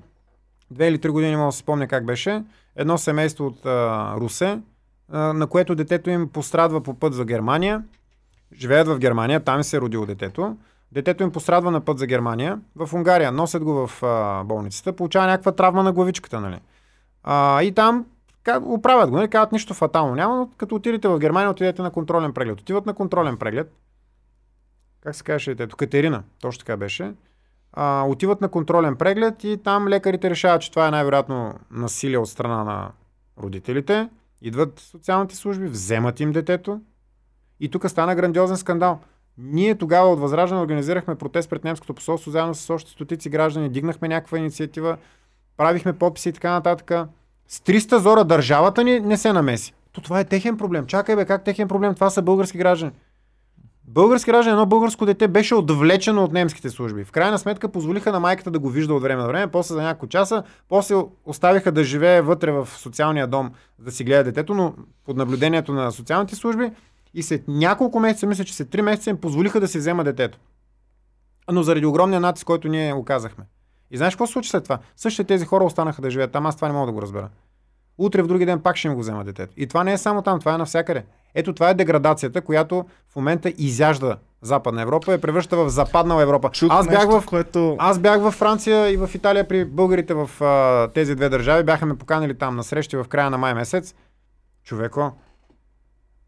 [0.72, 2.44] две или три години, мога да се спомня как беше.
[2.76, 4.60] Едно семейство от а, Русе,
[5.12, 7.84] а, на което детето им пострадва по път за Германия.
[8.54, 10.58] Живеят в Германия, там се е родило детето.
[10.92, 12.60] Детето им пострадва на път за Германия.
[12.76, 16.60] В Унгария носят го в а, болницата, получава някаква травма на главичката, нали?
[17.24, 18.06] А, и там
[18.48, 22.34] оправят го, не казват нищо фатално няма, но като отидете в Германия, отидете на контролен
[22.34, 22.62] преглед.
[22.62, 23.74] Отиват на контролен преглед.
[25.02, 25.78] Как се казваше детето?
[25.78, 27.14] Катерина, точно така беше.
[27.74, 32.30] А, отиват на контролен преглед и там лекарите решават, че това е най-вероятно насилие от
[32.30, 32.92] страна на
[33.44, 34.10] родителите.
[34.42, 36.82] Идват социалните служби, вземат им детето.
[37.60, 39.00] И тук стана грандиозен скандал.
[39.38, 44.08] Ние тогава от Възраждане организирахме протест пред немското посолство, заедно с още стотици граждани, дигнахме
[44.08, 44.98] някаква инициатива,
[45.58, 46.92] правихме подписи и така нататък.
[47.52, 49.74] С 300 зора държавата ни не се намеси.
[49.92, 50.86] То това е техен проблем.
[50.86, 51.96] Чакай бе, как техен проблем?
[51.96, 52.92] Това са български граждани.
[53.88, 57.04] Български граждан, едно българско дете беше отвлечено от немските служби.
[57.04, 59.82] В крайна сметка позволиха на майката да го вижда от време на време, после за
[59.82, 60.96] няколко часа, после
[61.26, 64.74] оставиха да живее вътре в социалния дом, да си гледа детето, но
[65.06, 66.72] под наблюдението на социалните служби
[67.14, 70.38] и след няколко месеца, мисля, че след 3 месеца им позволиха да си взема детето.
[71.52, 73.44] Но заради огромния натиск, който ние оказахме.
[73.92, 74.80] И знаеш какво се случи след това?
[74.96, 77.30] Същите тези хора останаха да живеят там, аз това не мога да го разбера.
[77.98, 79.54] Утре в други ден пак ще им го взема детето.
[79.58, 81.04] И това не е само там, това е навсякъде.
[81.36, 86.22] Ето това е деградацията, която в момента изяжда Западна Европа и е превръща в Западна
[86.22, 86.50] Европа.
[86.50, 87.76] Чух аз, бях нещо, в, което...
[87.80, 91.64] аз бях в Франция и в Италия при българите в а, тези две държави.
[91.64, 93.96] Бяха ме поканили там на срещи в края на май месец.
[94.64, 95.12] Човеко,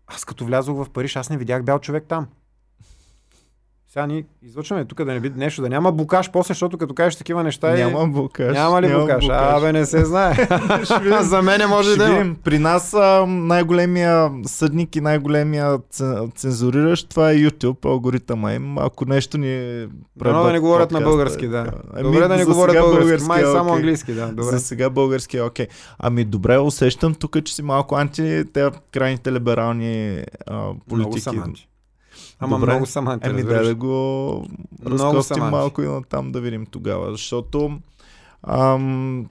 [0.07, 2.27] аз като влязох в Париж, аз не видях бял човек там.
[3.93, 7.15] Сега ни излъчваме тук да не би нещо, да няма букаш после, защото като кажеш
[7.15, 8.53] такива неща Няма букаш.
[8.53, 9.25] Няма ли няма букаш?
[9.29, 10.33] Абе, не се знае.
[11.21, 12.37] За мене може да видим.
[12.43, 15.79] При нас а, най-големия съдник и най-големия
[16.35, 18.77] цензуриращ, това е YouTube, алгоритъма им.
[18.77, 21.71] Ако нещо ни Дано да не говорят на български, да.
[22.01, 23.75] Добре да не говорят български, май само окей.
[23.75, 24.27] английски, да.
[24.27, 24.43] Добре.
[24.43, 25.67] За сега български е окей.
[25.99, 31.37] Ами добре, усещам тук, че си малко анти те крайните либерални а, Много политики.
[31.37, 31.67] анти.
[32.43, 32.73] Ама Добре.
[32.73, 33.57] много анти, Ами разбираш.
[33.57, 34.45] дай да го
[34.85, 37.79] Много малко и там да видим тогава, защото
[38.47, 39.25] ам,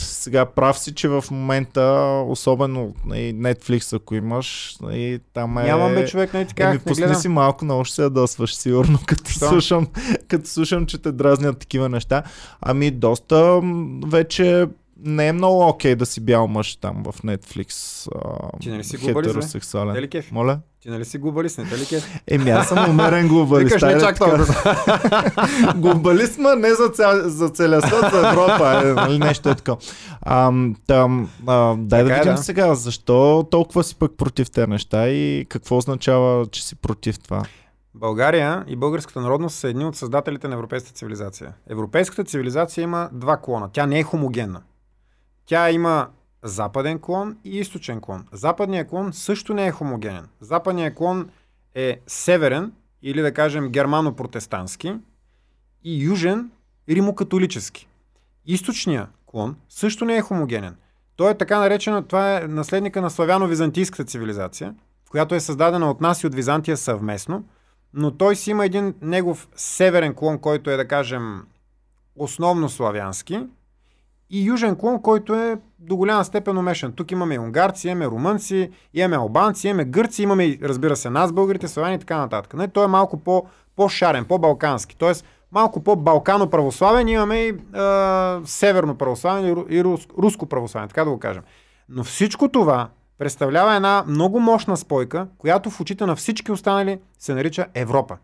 [0.00, 1.82] сега прав си, че в момента,
[2.28, 5.62] особено и Netflix, ако имаш, и там е...
[5.62, 8.98] Нямам бе човек, не ти Еми, казах, пусни си малко, много ще се ядосваш, сигурно,
[9.06, 9.48] като Що?
[9.48, 9.86] слушам,
[10.28, 12.22] като слушам, че те дразнят такива неща.
[12.60, 13.60] Ами, доста
[14.06, 14.66] вече
[15.04, 17.72] не е много окей да си бял мъж там в Netflix.
[18.14, 19.94] А, Ти нали си хетеросексуален.
[19.94, 20.34] Те ли кефи?
[20.34, 20.58] Моля?
[20.80, 22.20] Ти нали си глобалист, не те ли кефи?
[22.26, 23.74] Еми, аз съм умерен глобалист.
[23.74, 24.46] Викаш не чак толкова.
[25.76, 29.76] Глобалист, ма не за, ця, за целия свят, за Европа, е, нали, нещо е така.
[30.26, 32.42] Ам, там, а, дай да Така е, видим да.
[32.42, 37.42] сега, защо толкова си пък против тези неща и какво означава, че си против това?
[37.94, 41.52] България и българската народност са едни от създателите на европейската цивилизация.
[41.70, 43.68] Европейската цивилизация има два клона.
[43.72, 44.60] Тя не е хомогенна.
[45.50, 46.08] Тя има
[46.42, 48.26] западен клон и източен клон.
[48.32, 50.28] Западният клон също не е хомогенен.
[50.40, 51.30] Западният клон
[51.74, 52.72] е северен
[53.02, 54.98] или да кажем германо-протестантски
[55.84, 56.50] и южен
[56.88, 57.88] римокатолически.
[58.46, 60.76] Източният клон също не е хомогенен.
[61.16, 64.74] Той е така наречен, това е наследника на славяно-византийската цивилизация,
[65.10, 67.44] която е създадена от нас и от Византия съвместно,
[67.94, 71.42] но той си има един негов северен клон, който е, да кажем,
[72.16, 73.46] основно славянски,
[74.30, 76.92] и южен клон, който е до голяма степен умешан.
[76.92, 81.32] Тук имаме и унгарци, имаме румънци, имаме албанци, имаме гърци, имаме и, разбира се, нас,
[81.32, 82.54] българите, славяни и така нататък.
[82.54, 83.46] Не, той е малко по,
[83.76, 84.96] по-шарен, по-балкански.
[84.96, 90.88] Тоест, малко по-балкано православен, имаме и а, северно православен и, ру- и рус, руско православен,
[90.88, 91.42] така да го кажем.
[91.88, 92.88] Но всичко това
[93.18, 98.16] представлява една много мощна спойка, която в очите на всички останали се нарича Европа.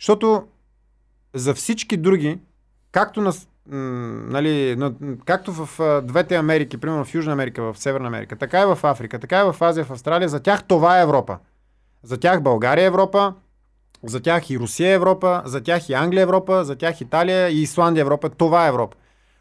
[0.00, 0.42] Защото
[1.34, 2.38] за всички други,
[2.92, 3.32] както, на,
[3.70, 8.36] нали, на, м, както в а, двете Америки, примерно в Южна Америка, в Северна Америка,
[8.36, 11.38] така и в Африка, така и в Азия, в Австралия, за тях това е Европа.
[12.02, 13.34] За тях България е Европа,
[14.04, 17.48] за тях и Русия е Европа, за тях и Англия е Европа, за тях Италия
[17.48, 18.28] и Исландия е Европа.
[18.28, 18.96] Това е Европа.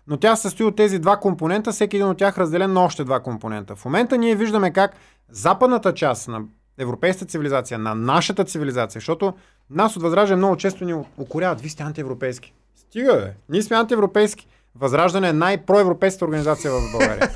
[0.08, 3.04] Но тя се състои от тези два компонента, всеки един от тях разделен на още
[3.04, 3.76] два компонента.
[3.76, 4.96] В момента ние виждаме как
[5.30, 6.42] западната част на
[6.78, 9.34] европейската цивилизация, на нашата цивилизация, защото
[9.70, 12.54] нас от Възраждане много често ни укоряват, вие сте антиевропейски.
[12.90, 13.34] Стига, бе.
[13.50, 14.48] Ние сме антиевропейски.
[14.76, 17.30] Възраждане е най-проевропейската организация в България.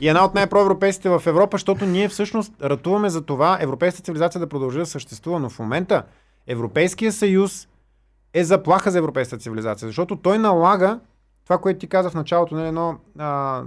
[0.00, 4.46] И една от най-проевропейските в Европа, защото ние всъщност ратуваме за това европейската цивилизация да
[4.46, 5.40] продължи да съществува.
[5.40, 6.02] Но в момента
[6.46, 7.68] Европейския съюз
[8.34, 11.00] е заплаха за европейската цивилизация, защото той налага
[11.44, 13.62] това, което ти каза в началото, нали, едно, а,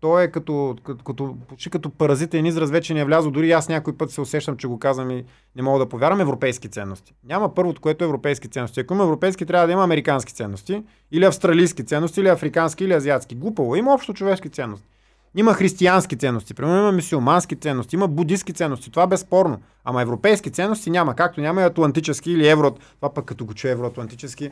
[0.00, 3.30] то е като, като, като, почти като паразитен израз, вече не е влязъл.
[3.30, 5.24] Дори аз някой път се усещам, че го казвам и
[5.56, 6.20] не мога да повярвам.
[6.20, 7.14] Европейски ценности.
[7.24, 8.80] Няма първото, което е европейски ценности.
[8.80, 10.82] Ако има европейски, трябва да има американски ценности,
[11.12, 13.34] или австралийски ценности, или африкански, или азиатски.
[13.34, 13.76] Глупаво.
[13.76, 14.86] Има общо човешки ценности.
[15.36, 19.58] Има християнски ценности, примерно има мисиомански ценности, има будистски ценности, това е безспорно.
[19.84, 22.76] Ама европейски ценности няма, както няма и атлантически или евро.
[22.96, 24.50] Това пък като го чуе евроатлантически,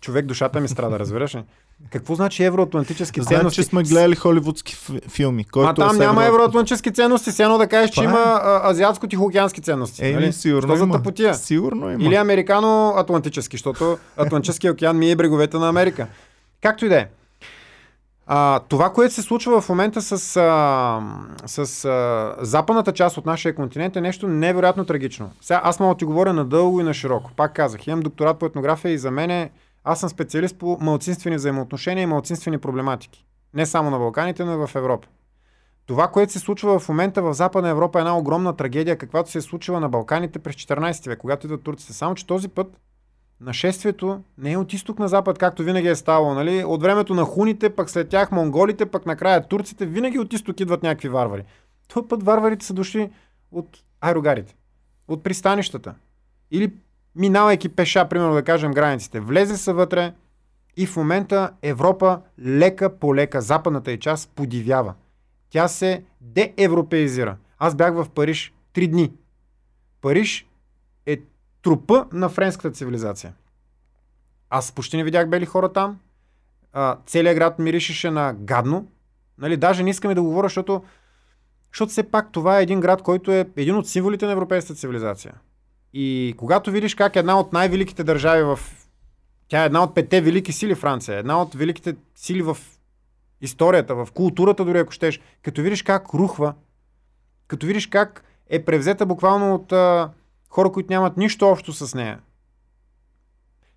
[0.00, 1.44] човек душата ми страда, разбираш ли?
[1.90, 3.56] Какво значи евроатлантически Значи, ценности?
[3.56, 5.44] че сме гледали холивудски фи- филми.
[5.44, 8.04] Който А там е няма евро- евроатлантически ценности, все едно да кажеш, че е.
[8.04, 10.04] има азиатско-тихоокеански ценности.
[10.04, 10.32] Еми, нали?
[10.32, 10.94] сигурно Що за има.
[10.94, 11.34] тъпотия?
[11.34, 12.04] Сигурно има.
[12.04, 16.06] Или американо-атлантически, защото Атлантическия океан ми е бреговете на Америка.
[16.62, 17.06] Както и да е.
[18.26, 21.00] А, това, което се случва в момента с, а,
[21.46, 25.30] с а, западната част от нашия континент е нещо невероятно трагично.
[25.40, 27.30] Сега аз мога да ти говоря надълго и на широко.
[27.36, 29.50] Пак казах, имам докторат по етнография и за мен е,
[29.88, 33.26] аз съм специалист по малцинствени взаимоотношения и малцинствени проблематики.
[33.54, 35.08] Не само на Балканите, но и в Европа.
[35.86, 39.38] Това, което се случва в момента в Западна Европа е една огромна трагедия, каквато се
[39.38, 41.92] е случила на Балканите през 14 век, когато идват турците.
[41.92, 42.80] Само, че този път
[43.40, 46.34] нашествието не е от изток на запад, както винаги е ставало.
[46.34, 46.64] Нали?
[46.64, 50.82] От времето на хуните, пък след тях монголите, пък накрая турците, винаги от изток идват
[50.82, 51.44] някакви варвари.
[51.88, 53.10] Този път варварите са дошли
[53.52, 54.56] от аерогарите,
[55.08, 55.94] от пристанищата.
[56.50, 56.72] Или
[57.16, 59.20] минавайки пеша, примерно да кажем границите.
[59.20, 60.12] Влезе са вътре
[60.76, 64.94] и в момента Европа лека по лека, западната и част, подивява.
[65.50, 67.36] Тя се деевропеизира.
[67.58, 69.12] Аз бях в Париж три дни.
[70.00, 70.46] Париж
[71.06, 71.20] е
[71.62, 73.34] трупа на френската цивилизация.
[74.50, 75.98] Аз почти не видях бели хора там.
[76.72, 78.88] А, целият град миришеше на гадно.
[79.38, 80.84] Нали, даже не искаме да говоря, защото,
[81.72, 85.34] защото все пак това е един град, който е един от символите на европейската цивилизация.
[85.98, 88.58] И когато видиш как една от най-великите държави в...
[89.48, 92.58] Тя е една от петте велики сили Франция, една от великите сили в
[93.40, 96.54] историята, в културата дори ако щеш, като видиш как рухва,
[97.48, 100.10] като видиш как е превзета буквално от а,
[100.48, 102.18] хора, които нямат нищо общо с нея.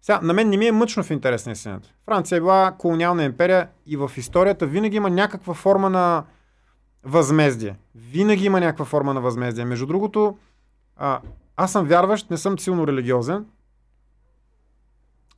[0.01, 1.89] Сега, на мен не ми е мъчно в интерес на истината.
[2.05, 6.23] Франция е била колониална империя и в историята винаги има някаква форма на
[7.03, 7.75] възмездие.
[7.95, 9.65] Винаги има някаква форма на възмездие.
[9.65, 10.37] Между другото,
[10.97, 11.19] а,
[11.60, 13.45] аз съм вярващ, не съм силно религиозен.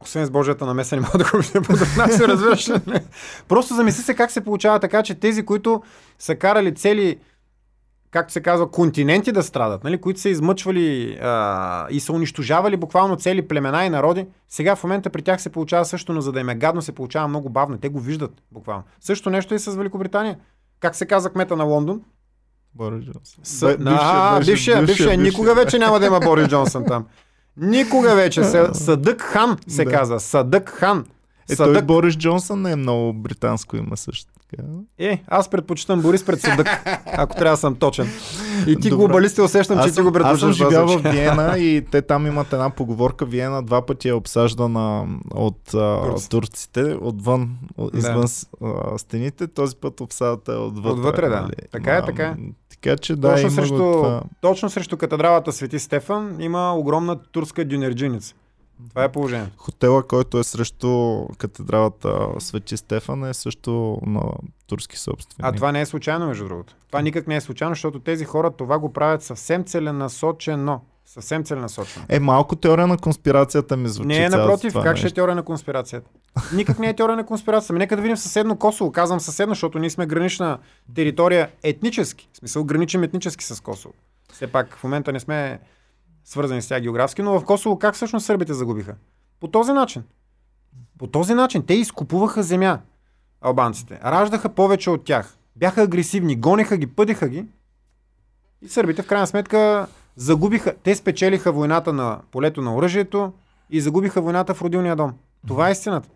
[0.01, 1.73] Освен с Божията намеса не мога да го видя по
[2.27, 2.73] разбираш ли?
[3.47, 5.83] Просто замисли се как се получава така, че тези, които
[6.19, 7.19] са карали цели
[8.11, 13.15] както се казва, континенти да страдат, нали, които са измъчвали а, и са унищожавали буквално
[13.15, 16.39] цели племена и народи, сега в момента при тях се получава също, но за да
[16.39, 17.77] им е гадно, се получава много бавно.
[17.77, 18.83] Те го виждат буквално.
[18.99, 20.37] Също нещо и с Великобритания.
[20.79, 22.01] Как се каза кмета на Лондон?
[22.75, 23.43] Борис Джонсън.
[23.43, 23.65] С...
[23.65, 27.05] Бе, бившия, бившия, бившия, бившия, никога вече няма да има Борис Джонсън там.
[27.57, 28.43] Никога вече.
[28.73, 29.91] Съдък Хан се да.
[29.91, 30.19] казва.
[30.19, 31.05] Съдък Хан.
[31.51, 31.73] Е, Съдък...
[31.73, 34.63] той Борис Джонсън не е много британско има също така.
[34.97, 36.67] Е, аз предпочитам Борис пред Съдък,
[37.05, 38.07] ако трябва да съм точен.
[38.67, 38.95] И ти Добре.
[38.95, 40.49] глобалисти усещам, аз че ти го предпочиташ.
[40.49, 43.25] Аз съм живял в Виена и те там имат една поговорка.
[43.25, 48.25] Виена два пъти е обсаждана от а, турците, отвън, от, извън
[48.61, 48.97] да.
[48.97, 49.47] стените.
[49.47, 50.89] Този път обсадата е отвътре.
[50.91, 51.41] Отвътре, да.
[51.41, 51.53] Нали?
[51.71, 52.35] Така е, така е.
[52.69, 54.21] Така че да, точно, срещу, това.
[54.41, 58.35] точно срещу катедралата Свети Стефан има огромна турска дюнерджиница.
[58.89, 59.53] Това е положението.
[59.57, 64.21] Хотела, който е срещу катедралата Свети Стефан е също на
[64.67, 65.49] турски собствени.
[65.49, 66.75] А това не е случайно, между другото.
[66.87, 70.81] Това никак не е случайно, защото тези хора това го правят съвсем целенасочено.
[71.05, 72.05] Съвсем целенасочено.
[72.09, 74.07] Е, малко теория на конспирацията ми звучи.
[74.07, 74.97] Не, напротив, как нещо.
[74.97, 76.09] ще е теория на конспирацията?
[76.53, 77.73] Никак не е теория на конспирацията.
[77.73, 78.91] Нека да видим съседно Косово.
[78.91, 80.59] Казвам съседно, защото ние сме гранична
[80.95, 82.29] територия етнически.
[82.33, 83.93] В смисъл граничим етнически с Косово.
[84.33, 85.59] Все пак в момента не сме
[86.25, 88.95] свързани с тях географски, но в Косово как всъщност сърбите загубиха?
[89.39, 90.03] По този начин.
[90.99, 91.65] По този начин.
[91.65, 92.79] Те изкупуваха земя,
[93.41, 93.99] албанците.
[94.05, 95.37] Раждаха повече от тях.
[95.55, 97.45] Бяха агресивни, гонеха ги, пъдеха ги.
[98.61, 100.75] И сърбите в крайна сметка загубиха.
[100.83, 103.33] Те спечелиха войната на полето на оръжието
[103.69, 105.13] и загубиха войната в родилния дом.
[105.47, 106.09] Това е истината.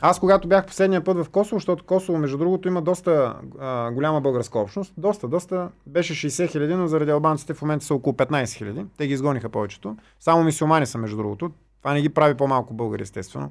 [0.00, 4.20] Аз когато бях последния път в Косово, защото Косово, между другото, има доста а, голяма
[4.20, 8.52] българска общност, доста, доста, беше 60 хиляди, но заради албанците в момента са около 15
[8.52, 8.84] хиляди.
[8.96, 9.96] Те ги изгониха повечето.
[10.20, 11.50] Само мисиомани са, между другото.
[11.82, 13.50] Това не ги прави по-малко българи, естествено.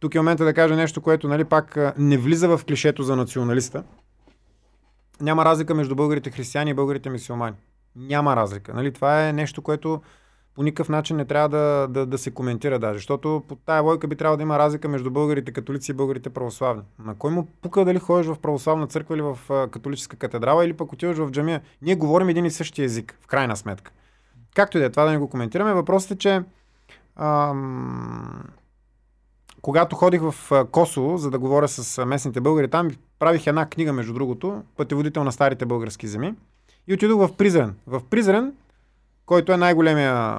[0.00, 3.82] Тук е момента да кажа нещо, което нали, пак не влиза в клишето за националиста.
[5.20, 7.56] Няма разлика между българите християни и българите мисиомани.
[7.96, 8.74] Няма разлика.
[8.74, 8.92] Нали?
[8.92, 10.02] Това е нещо, което
[10.54, 14.08] по никакъв начин не трябва да, да, да се коментира даже, защото по тая лойка
[14.08, 16.82] би трябвало да има разлика между българите католици и българите православни.
[17.04, 19.38] На кой му пука дали ходиш в православна църква или в
[19.70, 21.60] католическа катедрала или пък отиваш в джамия?
[21.82, 23.92] Ние говорим един и същи език, в крайна сметка.
[24.54, 25.74] Както и да е, това да не го коментираме.
[25.74, 26.42] Въпросът е, че
[27.16, 28.44] ам,
[29.62, 34.12] когато ходих в Косово, за да говоря с местните българи, там правих една книга, между
[34.12, 36.34] другото, пътеводител на старите български земи.
[36.86, 37.74] И отидох в Призрен.
[37.86, 38.52] В Призрен
[39.26, 40.38] който е най-големия.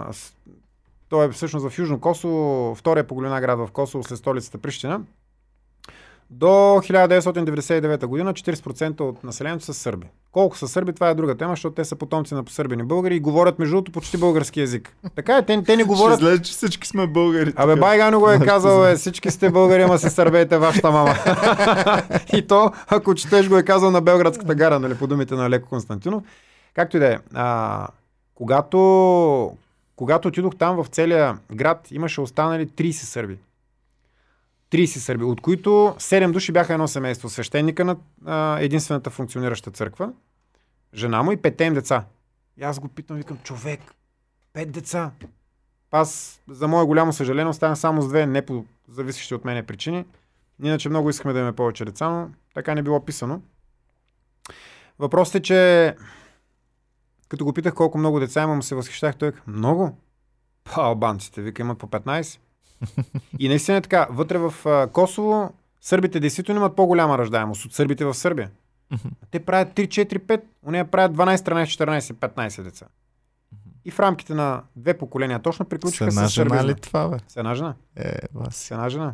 [1.09, 5.01] Той е всъщност в Южно Косово, втория по големина град в Косово след столицата Прищина.
[6.29, 10.07] До 1999 година 40% от населението са сърби.
[10.31, 13.19] Колко са сърби, това е друга тема, защото те са потомци на посърбени българи и
[13.19, 14.95] говорят между другото почти български язик.
[15.15, 16.15] Така е, те, те не говорят.
[16.15, 17.53] Ще излезе, че всички сме българи.
[17.55, 21.15] Абе, Байгано го е казал, е, всички сте българи, ама се сърбейте вашата мама.
[22.33, 25.69] и то, ако четеш, го е казал на Белградската гара, нали, по думите на Леко
[25.69, 26.23] Константинов.
[26.73, 27.17] Както и да е.
[28.35, 29.57] Когато,
[29.95, 33.37] когато отидох там в целия град, имаше останали 30 сърби.
[34.71, 37.29] 30 сърби, от които 7 души бяха едно семейство.
[37.29, 40.13] Свещеника на а, единствената функционираща църква,
[40.93, 42.05] жена му и петте деца.
[42.57, 43.79] И аз го питам, викам, човек,
[44.53, 45.11] пет деца.
[45.91, 50.05] Аз, за мое голямо съжаление, останах само с две, не по зависещи от мене причини.
[50.63, 53.41] Иначе много искахме да имаме повече деца, но така не било писано.
[54.99, 55.95] Въпросът е, че
[57.33, 59.97] като го питах колко много деца имам, се възхищах, той много?
[60.63, 62.39] Па, албанците, вика, имат по 15.
[63.39, 68.05] И наистина е така, вътре в а, Косово, сърбите действително имат по-голяма ръждаемост от сърбите
[68.05, 68.49] в Сърбия.
[69.31, 72.85] Те правят 3, 4, 5, у нея правят 12, 13, 14, 15 деца.
[73.85, 77.17] И в рамките на две поколения точно С приключиха една с жена ли това, бе?
[77.27, 77.73] С една жена.
[77.95, 78.55] Е, вас.
[78.55, 79.13] С една жена.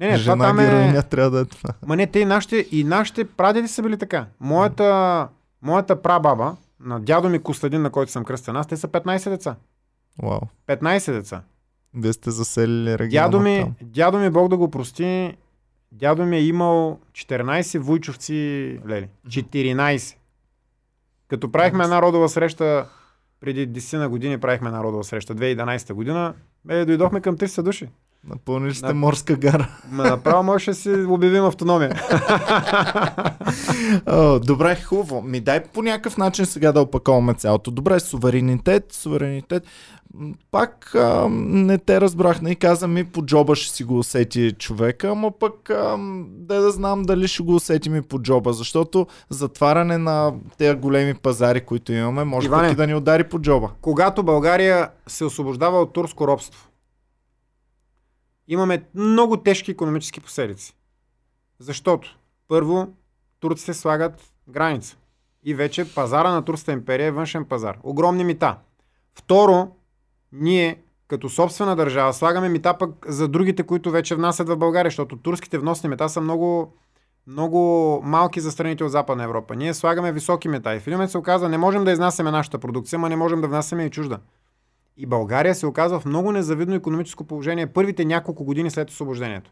[0.00, 1.02] Не, не, това Жена там е...
[1.02, 1.70] трябва да е това.
[1.86, 4.26] Ма не, те и нашите, и нашите прадеди са били така.
[4.40, 5.28] Моята,
[5.62, 9.56] моята прабаба, на дядо ми Костадин, на който съм кръстен аз, те са 15 деца.
[10.22, 10.40] Вау.
[10.66, 11.42] 15 деца.
[11.94, 13.74] Вие сте заселили региона Дядо ми, там.
[13.82, 15.36] дядо ми, Бог да го прости,
[15.92, 18.34] дядо ми е имал 14 вуйчовци
[18.88, 19.08] лели.
[19.28, 20.16] 14.
[21.28, 22.88] Като правихме една родова среща,
[23.40, 26.34] преди 10 на години правихме една родова среща, 2011 година,
[26.68, 27.88] е, дойдохме към 300 души.
[28.28, 29.68] Напълнили сте На- морска гара.
[29.90, 32.00] Ма направо може да си обявим автономия.
[34.40, 35.22] Добре, хубаво.
[35.22, 37.70] Ми дай по някакъв начин сега да опаковаме цялото.
[37.70, 39.62] Добре, суверенитет, суверенитет.
[40.50, 45.08] Пак а, не те разбрах, не каза ми по джоба ще си го усети човека,
[45.08, 45.96] ама пък а,
[46.28, 51.14] да да знам дали ще го усети ми по джоба, защото затваряне на тези големи
[51.14, 52.62] пазари, които имаме, може Иване.
[52.62, 53.70] пък и да ни удари по джоба.
[53.80, 56.68] Когато България се освобождава от турско робство,
[58.48, 60.76] имаме много тежки економически последици.
[61.58, 62.18] Защото,
[62.48, 62.88] първо,
[63.40, 64.96] турците слагат граница.
[65.44, 67.78] И вече пазара на Турската империя е външен пазар.
[67.82, 68.58] Огромни мита.
[69.14, 69.68] Второ,
[70.32, 75.16] ние като собствена държава слагаме мита пък за другите, които вече внасят в България, защото
[75.16, 76.74] турските вносни мета са много,
[77.26, 79.56] много малки за страните от Западна Европа.
[79.56, 82.58] Ние слагаме високи мета и в един момент се оказва, не можем да изнасяме нашата
[82.58, 84.18] продукция, ма не можем да внасяме и чужда.
[84.96, 89.50] И България се оказва в много незавидно економическо положение първите няколко години след освобождението.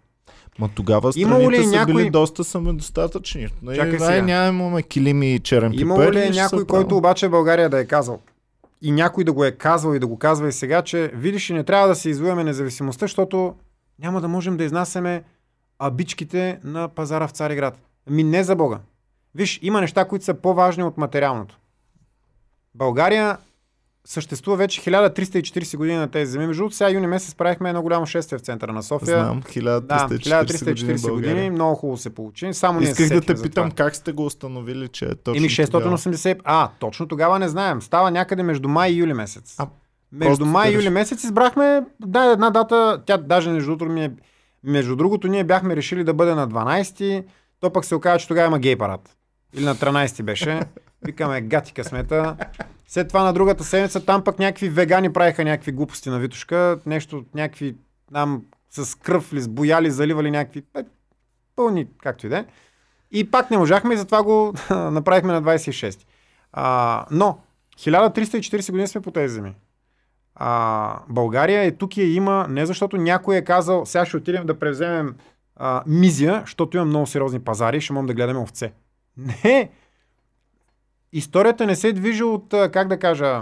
[0.59, 3.48] Ма тогава Имало ли страните са някой- били доста самодостатъчни.
[3.62, 4.23] Нали, Чакай ай, сега.
[4.23, 6.12] нямаме килими и черен Имало пипер.
[6.12, 8.20] ли и е някой, който обаче България да е казал
[8.82, 11.55] и някой да го е казвал и да го казва и сега, че видиш и
[11.55, 13.55] не трябва да се извоюваме независимостта, защото
[13.98, 15.23] няма да можем да изнасяме
[15.78, 17.78] абичките на пазара в Цариград.
[18.10, 18.78] Ми не за Бога.
[19.35, 21.59] Виж, има неща, които са по-важни от материалното.
[22.74, 23.39] България
[24.05, 26.47] съществува вече 1340 години на тези земи.
[26.47, 29.19] Между другото, сега юни месец правихме едно голямо шествие в центъра на София.
[29.19, 29.43] Знам,
[29.81, 32.53] Да, 1340, 1340 години, години, много хубаво се получи.
[32.53, 35.99] Само Исках да те питам как сте го установили, че е точно тогава.
[35.99, 36.41] 680.
[36.45, 37.83] А, точно тогава не знаем.
[37.83, 39.55] Става някъде между май и юли месец.
[39.59, 39.66] А,
[40.12, 43.03] между май и юли месец избрахме да, една дата.
[43.07, 44.11] Тя даже между другото, ми е,
[44.65, 47.24] между другото ние бяхме решили да бъде на 12.
[47.61, 49.16] То пък се оказа, че тогава има гей парад.
[49.55, 50.61] Или на 13 беше.
[51.07, 52.37] Викаме гати късмета.
[52.93, 56.78] След това на другата седмица там пък някакви вегани правиха някакви глупости на Витушка.
[56.86, 57.77] Нещо, някакви
[58.12, 60.82] там с кръв ли, с бояли, заливали някакви е,
[61.56, 62.44] пълни, както и да е.
[63.10, 65.98] И пак не можахме и затова го направихме на 26.
[66.52, 67.39] А, но
[67.78, 69.55] 1340 години сме по тези земи.
[70.35, 74.47] А, България е тук и я има не защото някой е казал сега ще отидем
[74.47, 75.14] да превземем
[75.56, 78.73] а, Мизия, защото има много сериозни пазари ще можем да гледаме овце.
[79.16, 79.70] Не!
[81.12, 83.40] Историята не се движи от, как да кажа,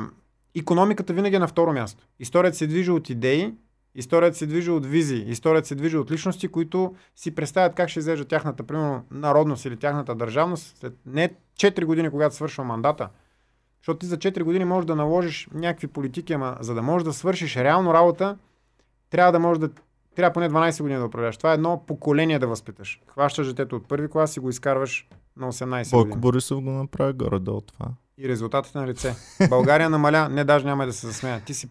[0.56, 2.06] економиката винаги е на второ място.
[2.18, 3.54] Историята се движи от идеи,
[3.94, 7.98] историята се движи от визии, историята се движи от личности, които си представят как ще
[7.98, 13.08] изглежда тяхната, примерно, народност или тяхната държавност след не 4 години, когато свършва мандата.
[13.80, 17.12] Защото ти за 4 години можеш да наложиш някакви политики, ама за да можеш да
[17.12, 18.38] свършиш реално работа,
[19.10, 19.70] трябва да можеш да
[20.16, 21.36] трябва поне 12 години да управляваш.
[21.36, 23.00] Това е едно поколение да възпиташ.
[23.06, 26.20] Хващаш детето от първи клас и го изкарваш на 18 Бойко години.
[26.20, 27.86] Борисов го направи горе-долу това.
[28.18, 29.14] И резултатите на лице.
[29.48, 31.40] България намаля, не даже няма да се засмея.
[31.40, 31.68] Ти си...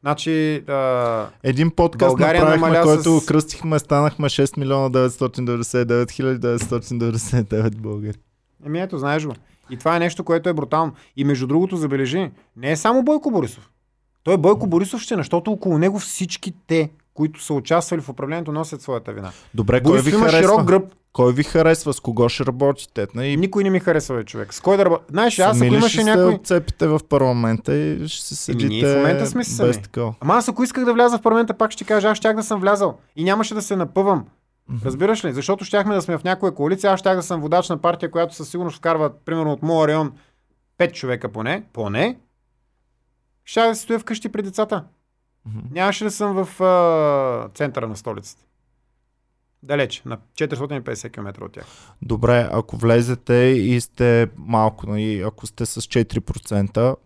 [0.00, 1.28] Значи, а...
[1.42, 8.18] Един подкаст България направихме, намаля който с- кръстихме, станахме 6 милиона 999 хиляди 999 българи.
[8.66, 9.34] Еми ето, знаеш го.
[9.70, 10.92] И това е нещо, което е брутално.
[11.16, 13.70] И между другото, забележи, не е само Бойко Борисов.
[14.22, 18.82] Той е Бойко Борисовщина, защото около него всички те, които са участвали в управлението, носят
[18.82, 19.32] своята вина.
[19.54, 20.42] Добре, кой ви Борисов има харесва?
[20.42, 20.94] широк гръб.
[21.12, 21.92] Кой ви харесва?
[21.92, 23.06] С кого ще работите?
[23.14, 24.54] Не, и Никой не ми харесва, бе, човек.
[24.54, 25.04] С кой да работя?
[25.10, 26.32] Знаеш, аз ако имаше някой...
[26.32, 29.80] се отцепите в парламента и ще се Еми, седите ние в момента сме си без
[29.94, 30.12] сами.
[30.20, 32.60] Ама аз ако исках да вляза в парламента, пак ще кажа, аз щях да съм
[32.60, 32.98] влязал.
[33.16, 34.26] И нямаше да се напъвам.
[34.84, 35.32] Разбираш ли?
[35.32, 38.34] Защото щяхме да сме в някоя коалиция, аз щях да съм водач на партия, която
[38.34, 40.12] със сигурност вкарва, примерно от моя район,
[40.78, 41.62] 5 човека поне.
[41.72, 42.18] Поне.
[43.44, 44.84] Щях да си стоя вкъщи при децата.
[45.70, 48.42] Нямаше да съм в а, центъра на столицата.
[49.62, 51.64] Далеч, на 450 км от тях.
[52.02, 56.96] Добре, ако влезете и сте малко, нали, ако сте с 4%,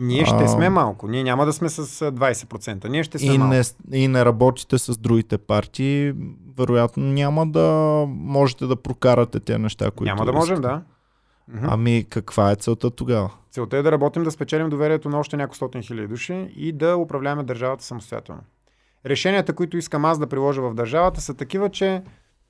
[0.00, 0.48] Ние ще А.
[0.48, 1.08] сме малко.
[1.08, 2.88] Ние няма да сме с а, 20%.
[2.88, 3.54] Ние ще сме и малко.
[3.88, 6.12] не, и не работите с другите партии,
[6.58, 7.70] вероятно няма да
[8.08, 10.68] можете да прокарате тези неща, които Няма да можем, искате.
[10.68, 10.82] да.
[11.48, 11.66] Мгм.
[11.68, 13.30] Ами каква е целта тогава?
[13.50, 16.96] Целта е да работим да спечелим доверието на още няколко стотин хиляди души и да
[16.96, 18.40] управляваме държавата самостоятелно.
[19.06, 22.02] Решенията, които искам аз да приложа в държавата, са такива, че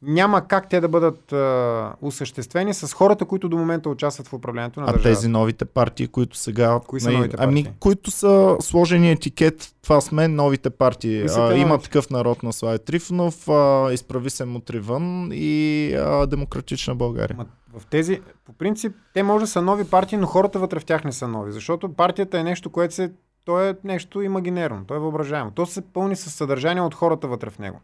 [0.02, 4.80] няма как те да бъдат а, осъществени с хората, които до момента участват в управлението
[4.80, 5.08] на А държавата.
[5.08, 6.80] тези новите партии, които сега...
[6.86, 7.78] Кои са нали, новите Ами, партии?
[7.80, 11.26] които са сложени етикет, това сме новите партии.
[11.36, 11.84] А, има новите?
[11.84, 17.36] такъв народ на Слави Трифонов, а, изправи се мутри вън и а, Демократична България.
[17.36, 17.46] Ма,
[17.78, 21.04] в тези, по принцип, те може да са нови партии, но хората вътре в тях
[21.04, 21.52] не са нови.
[21.52, 23.12] Защото партията е нещо, което се.
[23.44, 25.50] То е нещо имагинерно, то е въображаемо.
[25.50, 27.80] То се пълни с съдържание от хората вътре в него.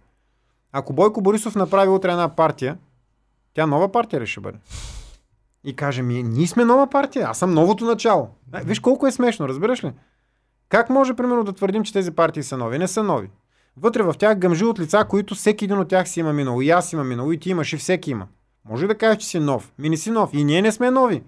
[0.73, 2.79] Ако Бойко Борисов направи утре една партия,
[3.55, 4.59] тя нова партия ли ще бъде?
[5.65, 8.29] И каже ми, ние сме нова партия, аз съм новото начало.
[8.53, 9.93] А, виж колко е смешно, разбираш ли?
[10.69, 12.79] Как може, примерно, да твърдим, че тези партии са нови?
[12.79, 13.31] Не са нови.
[13.77, 16.63] Вътре в тях гъмжи от лица, които всеки един от тях си има минало.
[16.63, 18.27] И аз имам минало, и ти имаш, и всеки има.
[18.65, 19.73] Може да кажеш, че си нов.
[19.79, 20.31] Ми не си нов.
[20.33, 21.23] И ние не сме нови.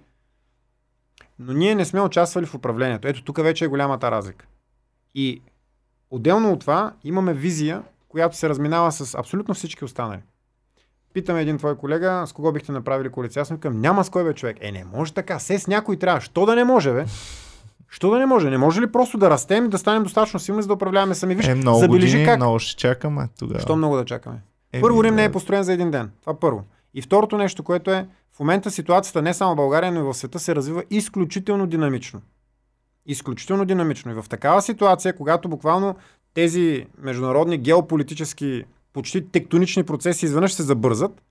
[1.39, 3.07] Но ние не сме участвали в управлението.
[3.07, 4.45] Ето тук вече е голямата разлика.
[5.15, 5.41] И
[6.11, 10.19] отделно от това имаме визия, която се разминава с абсолютно всички останали.
[11.13, 13.41] Питаме един твой колега, с кого бихте направили коалиция?
[13.41, 14.57] Аз му казвам, няма с кой бе човек.
[14.61, 15.39] Е, не може така.
[15.39, 16.21] Се с някой трябва.
[16.21, 17.05] Що да не може, бе?
[17.89, 18.49] Що да не може?
[18.49, 21.35] Не може ли просто да растем и да станем достатъчно силни, за да управляваме сами?
[21.35, 22.37] Виж, е, много забележи години, как.
[22.37, 23.59] много ще чакаме тогава.
[23.59, 24.41] Що много да чакаме?
[24.73, 25.15] Еми, Първо Рим да.
[25.15, 26.11] не е построен за един ден.
[26.21, 26.63] Това първо.
[26.95, 30.13] И второто нещо, което е, в момента ситуацията не само в България, но и в
[30.13, 32.21] света се развива изключително динамично.
[33.05, 34.11] Изключително динамично.
[34.11, 35.95] И в такава ситуация, когато буквално
[36.33, 38.63] тези международни геополитически,
[38.93, 41.21] почти тектонични процеси изведнъж се забързат,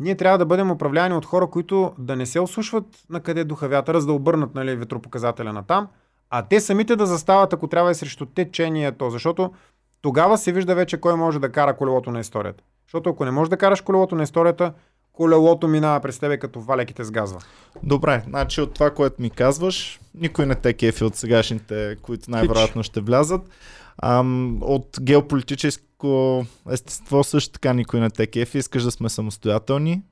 [0.00, 3.68] ние трябва да бъдем управлявани от хора, които да не се осушват на къде духа
[3.68, 5.88] вятъра, за да обърнат нали, ветропоказателя на там,
[6.30, 9.52] а те самите да застават, ако трябва и срещу течението, защото
[10.02, 12.64] тогава се вижда вече кой може да кара колелото на историята.
[12.86, 14.72] Защото ако не можеш да караш колелото на историята,
[15.12, 17.40] колелото минава през тебе като валеките с газва.
[17.82, 22.82] Добре, значи от това, което ми казваш, никой не те кефи от сегашните, които най-вероятно
[22.82, 23.42] ще влязат.
[24.02, 28.58] Ам, от геополитическо естество също така никой не те кефи.
[28.58, 30.02] Искаш да сме самостоятелни.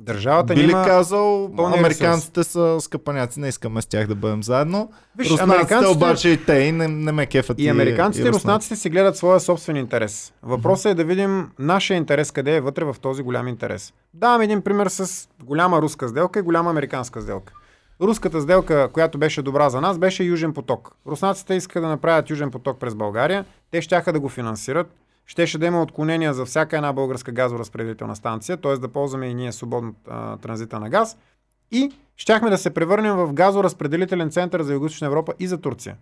[0.00, 0.86] Държавата Би ли няма...
[0.86, 4.90] казал, американците са скъпаняци, не искаме с тях да бъдем заедно.
[5.18, 7.60] Виж, руснаците американците- обаче и те и не, не ме кефат.
[7.60, 8.48] И американците и руснаците.
[8.48, 10.32] руснаците си гледат своя собствен интерес.
[10.42, 13.92] Въпросът е да видим нашия интерес къде е вътре в този голям интерес.
[14.14, 17.52] Давам един пример с голяма руска сделка и голяма американска сделка.
[18.02, 20.92] Руската сделка, която беше добра за нас, беше Южен поток.
[21.06, 23.44] Руснаците искаха да направят Южен поток през България.
[23.70, 24.94] Те щяха да го финансират.
[25.30, 28.76] Щеше да има отклонения за всяка една българска газоразпределителна станция, т.е.
[28.76, 29.94] да ползваме и ние свободно
[30.42, 31.16] транзита на газ.
[31.70, 35.96] И щяхме да се превърнем в газоразпределителен център за Юго-Источна Европа и за Турция.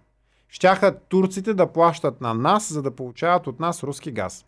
[0.49, 4.47] Щяха турците да плащат на нас, за да получават от нас руски газ.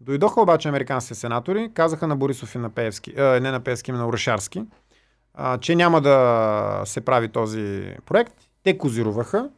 [0.00, 3.98] Дойдоха обаче американските сенатори, казаха на Борисов и на Пеевски, а, не на Пеевски, ами
[3.98, 4.62] на Орешарски,
[5.34, 8.34] а, че няма да се прави този проект.
[8.64, 9.50] Те козируваха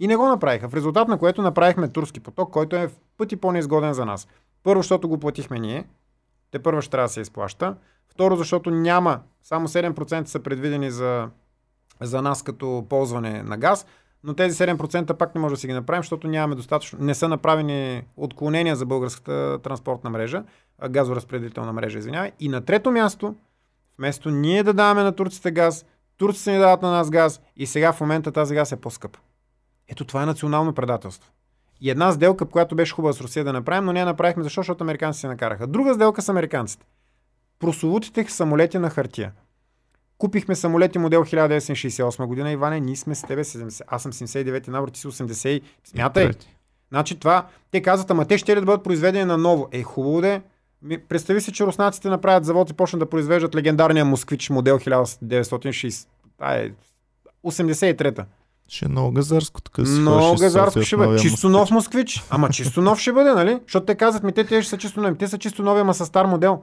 [0.00, 0.68] и не го направиха.
[0.68, 4.28] В резултат на което направихме турски поток, който е в пъти по-неизгоден за нас.
[4.62, 5.84] Първо, защото го платихме ние.
[6.50, 7.76] Те първо ще трябва да се изплаща.
[8.08, 9.20] Второ, защото няма.
[9.42, 11.28] Само 7% са предвидени за,
[12.00, 13.86] за нас като ползване на газ.
[14.24, 16.98] Но тези 7% пак не може да си ги направим, защото нямаме достатъчно.
[17.02, 20.44] Не са направени отклонения за българската транспортна мрежа,
[20.88, 22.32] газоразпределителна мрежа, извинявай.
[22.40, 23.34] И на трето място,
[23.98, 25.84] вместо ние да даваме на турците газ,
[26.16, 29.16] турците ни дават на нас газ и сега в момента тази газ е по-скъп.
[29.88, 31.30] Ето това е национално предателство.
[31.80, 34.60] И една сделка, която беше хубава с Русия да направим, но не я направихме, защо?
[34.60, 35.66] Защото американците се накараха.
[35.66, 36.86] Друга сделка с американците.
[37.58, 39.32] Прословутите самолети на хартия.
[40.18, 42.50] Купихме самолети модел 1968 година.
[42.50, 43.82] Иване, ние сме с тебе 70.
[43.86, 45.48] Аз съм 79 набор, ти си 80.
[45.48, 46.30] и- Смятай.
[46.88, 49.68] Значи това, те казват, ама те ще ли да бъдат произведени на ново?
[49.72, 50.42] Е, хубаво е.
[50.82, 56.08] Ми, Представи си, че руснаците направят завод и почнат да произвеждат легендарния москвич модел 1960.
[56.36, 56.70] Това е
[57.44, 58.26] 83-та.
[58.68, 59.60] Ще е много газарско.
[59.60, 61.18] Тук си Много газарско ще бъде.
[61.18, 61.52] Чисто москвич.
[61.52, 62.24] нов москвич.
[62.30, 63.58] Ама чисто нов ще бъде, нали?
[63.62, 65.18] Защото те казват ми, те, те ще са чисто нови.
[65.18, 66.62] Те са чисто нови, ама са стар модел.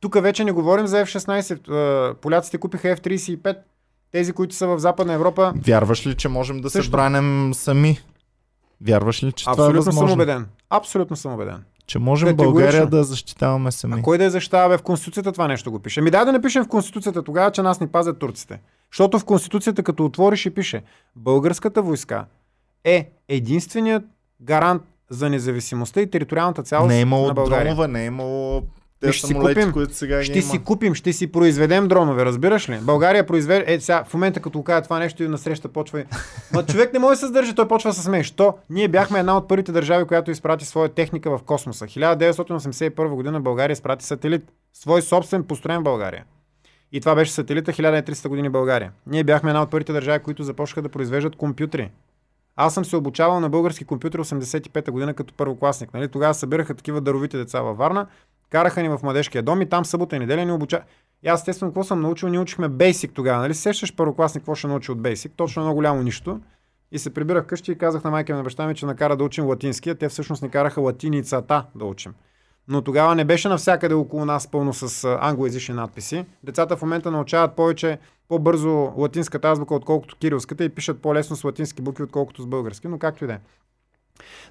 [0.00, 1.68] Тук вече не говорим за F-16.
[2.10, 3.56] Е, Поляците купиха F-35.
[4.12, 6.90] Тези, които са в Западна Европа, Вярваш ли, че можем да се Също.
[6.90, 7.98] браним сами?
[8.80, 10.14] Вярваш ли, че това е абсолютно съм възможно?
[10.14, 10.46] убеден.
[10.70, 11.62] Абсолютно съм убеден.
[11.86, 12.52] Че можем Категорично.
[12.52, 13.94] България да защитаваме сами.
[13.98, 14.78] А кой да я защитава бе?
[14.78, 16.00] В Конституцията това нещо го пише.
[16.00, 18.60] Ами дай да напишем в Конституцията тогава, че нас ни пазят турците.
[18.94, 20.82] Защото в Конституцията, като отвориш и пише,
[21.16, 22.24] българската войска
[22.84, 24.04] е единственият
[24.40, 27.88] гарант за независимостта и териториалната цялост Не е имало на България.
[27.88, 28.62] не е имало
[29.00, 29.72] тези ще си самолети, купим.
[29.72, 30.42] които сега Ще има.
[30.42, 32.78] си купим, ще си произведем дронове, разбираш ли?
[32.82, 33.64] България произведе...
[33.74, 36.04] Е, сега, в момента като кажа това нещо и насреща почва...
[36.52, 38.22] Ма човек не може да се сдържи, той почва с мен.
[38.22, 38.54] Що?
[38.70, 41.86] Ние бяхме една от първите държави, която изпрати своя техника в космоса.
[41.86, 44.52] 1981 година България изпрати сателит.
[44.72, 46.24] Свой собствен построен в България.
[46.92, 48.92] И това беше сателита 1300 години България.
[49.06, 51.90] Ние бяхме една от първите държави, които започнаха да произвеждат компютри.
[52.56, 55.94] Аз съм се обучавал на български компютри 85-та година като първокласник.
[55.94, 56.08] Нали?
[56.08, 58.06] Тогава събираха такива даровити деца във Варна,
[58.50, 60.82] караха ни в младежкия дом и там събота и неделя ни обуча.
[61.22, 62.28] И аз естествено какво съм научил?
[62.28, 63.38] Ние учихме Basic тогава.
[63.38, 63.54] Нали?
[63.54, 65.30] Сещаш първокласник какво ще научи от Basic?
[65.36, 66.40] Точно едно голямо нищо.
[66.92, 69.24] И се прибирах къщи и казах на майка ми на баща ми, че накара да
[69.24, 72.14] учим латински, а те всъщност ни караха латиницата да учим.
[72.68, 76.24] Но тогава не беше навсякъде около нас пълно с англоязични надписи.
[76.42, 81.82] Децата в момента научават повече, по-бързо латинската азбука, отколкото кирилската и пишат по-лесно с латински
[81.82, 83.38] букви, отколкото с български, но както и да е.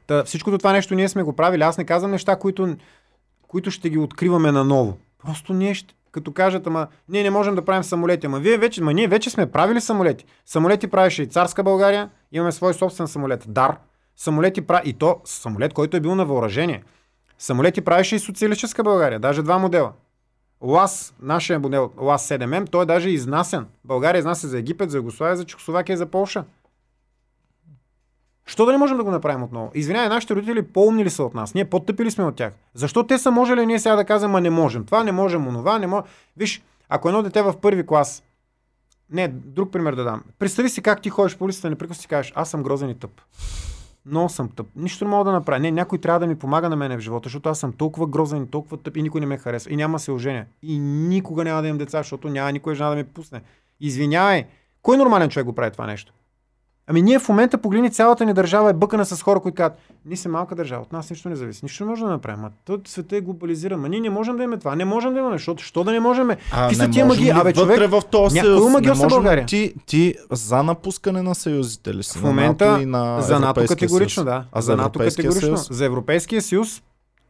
[0.07, 1.63] Та, всичкото това нещо ние сме го правили.
[1.63, 2.75] Аз не казвам неща, които,
[3.47, 4.97] които ще ги откриваме наново.
[5.25, 8.25] Просто ние ще, като кажат, ама ние не можем да правим самолети.
[8.25, 10.25] Ама вие вече, ама ние вече сме правили самолети.
[10.45, 13.45] Самолети правеше и царска България, имаме свой собствен самолет.
[13.47, 13.77] Дар.
[14.15, 16.83] Самолети прави, и то самолет, който е бил на въоръжение.
[17.43, 19.91] Самолети правеше и социалистическа България, даже два модела.
[20.61, 23.67] ЛАС, нашия модел ЛАС 7М, той е даже изнасен.
[23.85, 26.43] България изнася за Египет, за Югославия, за Чехословакия за Полша.
[28.45, 29.71] Що да не можем да го направим отново?
[29.73, 31.53] Извинявай, нашите родители по-умни ли са от нас?
[31.53, 32.53] Ние по-тъпи ли сме от тях?
[32.73, 34.85] Защо те са можели ние сега да казваме, не можем?
[34.85, 36.05] Това не можем, онова не можем.
[36.37, 38.23] Виж, ако едно дете в първи клас,
[39.09, 40.23] не, друг пример да дам.
[40.39, 43.21] Представи си как ти ходиш по улицата, непрекъснато си кажеш, аз съм грозен и тъп.
[44.05, 44.67] Много съм тъп.
[44.75, 45.59] Нищо не мога да направя.
[45.59, 48.47] Не, някой трябва да ми помага на мене в живота, защото аз съм толкова грозен
[48.47, 49.71] толкова тъп и никой не ме харесва.
[49.71, 50.45] И няма се оженя.
[50.61, 53.41] И никога няма да имам деца, защото няма никой жена да ми пусне.
[53.79, 54.45] Извинявай.
[54.81, 56.13] Кой нормален човек го прави това нещо?
[56.87, 60.17] Ами ние в момента погледни цялата ни държава е бъкана с хора, които казват, ние
[60.17, 62.45] сме малка държава, от нас нищо не зависи, нищо не може да направим.
[62.45, 63.79] А тът света е глобализиран.
[63.79, 65.99] Ма ние не можем да имаме това, не можем да имаме, защото що да не
[65.99, 66.29] можем?
[66.51, 69.17] А, Ти са тия можем маги, ли абе човек, вътре в този съюз, магиоса не
[69.17, 69.45] можем.
[69.45, 72.17] Ти, ти за напускане на съюзите ли си?
[72.19, 74.25] в На момента НАТО и на за НАТО категорично, съюз?
[74.25, 74.45] да.
[74.51, 75.57] А за НАТО Европейския категорично.
[75.57, 75.77] съюз?
[75.77, 76.81] За Европейския съюз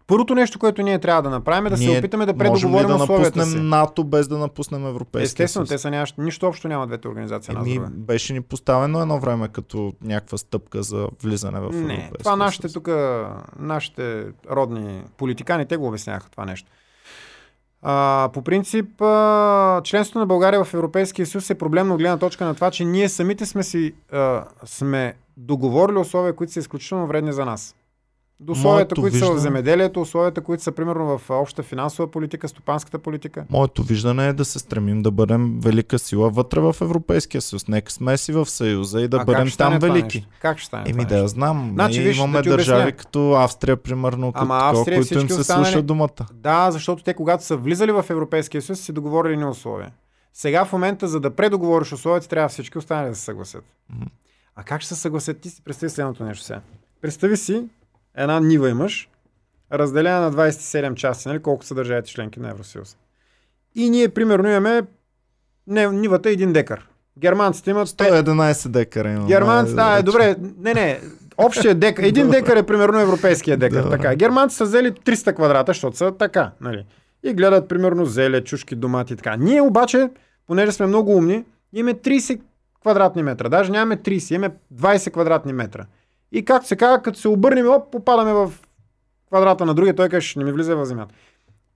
[0.08, 2.96] Първото нещо, което ние трябва да направим е да се Ние опитаме да предоговорим да
[2.96, 3.68] условията напуснем си.
[3.68, 5.78] НАТО без да напуснем Европейския Естествено, съюз?
[5.78, 7.56] те са нямаш, нищо общо няма двете организации.
[7.56, 7.88] Еми, друга.
[7.92, 12.70] беше ни поставено едно време като някаква стъпка за влизане в Не, Европейския това нашите
[12.70, 12.74] съюз.
[12.74, 12.90] тук,
[13.60, 16.72] нашите родни политикани, те го обясняха това нещо.
[17.82, 22.46] А, по принцип, а, членството на България в Европейския съюз е проблемно от гледна точка
[22.46, 27.34] на това, че ние самите сме си а, сме договорили условия, които са изключително вредни
[27.34, 27.76] за нас.
[28.40, 32.48] До условията, които са в виждане- земеделието, условията, които са примерно в обща финансова политика,
[32.48, 33.46] стопанската политика.
[33.50, 37.68] Моето виждане е да се стремим да бъдем велика сила вътре в Европейския съюз.
[37.68, 40.18] Нека сме си в Съюза и да А бъдем там велики.
[40.18, 40.30] нещо?
[40.40, 41.70] Как ще стане Еми да я знам.
[41.74, 42.98] Значи, Ние виж, имаме да държави обясня.
[42.98, 46.10] като Австрия, примерно, като Ама такова, Австрия които им се останали- слуша думата.
[46.34, 49.92] Да, защото те, когато са влизали в Европейския съюз, си договорили ни условия.
[50.34, 53.64] Сега в момента, за да предоговориш условията, трябва всички останали да се съгласят.
[53.90, 54.06] Мгм.
[54.56, 55.40] А как ще се съгласят?
[55.40, 56.62] Ти си представи следното нещо сега.
[57.02, 57.64] Представи си,
[58.18, 59.10] една нива имаш,
[59.73, 62.98] разделена на 27 части, нали, колко са държавите членки на Евросъюз.
[63.76, 64.81] И ние, примерно, имаме
[65.68, 66.88] не, нивата един декар.
[67.19, 69.27] Германците имат 5 111 декара имаме.
[69.27, 70.35] Германци, да, е добре.
[70.60, 70.99] Не, не.
[71.38, 72.03] Общия декар.
[72.07, 73.84] Един декар е примерно европейския декар.
[73.84, 74.15] Така.
[74.15, 76.52] Германци са взели 300 квадрата, защото са така.
[76.61, 76.85] Нали?
[77.23, 79.35] И гледат примерно зеле, чушки, домати и така.
[79.35, 80.10] Ние обаче,
[80.48, 82.40] понеже сме много умни, имаме 30
[82.81, 83.49] квадратни метра.
[83.49, 85.85] Даже нямаме 30, имаме 20 квадратни метра.
[86.34, 88.54] И както се казва, като се обърнем, оп, попадаме в
[89.28, 91.16] квадрата на другия, той каже, не ми влиза в земята.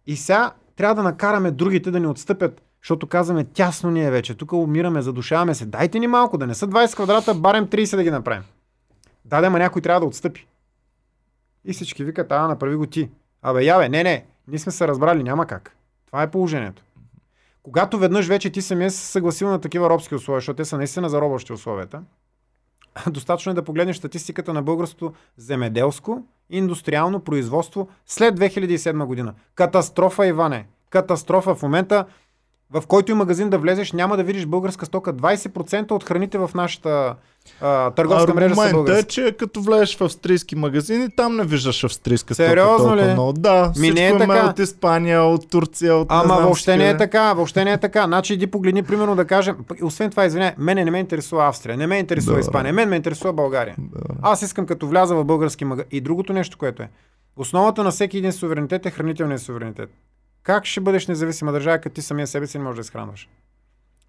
[0.05, 4.35] И сега трябва да накараме другите да ни отстъпят, защото казваме, тясно ни е вече,
[4.35, 5.65] тук умираме, задушаваме се.
[5.65, 8.43] Дайте ни малко, да не са 20 квадрата, барем 30 да ги направим.
[9.25, 10.47] Да, да, ма някой трябва да отстъпи.
[11.65, 13.09] И всички викат, а, направи го ти.
[13.41, 15.75] Абе, яве, не, не, ние сме се разбрали, няма как.
[16.05, 16.83] Това е положението.
[17.63, 21.09] Когато веднъж вече ти самия се съгласил на такива робски условия, защото те са наистина
[21.09, 22.01] заробващи условията,
[23.11, 29.33] достатъчно е да погледнеш статистиката на българското земеделско и индустриално производство след 2007 година.
[29.55, 30.67] Катастрофа, Иване.
[30.89, 31.55] Катастрофа.
[31.55, 32.05] В момента,
[32.71, 35.13] в който и магазин да влезеш, няма да видиш българска стока.
[35.13, 37.15] 20% от храните в нашата
[37.61, 39.13] а, търговска мрежа са Аргументът е, български.
[39.13, 43.03] че като влезеш в австрийски магазини, там не виждаш австрийска стока Сериозно ли?
[43.03, 43.33] Много.
[43.33, 44.49] Да, Ми не е така.
[44.49, 46.97] от Испания, от Турция, от Ама знам въобще си не е къде.
[46.97, 48.03] така, въобще не е така.
[48.05, 51.87] Значи иди погледни, примерно да кажем, освен това, извиняй, мене не ме интересува Австрия, не
[51.87, 52.41] ме интересува Добре.
[52.41, 53.75] Испания, мен ме интересува България.
[53.77, 54.13] Да.
[54.21, 55.87] Аз искам като вляза в български магазин.
[55.91, 56.89] И другото нещо, което е.
[57.37, 59.89] Основата на всеки един суверенитет е хранителният суверенитет.
[60.43, 63.29] Как ще бъдеш независима държава, като ти самия себе си не можеш да изхранваш?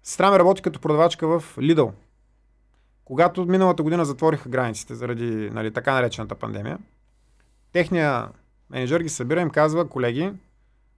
[0.03, 1.91] Сестра ми работи като продавачка в Lidl.
[3.05, 6.77] Когато миналата година затвориха границите заради нали, така наречената пандемия,
[7.71, 8.29] техния
[8.69, 10.33] менеджер ги събира и им казва, колеги,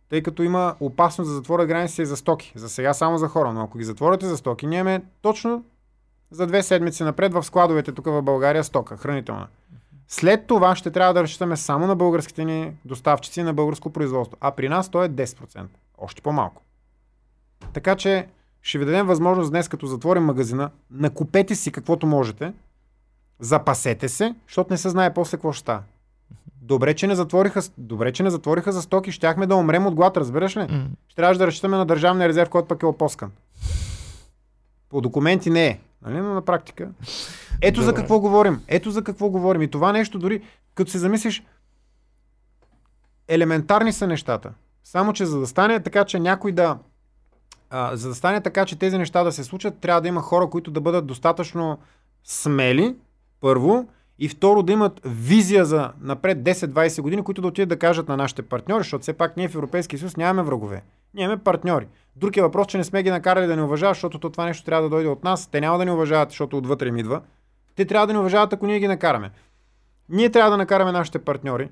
[0.10, 2.54] тъй като има опасност да затворят границите и за стоки.
[2.56, 5.64] За сега само за хора, но ако ги затворите за стоки, ние имаме точно
[6.32, 9.48] за две седмици напред в складовете тук в България стока, хранителна.
[10.14, 14.38] След това ще трябва да разчитаме само на българските ни доставчици на българско производство.
[14.42, 15.66] А при нас то е 10%.
[15.98, 16.62] Още по-малко.
[17.74, 18.28] Така че
[18.62, 22.54] ще ви дадем възможност днес, като затворим магазина, накупете си каквото можете,
[23.40, 25.84] запасете се, защото не се знае после какво ще става.
[26.62, 30.18] Добре, че не затвориха, добре, че не затвориха за стоки, щяхме да умрем от глад,
[30.18, 30.90] разбираш ли?
[31.08, 33.32] Ще трябваше да разчитаме на държавния резерв, който пък е опоскан.
[34.90, 35.80] По документи не е.
[36.06, 36.22] Нали?
[36.22, 36.90] Но на практика.
[37.62, 38.02] Ето за Добре.
[38.02, 38.62] какво говорим.
[38.68, 39.62] Ето за какво говорим.
[39.62, 40.42] И това нещо дори,
[40.76, 41.44] като се замислиш,
[43.28, 44.54] елементарни са нещата.
[44.84, 46.78] Само, че за да стане така, че някой да.
[47.70, 50.50] А, за да стане така, че тези неща да се случат, трябва да има хора,
[50.50, 51.78] които да бъдат достатъчно
[52.24, 52.96] смели,
[53.42, 53.88] първо,
[54.20, 58.18] и второ да имат визия за напред 10-20 години, които да отидат да кажат на
[58.18, 60.84] нашите партньори, защото все пак ние в Европейския съюз нямаме врагове.
[61.14, 61.88] Ние имаме партньори.
[62.16, 64.66] Друг е въпрос, че не сме ги накарали да ни уважават, защото то това нещо
[64.66, 65.48] трябва да дойде от нас.
[65.48, 67.22] Те няма да ни уважават, защото отвътре им идва.
[67.76, 69.32] Те трябва да ни уважават, ако ние ги накараме.
[70.10, 71.70] Ние трябва да накараме нашите партньори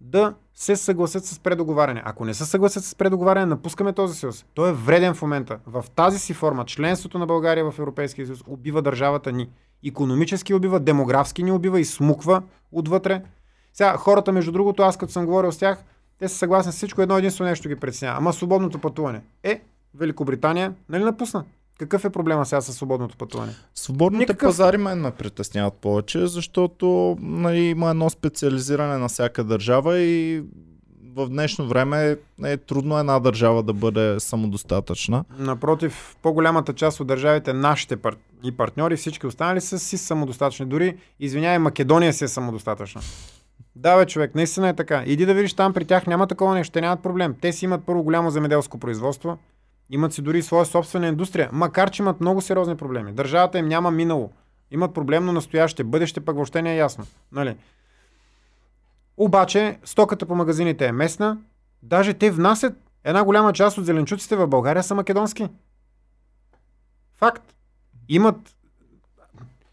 [0.00, 2.02] да се съгласят с предоговаряне.
[2.04, 4.44] Ако не се съгласят с предоговаряне, напускаме този съюз.
[4.54, 5.58] Той е вреден в момента.
[5.66, 9.50] В тази си форма членството на България в Европейския съюз убива държавата ни.
[9.82, 12.42] Икономически убива, демографски ни убива и смуква
[12.72, 13.22] отвътре.
[13.72, 15.84] Сега, хората, между другото, аз като съм говорил с тях,
[16.18, 18.16] те са съгласни с всичко, едно единствено нещо ги притеснява.
[18.18, 19.22] Ама свободното пътуване.
[19.42, 19.62] Е,
[19.94, 21.44] Великобритания, нали напусна?
[21.78, 23.52] Какъв е проблема сега с свободното пътуване?
[23.74, 24.48] Свободните Никакъв.
[24.48, 30.42] пазари мен ме притесняват повече, защото нали, има едно специализиране на всяка държава и
[31.14, 35.24] в днешно време е трудно една държава да бъде самодостатъчна.
[35.38, 38.16] Напротив, по-голямата част от държавите, нашите пар...
[38.44, 40.66] и партньори, всички останали са си самодостатъчни.
[40.66, 43.00] Дори, извинявай, Македония си е самодостатъчна.
[43.78, 45.02] Да, бе, човек, наистина е така.
[45.06, 47.34] Иди да видиш там при тях, няма такова нещо, те нямат проблем.
[47.40, 49.38] Те си имат първо голямо земеделско производство,
[49.90, 53.12] имат си дори своя собствена индустрия, макар че имат много сериозни проблеми.
[53.12, 54.32] Държавата им няма минало.
[54.70, 57.06] Имат проблемно настояще, бъдеще пък въобще не е ясно.
[57.32, 57.56] Нали?
[59.16, 61.38] Обаче, стоката по магазините е местна,
[61.82, 62.74] даже те внасят
[63.04, 65.48] една голяма част от зеленчуците в България са македонски.
[67.14, 67.54] Факт.
[68.08, 68.56] Имат,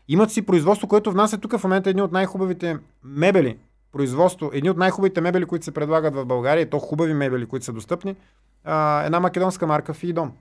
[0.08, 3.58] имат си производство, което внася тук в момента едни от най-хубавите мебели.
[3.94, 7.66] Производство, едни от най-хубавите мебели, които се предлагат в България, и то хубави мебели, които
[7.66, 8.16] са достъпни.
[8.64, 10.32] А, една македонска марка Фидом.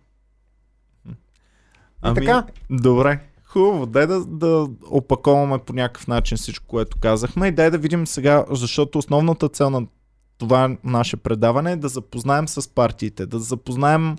[2.05, 3.21] И така, Добре.
[3.45, 8.07] Хубаво, дай да, да опаковаме по някакъв начин всичко, което казахме и дай да видим
[8.07, 9.87] сега, защото основната цел на
[10.39, 14.17] това наше предаване е да запознаем с партиите, да запознаем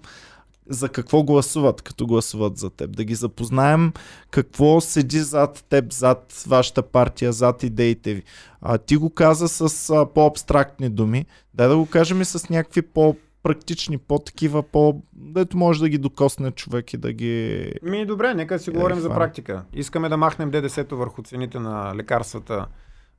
[0.69, 3.93] за какво гласуват, като гласуват за теб, да ги запознаем
[4.31, 8.23] какво седи зад теб, зад вашата партия, зад идеите ви.
[8.61, 12.81] А, ти го каза с а, по-абстрактни думи, дай да го кажем и с някакви
[12.81, 15.01] по практични, по-такива, по...
[15.13, 17.73] дето може да ги докосне човек и да ги...
[17.83, 19.63] Ми добре, нека си Е, говорим за практика.
[19.73, 22.67] Искаме да махнем ДДС-то върху цените на лекарствата,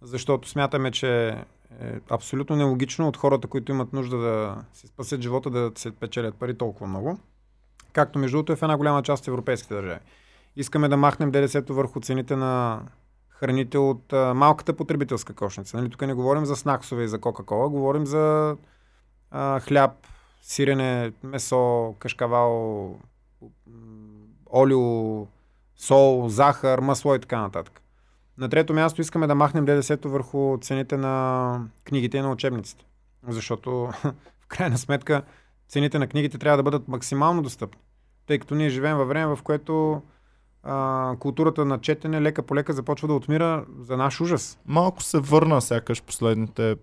[0.03, 1.29] защото смятаме, че
[1.81, 6.35] е абсолютно нелогично от хората, които имат нужда да си спасят живота, да се печелят
[6.35, 7.19] пари толкова много.
[7.95, 10.01] Както между другото е в една голяма част от европейските държави.
[10.57, 12.83] Искаме да махнем ДДС-то върху цените на
[13.29, 15.77] храните от а, малката потребителска кошница.
[15.77, 15.91] Нали?
[15.91, 18.57] Тук не говорим за снаксове и за Кока-Кола, говорим за
[19.31, 19.93] а, хляб,
[20.43, 22.97] сирене, месо, кашкавал,
[24.55, 25.27] олио,
[25.77, 27.81] сол, захар, масло и така нататък.
[28.39, 32.85] На трето място искаме да махнем ДДС-то върху цените на книгите и на учебниците.
[33.29, 33.71] Защото
[34.41, 35.23] в крайна сметка
[35.69, 37.81] цените на книгите трябва да бъдат максимално достъпни.
[38.27, 40.03] Тъй като ние живеем във време, в което
[40.63, 44.59] а, културата на четене лека по лека започва да отмира за наш ужас.
[44.67, 46.77] Малко се върна сякаш последните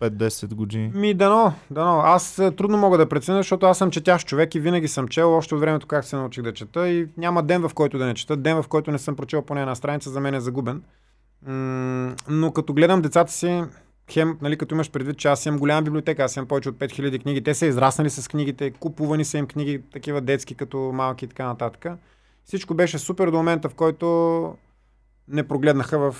[0.00, 0.90] 5-10 години.
[0.94, 2.00] Ми, дано, дано.
[2.00, 5.36] Аз а, трудно мога да преценя, защото аз съм четящ човек и винаги съм чел
[5.36, 8.14] още от времето как се научих да чета и няма ден в който да не
[8.14, 8.36] чета.
[8.36, 10.82] Ден в който не съм прочел поне една страница, за мен е загубен.
[11.46, 13.64] М- но като гледам децата си,
[14.10, 17.22] хем, нали, като имаш предвид, че аз имам голяма библиотека, аз имам повече от 5000
[17.22, 21.28] книги, те са израснали с книгите, купувани са им книги, такива детски, като малки и
[21.28, 21.86] така нататък.
[22.44, 24.56] Всичко беше супер до момента, в който
[25.28, 26.16] не прогледнаха в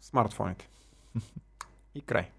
[0.00, 0.68] смартфоните.
[1.94, 2.30] И край.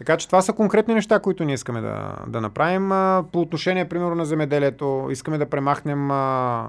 [0.00, 2.88] Така че това са конкретни неща, които ние искаме да, да направим.
[3.32, 6.08] По отношение, примерно, на земеделието, искаме да премахнем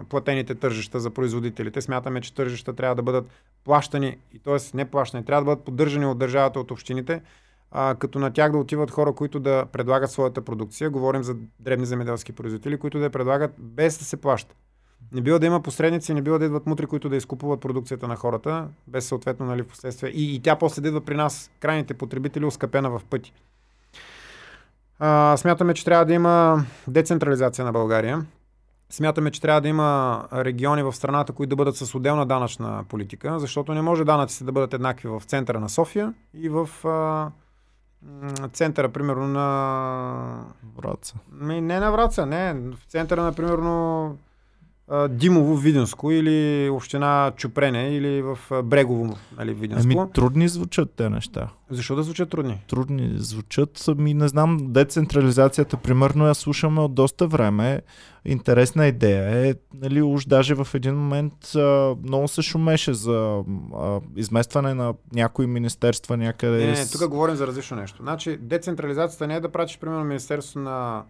[0.10, 1.82] платените тържища за производителите.
[1.82, 3.30] Смятаме, че тържища трябва да бъдат
[3.64, 4.78] плащани, и т.е.
[4.78, 7.22] не плащани, трябва да бъдат поддържани от държавата, от общините,
[8.00, 10.90] като на тях да отиват хора, които да предлагат своята продукция.
[10.90, 14.56] Говорим за дребни земеделски производители, които да я предлагат без да се плаща.
[15.12, 18.16] Не бива да има посредници, не бива да идват мутри, които да изкупуват продукцията на
[18.16, 20.10] хората, без съответно нали, в последствие.
[20.10, 23.34] И, и тя после да идва при нас, крайните потребители, оскъпена в пъти.
[25.00, 28.26] А, смятаме, че трябва да има децентрализация на България.
[28.90, 33.40] Смятаме, че трябва да има региони в страната, които да бъдат с отделна данъчна политика,
[33.40, 37.32] защото не може данъците да бъдат еднакви в центъра на София и в а,
[38.54, 40.46] центъра, примерно, на...
[40.78, 41.16] Враца.
[41.32, 42.54] Не на Враца, не.
[42.54, 44.31] В центъра на, примерно, а,
[45.10, 50.00] Димово, Виденско или община Чупрене или в Брегово, нали, Виденско.
[50.00, 51.50] Ами трудни звучат те неща.
[51.70, 52.64] Защо да звучат трудни?
[52.68, 53.90] Трудни звучат.
[53.98, 57.82] Ми не знам, децентрализацията, примерно, я слушаме от доста време.
[58.26, 63.44] Интересна идея е, нали, уж даже в един момент а, много се шумеше за
[63.76, 66.66] а, изместване на някои министерства някъде.
[66.66, 67.98] Не, не, тук говорим за различно нещо.
[68.02, 71.04] Значи, децентрализацията не е да пратиш, примерно, Министерство на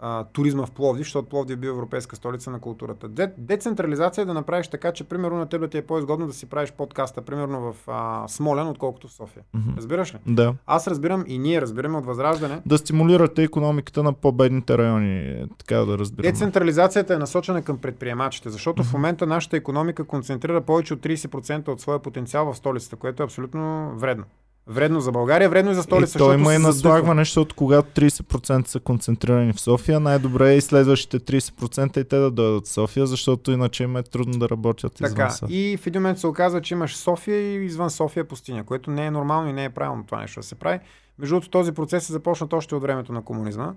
[0.00, 3.08] а, туризма в Пловдив, защото Пловдив е бил европейска столица на културата.
[3.08, 6.32] Де, децентрализация е да направиш така, че, примерно, на теб да ти е по-изгодно да
[6.32, 9.42] си правиш подкаста, примерно в а, Смолен, отколкото в София.
[9.54, 9.70] Мгм.
[9.76, 10.18] Разбираш ли?
[10.26, 10.54] Да.
[10.66, 12.60] Аз разбирам и ние разбираме от Възраждане.
[12.66, 16.32] Да стимулирате економиката на по-бедните райони, така да разбираме.
[16.32, 21.80] Децентрализацията е насочена към предприемачите, защото в момента нашата економика концентрира повече от 30% от
[21.80, 24.24] своя потенциал в столицата, което е абсолютно вредно.
[24.70, 26.18] Вредно за България, вредно и за столица.
[26.18, 30.60] то защото има и наслагване, защото когато 30% са концентрирани в София, най-добре е и
[30.60, 34.94] следващите 30% и те да дойдат в София, защото иначе им е трудно да работят
[34.94, 35.72] Така, извън София.
[35.72, 39.06] и в един момент се оказва, че имаш София и извън София пустиня, което не
[39.06, 40.78] е нормално и не е правилно това нещо да се прави.
[41.18, 43.74] Между другото, този процес е започнат още от времето на комунизма,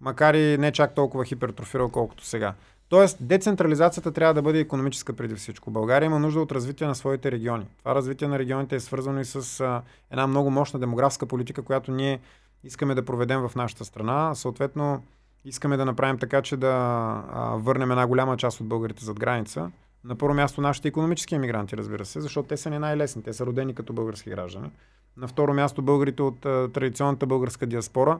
[0.00, 2.54] макар и не чак толкова хипертрофирал, колкото сега.
[2.92, 5.70] Тоест, децентрализацията трябва да бъде економическа преди всичко.
[5.70, 7.66] България има нужда от развитие на своите региони.
[7.78, 11.92] Това развитие на регионите е свързано и с а, една много мощна демографска политика, която
[11.92, 12.20] ние
[12.64, 14.34] искаме да проведем в нашата страна.
[14.34, 15.02] Съответно,
[15.44, 19.70] искаме да направим така, че да а, върнем една голяма част от българите зад граница.
[20.04, 23.22] На първо място нашите економически емигранти, разбира се, защото те са не най-лесни.
[23.22, 24.70] Те са родени като български граждани.
[25.16, 28.18] На второ място българите от а, традиционната българска диаспора,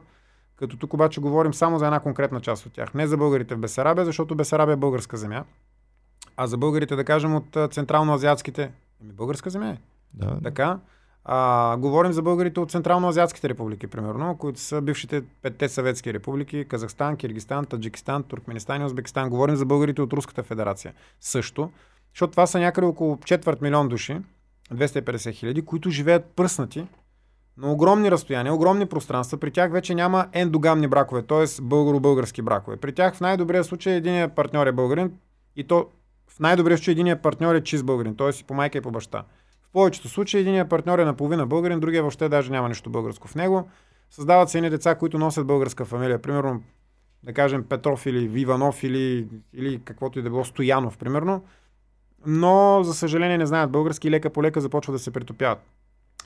[0.63, 2.93] като тук обаче говорим само за една конкретна част от тях.
[2.93, 5.43] Не за българите в Бесарабия, защото Бесарабия е българска земя,
[6.37, 8.71] а за българите, да кажем, от централно-азиатските.
[9.01, 9.77] Еми, българска земя е.
[10.13, 10.79] Да, Така.
[11.25, 17.17] А, говорим за българите от Централно-азиатските републики, примерно, които са бившите петте съветски републики Казахстан,
[17.17, 19.29] Киргистан, Таджикистан, Туркменистан и Узбекистан.
[19.29, 21.71] Говорим за българите от Руската федерация също,
[22.13, 24.17] защото това са някъде около четвърт милион души,
[24.73, 26.87] 250 хиляди, които живеят пръснати
[27.57, 29.37] на огромни разстояния, огромни пространства.
[29.37, 31.61] При тях вече няма ендогамни бракове, т.е.
[31.61, 32.77] българо-български бракове.
[32.77, 35.11] При тях в най-добрия случай единият партньор е българин
[35.55, 35.87] и то
[36.27, 38.29] в най-добрия случай единият партньор е чист българин, т.е.
[38.29, 39.23] и по майка и по баща.
[39.63, 43.35] В повечето случаи единият партньор е наполовина българин, другия въобще даже няма нищо българско в
[43.35, 43.69] него.
[44.09, 46.21] Създават се едни деца, които носят българска фамилия.
[46.21, 46.63] Примерно,
[47.23, 51.43] да кажем Петров или Иванов или, или каквото и да било Стоянов, примерно.
[52.25, 55.59] Но, за съжаление, не знаят български и лека по лека започват да се притопяват.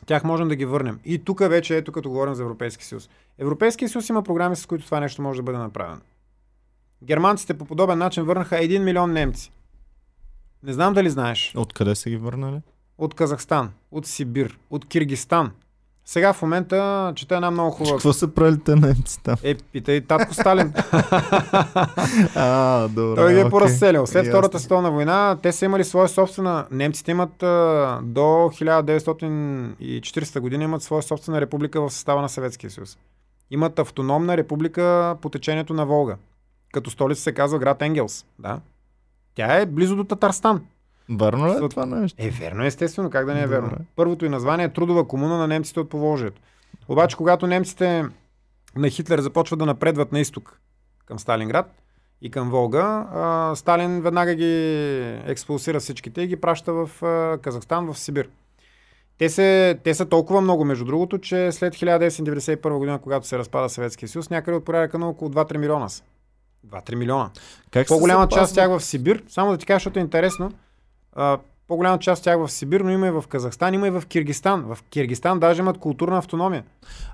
[0.06, 1.00] Тях можем да ги върнем.
[1.06, 3.10] И тук вече, ето като говорим за Европейски съюз.
[3.38, 6.02] Европейския съюз има програми, с които това нещо може да бъде направено.
[7.04, 9.52] Германците по подобен начин върнаха 1 милион немци.
[10.64, 11.54] Не знам дали знаеш.
[11.56, 12.62] Откъде са ги върнали?
[12.98, 15.52] От Казахстан, от Сибир, от Киргистан.
[16.10, 17.96] Сега в момента чета една много хубава...
[17.96, 19.36] Какво са правили те немци там?
[19.44, 20.74] Е, питай татко Сталин.
[22.36, 23.16] а, добре.
[23.16, 23.50] Той ги е окей.
[23.50, 24.08] поразселил.
[24.08, 24.28] След.
[24.28, 26.66] Втората световна война те са имали своя собствена...
[26.72, 27.46] Немците имат до
[28.20, 32.98] 1940 година имат своя собствена република в състава на Съветския съюз.
[33.52, 36.18] Имат автономна република по течението на Волга.
[36.74, 38.26] Като столица се казва град Енгелс.
[38.40, 38.60] Да.
[39.36, 40.62] Тя е близо до Татарстан.
[41.10, 42.18] Вярно ли е това нещо?
[42.22, 43.56] Е, верно, естествено, как да не е Добре.
[43.56, 43.78] верно.
[43.96, 46.42] Първото и название е Трудова комуна на немците от Поволжието.
[46.88, 48.06] Обаче, когато немците
[48.76, 50.60] на Хитлер започват да напредват на изток
[51.06, 51.82] към Сталинград
[52.22, 57.94] и към Волга, а, Сталин веднага ги експулсира всичките и ги праща в а, Казахстан,
[57.94, 58.30] в Сибир.
[59.18, 63.70] Те, се, те са толкова много, между другото, че след 1991 година, когато се разпада
[63.70, 66.04] Съветския съюз, някъде от порядъка на около 2-3 милиона са.
[66.68, 67.30] 2-3 милиона.
[67.72, 70.52] Как По-голяма част от тях в Сибир, само да ти кажа, защото е интересно,
[71.68, 74.62] по-голяма част от тях в Сибир, но има и в Казахстан, има и в Киргистан.
[74.62, 76.64] В Киргистан даже имат културна автономия.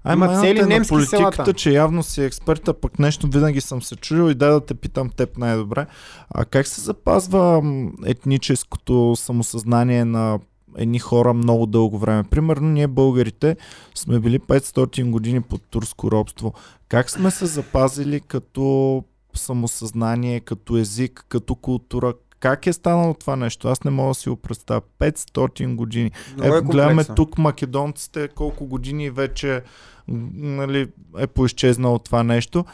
[0.03, 1.53] Ай, Има майната цели е на немски села политиката, там.
[1.53, 5.09] че явно си експерта, пък нещо винаги съм се чудил и дай да те питам
[5.09, 5.85] теб най-добре.
[6.29, 7.61] А как се запазва
[8.05, 10.39] етническото самосъзнание на
[10.77, 12.23] едни хора много дълго време?
[12.23, 13.57] Примерно ние българите
[13.95, 16.53] сме били 500 години под турско робство.
[16.89, 19.03] Как сме се запазили като
[19.35, 22.13] самосъзнание, като език, като култура?
[22.43, 23.67] Как е станало това нещо?
[23.67, 24.81] Аз не мога да си го представя.
[24.99, 26.11] 500 години.
[26.37, 29.63] Много Е, е гледаме тук македонците колко години вече
[30.07, 32.65] нали, е поизчезнало това нещо.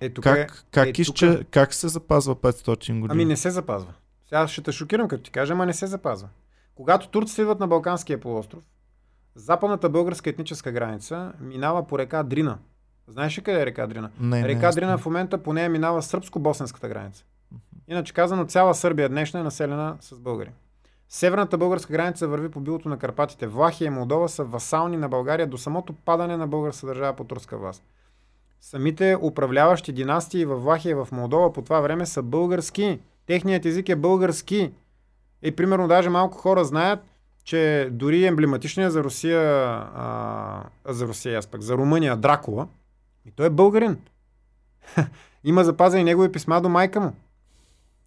[0.00, 3.08] Е, тук Как, е, как, е, е, изче, как се запазва 500 години?
[3.10, 3.92] Ами не се запазва.
[4.28, 6.28] Сега ще те шокирам, като ти кажа, ама не се запазва.
[6.74, 8.64] Когато турците идват на Балканския полуостров,
[9.34, 12.58] западната българска етническа граница минава по река Дрина.
[13.08, 14.10] Знаеш ли къде е река Дрина?
[14.20, 14.98] не, не, Река аз Дрина не.
[14.98, 17.24] в момента по нея минава сръбско-босненската граница.
[17.88, 20.50] Иначе казано, цяла Сърбия днешна е населена с българи.
[21.08, 23.46] Северната българска граница върви по билото на Карпатите.
[23.46, 27.58] Влахия и Молдова са васални на България до самото падане на българска държава по турска
[27.58, 27.84] власт.
[28.60, 33.00] Самите управляващи династии в Влахия и в Молдова по това време са български.
[33.26, 34.72] Техният език е български.
[35.42, 37.00] И примерно даже малко хора знаят,
[37.44, 39.40] че дори емблематичният за Русия,
[39.94, 42.68] а, за Русия, аз пък, за Румъния Дракула,
[43.26, 43.98] и той е българин.
[45.44, 47.12] Има запазени негови писма до майка му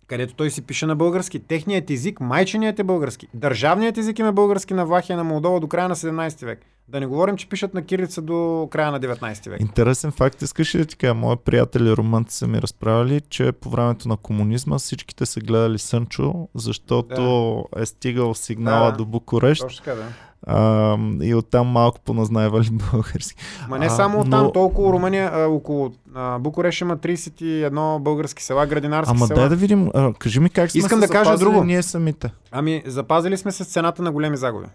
[0.10, 1.40] където той си пише на български.
[1.40, 3.28] Техният език, майченият е български.
[3.34, 6.60] Държавният език им е български на Влахия на Молдова до края на 17 век.
[6.88, 9.62] Да не говорим, че пишат на кирица до края на 19 век.
[9.62, 13.70] Интересен факт, искаш ли да ти кажа, мои приятели румънци са ми разправили, че по
[13.70, 17.82] времето на комунизма всичките са гледали Сънчо, защото да.
[17.82, 18.98] е стигал сигнала Да.
[18.98, 20.06] до Букурещ Точно така, да.
[20.44, 23.36] А, и оттам малко поназнайвали български.
[23.70, 28.68] Ма не само но- там, толкова Румъния, а, около а, Букурещ има 31 български села,
[28.68, 29.40] градинарски Ама села.
[29.40, 31.64] дай да видим, а, кажи ми как сме Искам се да кажа друго.
[31.64, 32.32] ние самите.
[32.52, 34.68] Ами, запазили сме се с цената на големи загуби.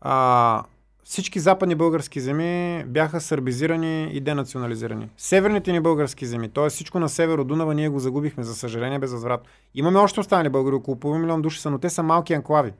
[0.00, 0.62] А,
[1.04, 5.08] всички западни български земи бяха сърбизирани и денационализирани.
[5.16, 6.68] Северните ни български земи, т.е.
[6.68, 9.46] всичко на север от Дунава, ние го загубихме, за съжаление, безвъзвратно.
[9.74, 12.72] Имаме още останали българи, около половин милион души са, но те са малки анклави.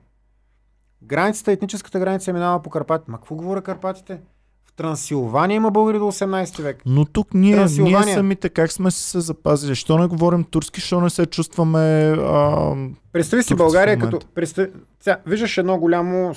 [1.03, 3.11] Границата, етническата граница минава по Карпатите.
[3.11, 4.19] Ма какво говоря Карпатите?
[4.65, 6.81] В Трансилвания има българи до 18 век.
[6.85, 9.75] Но тук ние, ние самите как сме се запазили?
[9.75, 12.11] Що не говорим турски, що не се чувстваме...
[12.19, 12.75] А...
[13.11, 14.19] Представи си България като...
[14.35, 14.71] Представи...
[14.99, 16.33] Сега, виждаш едно голямо...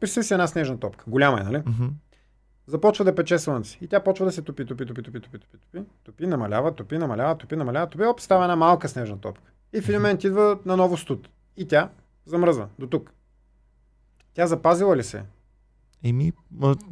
[0.00, 1.04] Представи си една снежна топка.
[1.08, 1.62] Голяма е, нали?
[1.66, 1.88] мгм.
[2.66, 3.78] Започва да пече слънце.
[3.80, 6.98] И тя почва да се топи, топи, топи, топи, топи, топи, топи, топи, намалява, топи,
[6.98, 9.50] намалява, топи, намалява, топи, оп, става една малка снежна топка.
[9.72, 11.28] И в един момент идва на ново студ.
[11.56, 11.88] И тя
[12.26, 13.10] замръзва до тук.
[14.34, 15.22] Тя запазила ли се?
[16.04, 16.32] Еми,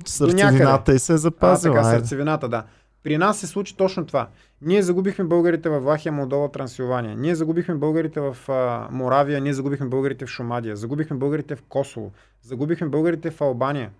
[0.06, 1.78] сърцевината и се е запазила.
[1.78, 2.64] а, така, сърцевината, да.
[3.02, 4.28] При нас се случи точно това.
[4.62, 7.16] Ние загубихме българите в Влахия, Молдова, Трансилвания.
[7.16, 12.12] Ние загубихме българите в а, Моравия, ние загубихме българите в Шумадия, загубихме българите в Косово,
[12.42, 13.90] загубихме българите в Албания,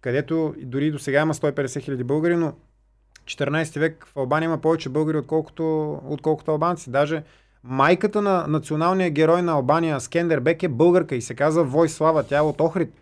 [0.00, 2.52] където дори до сега има 150 хиляди българи, но
[3.24, 6.90] 14 век в Албания има повече българи, отколкото, отколкото албанци.
[6.90, 7.22] Даже
[7.64, 12.22] майката на националния герой на Албания, Скендербек, е българка и се казва Войслава.
[12.22, 12.94] Тя е от Охрид.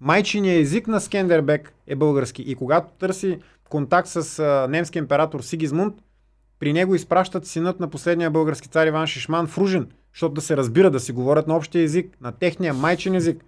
[0.00, 2.42] Майчиният език на Скендербек е български.
[2.42, 3.38] И когато търси
[3.68, 5.94] контакт с а, немски император Сигизмунд,
[6.58, 10.56] при него изпращат синът на последния български цар Иван Шишман в Ружин, защото да се
[10.56, 13.44] разбира, да си говорят на общия език, на техния майчин език.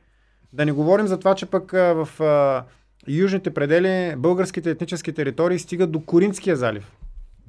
[0.52, 2.64] Да не говорим за това, че пък а, в а,
[3.08, 6.92] южните предели българските етнически територии стигат до Коринския залив.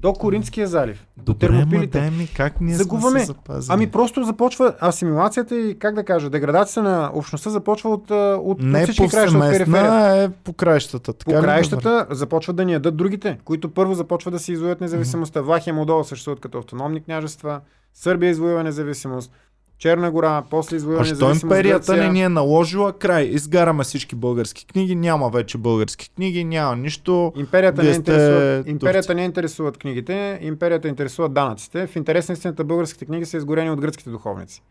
[0.04, 1.06] До Коринския залив.
[1.18, 2.00] До Добре, ма термопилите.
[2.00, 3.12] дай ми как ние Загубваме.
[3.12, 3.74] сме се запазили.
[3.74, 8.62] Ами просто започва асимилацията и, как да кажа, деградацията на общността започва от, от, от
[8.62, 10.18] не всички краища, от периферията.
[10.18, 11.14] е по краищата.
[11.14, 14.52] Така По ли да краищата започват да ни ядат другите, които първо започват да си
[14.52, 15.42] извоюват независимостта.
[15.42, 17.60] Влахия и Молдова съществуват като автономни княжества,
[17.94, 19.32] Сърбия извоюва независимост,
[19.78, 22.04] Черна гора, после извоюва А що империята Гърция.
[22.04, 23.24] не ни е наложила край?
[23.24, 27.34] Изгараме всички български книги, няма вече български книги, няма нищо.
[27.36, 31.88] Империята не, Вие интересуват, империята не интересуват книгите, империята интересуват данъците.
[31.88, 34.64] В интерес на истината българските книги са изгорени от гръцките духовници.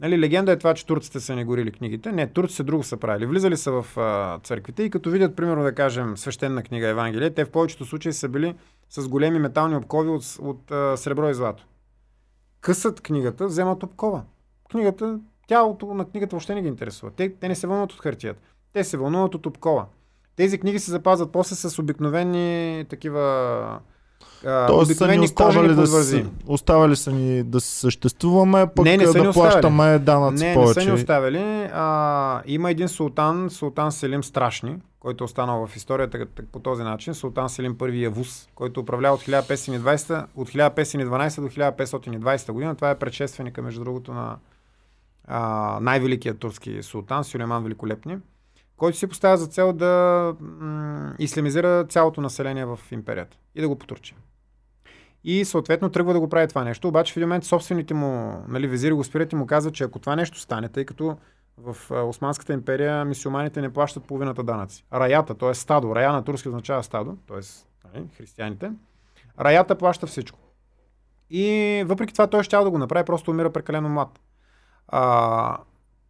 [0.00, 2.12] Нали, легенда е това, че турците са не горили книгите.
[2.12, 3.26] Не, турците друго са правили.
[3.26, 7.44] Влизали са в а, църквите и като видят, примерно, да кажем, свещена книга Евангелие, те
[7.44, 8.54] в повечето случаи са били
[8.90, 11.66] с големи метални обкови от, от а, сребро и злато.
[12.60, 14.22] Късат книгата, вземат обкова.
[14.70, 17.12] Книгата, тялото на книгата въобще не ги интересува.
[17.16, 18.40] Те, те не се вълнуват от хартията.
[18.72, 19.86] Те се вълнуват от обкова.
[20.36, 23.80] Тези книги се запазват после с обикновени такива
[24.42, 29.04] Тоест са ни оставали да, си, оставали са ни да си съществуваме, пък Не, не
[29.04, 30.80] да ни плащаме данъци Не, не повече.
[30.80, 31.68] са ни оставили.
[31.72, 37.14] А, има един султан, султан Селим Страшни, който е останал в историята по този начин.
[37.14, 42.74] Султан Селим първи Явус, който управлява от 1520, от 1512 до 1520 година.
[42.74, 44.36] Това е предшественика, между другото, на
[45.80, 48.18] най-великият турски султан, Сюлейман Великолепни,
[48.76, 53.78] който си поставя за цел да м- ислямизира цялото население в империята и да го
[53.78, 54.14] потурчи.
[55.24, 58.66] И съответно тръгва да го прави това нещо, обаче в един момент собствените му нали,
[58.66, 61.16] визири го спират и му казват, че ако това нещо стане, тъй като
[61.58, 64.84] в Османската империя мисиоманите не плащат половината данъци.
[64.92, 65.54] Раята, т.е.
[65.54, 67.40] стадо, рая на турски означава стадо, т.е.
[67.94, 68.72] Нали, християните,
[69.40, 70.38] раята плаща всичко.
[71.30, 74.20] И въпреки това той ще да го направи, просто умира прекалено млад.
[74.88, 75.58] А,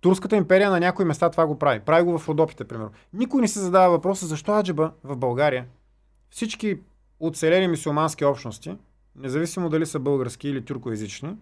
[0.01, 1.81] Турската империя на някои места това го прави.
[1.81, 2.91] Прави го в Родопите, примерно.
[3.13, 5.67] Никой не се задава въпроса защо аджеба в България
[6.31, 6.81] всички
[7.21, 8.77] оцелели мисиомански общности,
[9.17, 11.37] независимо дали са български или тюркоязични,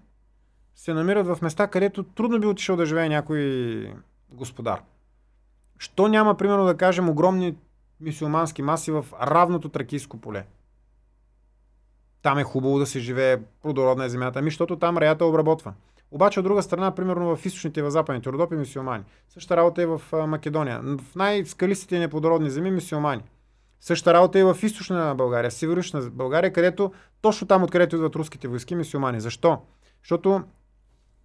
[0.74, 3.94] се намират в места, където трудно би отишъл да живее някой
[4.30, 4.82] господар.
[5.78, 7.56] Що няма, примерно, да кажем, огромни
[8.00, 10.46] мисиомански маси в равното тракийско поле?
[12.22, 14.38] Там е хубаво да се живее, плодородна е земята.
[14.38, 15.72] Ами, защото там раята обработва.
[16.10, 19.04] Обаче от друга страна, примерно в източните и в западните Родопи мисиомани.
[19.28, 20.80] Същата работа е в Македония.
[20.82, 23.22] В най-скалистите и неплодородни земи мисиомани.
[23.80, 26.92] Същата работа е в източна България, северична България, където
[27.22, 29.20] точно там, откъдето идват руските войски, мисиомани.
[29.20, 29.58] Защо?
[30.02, 30.42] Защото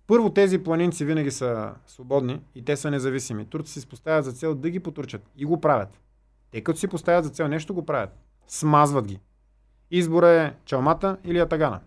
[0.07, 3.45] първо тези планинци винаги са свободни и те са независими.
[3.45, 5.99] Турци си поставят за цел да ги потурчат и го правят.
[6.51, 8.09] Те като си поставят за цел нещо го правят.
[8.47, 9.19] Смазват ги.
[9.91, 11.79] Избора е чалмата или атагана.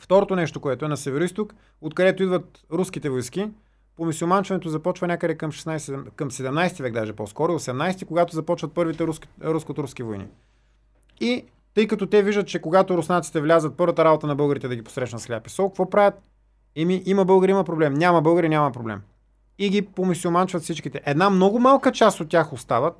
[0.00, 1.46] Второто нещо, което е на северо
[1.80, 3.50] откъдето идват руските войски,
[3.96, 9.06] по мисюманчването започва някъде към, 16, към 17 век, даже по-скоро, 18, когато започват първите
[9.06, 10.26] руски, руско-турски войни.
[11.20, 11.44] И
[11.74, 15.22] тъй като те виждат, че когато руснаците влязат, първата работа на българите да ги посрещнат
[15.22, 16.14] с хляб и сол, какво правят?
[16.76, 17.94] Еми, има българи, има проблем.
[17.94, 19.00] Няма българи, няма проблем.
[19.58, 21.00] И ги помисюманчват всичките.
[21.06, 22.94] Една много малка част от тях остават.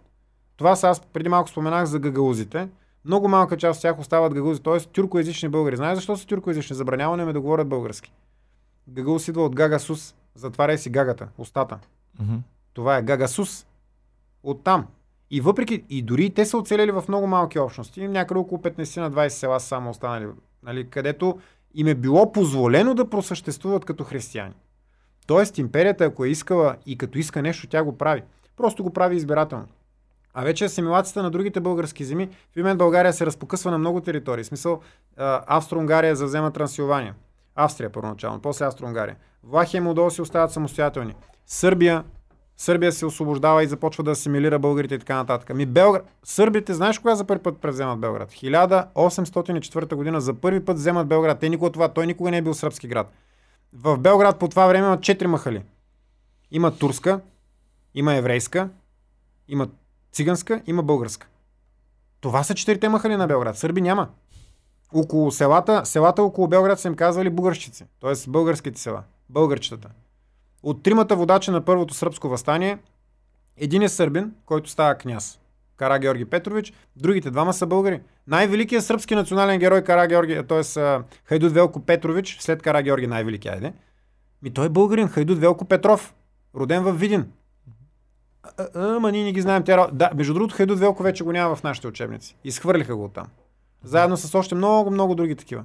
[0.56, 2.68] Това са аз преди малко споменах за гагаузите.
[3.04, 4.80] Много малка част от тях остават гагаузи, т.е.
[4.80, 5.76] тюркоязични българи.
[5.76, 6.76] Знаеш защо са тюркоязични?
[6.76, 8.12] Забраняване ми да говорят български.
[8.88, 10.14] Гагаус идва от гагасус.
[10.34, 11.78] Затваряй си гагата, устата.
[12.20, 12.36] Мгм.
[12.74, 13.66] Това е гагасус.
[14.42, 14.86] Оттам.
[15.30, 19.10] И въпреки, и дори те са оцелели в много малки общности, някъде около 15 на
[19.10, 20.26] 20 села са само останали,
[20.62, 21.38] нали, където
[21.74, 24.54] им е било позволено да просъществуват като християни.
[25.26, 28.22] Тоест империята, ако е искала и като иска нещо, тя го прави.
[28.56, 29.66] Просто го прави избирателно.
[30.34, 34.44] А вече асимилацията на другите български земи, в момент България се разпокъсва на много територии.
[34.44, 34.80] В смисъл,
[35.46, 37.14] Австро-Унгария завзема Трансилвания.
[37.54, 39.16] Австрия първоначално, после Австро-Унгария.
[39.44, 41.14] Влахия и Молдова си остават самостоятелни.
[41.46, 42.04] Сърбия,
[42.56, 45.54] Сърбия се освобождава и започва да асимилира българите и така нататък.
[45.54, 48.30] Ми Белград, сърбите, знаеш кога за първи път превземат Белград?
[48.32, 51.38] 1804 година за първи път вземат Белград.
[51.38, 53.12] Те никога това, той никога не е бил сръбски град.
[53.72, 55.62] В Белград по това време има 4 махали.
[56.50, 57.20] Има турска,
[57.94, 58.68] има еврейска,
[59.48, 59.68] има
[60.12, 61.26] циганска, има българска.
[62.20, 63.58] Това са четирите махали на Белград.
[63.58, 64.08] Сърби няма.
[64.94, 68.30] Около селата, селата около Белград са им казвали българщици, т.е.
[68.30, 69.88] българските села, българчетата.
[70.62, 72.78] От тримата водача на първото сръбско възстание,
[73.56, 75.38] един е сърбин, който става княз.
[75.76, 78.00] Кара Георги Петрович, другите двама са българи.
[78.26, 80.62] Най-великият сръбски национален герой Кара Георги, т.е.
[81.24, 83.72] Хайдут Велко Петрович, след Кара Георги най-велики, айде.
[84.42, 86.14] Ми той е българин, Хайдут Велко Петров,
[86.54, 87.32] роден в Видин.
[88.74, 89.62] Ама ние не ги знаем.
[89.62, 89.86] Тя...
[89.92, 92.36] Да, между другото, Хайдут Велко вече го няма в нашите учебници.
[92.44, 93.26] Изхвърлиха го оттам.
[93.84, 95.64] Заедно с още много, много други такива.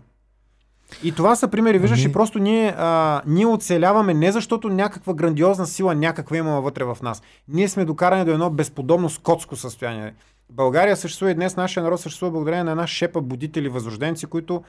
[1.03, 5.13] И това са примери, виждаш, Ами- и просто ние, а, ние оцеляваме не защото някаква
[5.13, 7.21] грандиозна сила някаква има вътре в нас.
[7.47, 10.13] Ние сме докарани до едно безподобно скотско състояние.
[10.49, 14.63] България съществува и днес нашия народ съществува благодарение на една шепа будители, възрожденци, които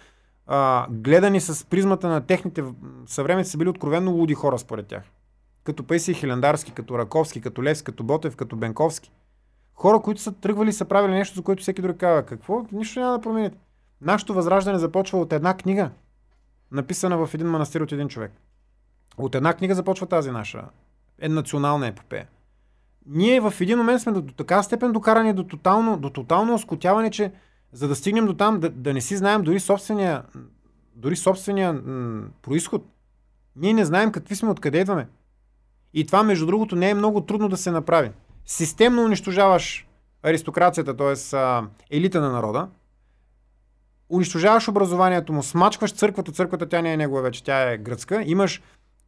[0.47, 2.65] а, гледани с призмата на техните
[3.07, 5.03] съвременници са били откровенно луди хора според тях.
[5.67, 9.13] Като Пейси Хилендарски, като Раковски, като Левски, като Ботев, като Бенковски.
[9.75, 12.23] Хора, които са тръгвали и са правили нещо, за което всеки друг казва.
[12.23, 12.67] Какво?
[12.73, 13.59] Нищо няма да промените.
[14.01, 15.91] Нашето възраждане започва от една книга,
[16.73, 18.33] написана в един манастир от един човек.
[19.19, 20.65] От една книга започва тази наша
[21.19, 22.27] е национална епопея.
[23.07, 27.33] Ние в един момент сме до, така степен докарани до тотално, до тотално оскотяване, че
[27.73, 30.23] за да стигнем до там, да, да не си знаем дори собствения,
[30.95, 32.87] дори собствения м- происход.
[33.57, 35.07] Ние не знаем какви сме, откъде идваме.
[35.95, 38.11] И това, между другото, не е много трудно да се направи.
[38.47, 39.87] Системно унищожаваш
[40.23, 41.17] аристокрацията, т.е.
[41.97, 42.69] елита на народа,
[44.11, 48.63] унищожаваш образованието му, смачкваш църквата, църквата тя не е негова вече, тя е гръцка, имаш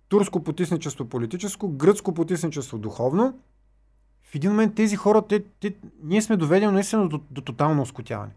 [0.09, 3.39] турско потисничество политическо, гръцко потисничество духовно.
[4.23, 8.33] В един момент тези хора, те, те, ние сме доведени наистина до, до тотално оскотяване.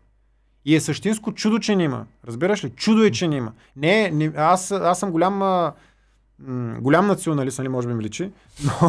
[0.66, 2.06] И е същинско чудо, че не има.
[2.28, 2.70] Разбираш ли?
[2.70, 3.52] Чудо е, че не има.
[3.76, 5.72] Не, не аз, аз съм голям,
[6.80, 8.32] голям националист, нали, може би ми личи,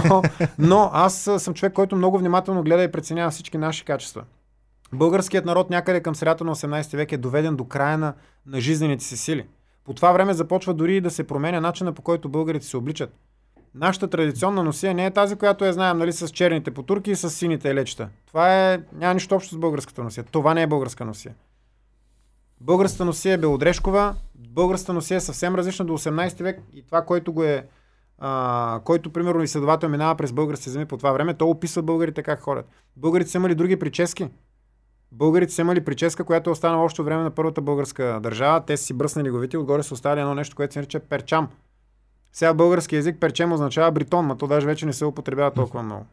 [0.08, 0.22] но,
[0.58, 4.24] но аз съм човек, който много внимателно гледа и преценява всички наши качества.
[4.92, 8.14] Българският народ някъде към средата на 18 век е доведен до края на,
[8.46, 9.46] на жизнените си сили.
[9.84, 13.14] По това време започва дори и да се променя начина по който българите се обличат.
[13.74, 17.30] Нашата традиционна носия не е тази, която я знаем нали, с черните потурки и с
[17.30, 18.08] сините елечета.
[18.26, 20.24] Това е, няма нищо общо с българската носия.
[20.24, 21.34] Това не е българска носия.
[22.64, 27.32] Българската носия е белодрешкова, българската носия е съвсем различна до 18 век и това, което
[27.32, 27.66] го е
[28.18, 32.40] а, който, примерно, изследовател минава през български земи по това време, то описва българите как
[32.40, 32.68] ходят.
[32.96, 34.28] Българите са имали други прически.
[35.12, 38.60] Българите са имали прическа, която е останала още време на първата българска държава.
[38.60, 41.48] Те си бръснали главите, отгоре са оставили едно нещо, което се нарича перчам.
[42.32, 46.06] Сега български язик перчем означава бритон, но то даже вече не се употребява толкова много.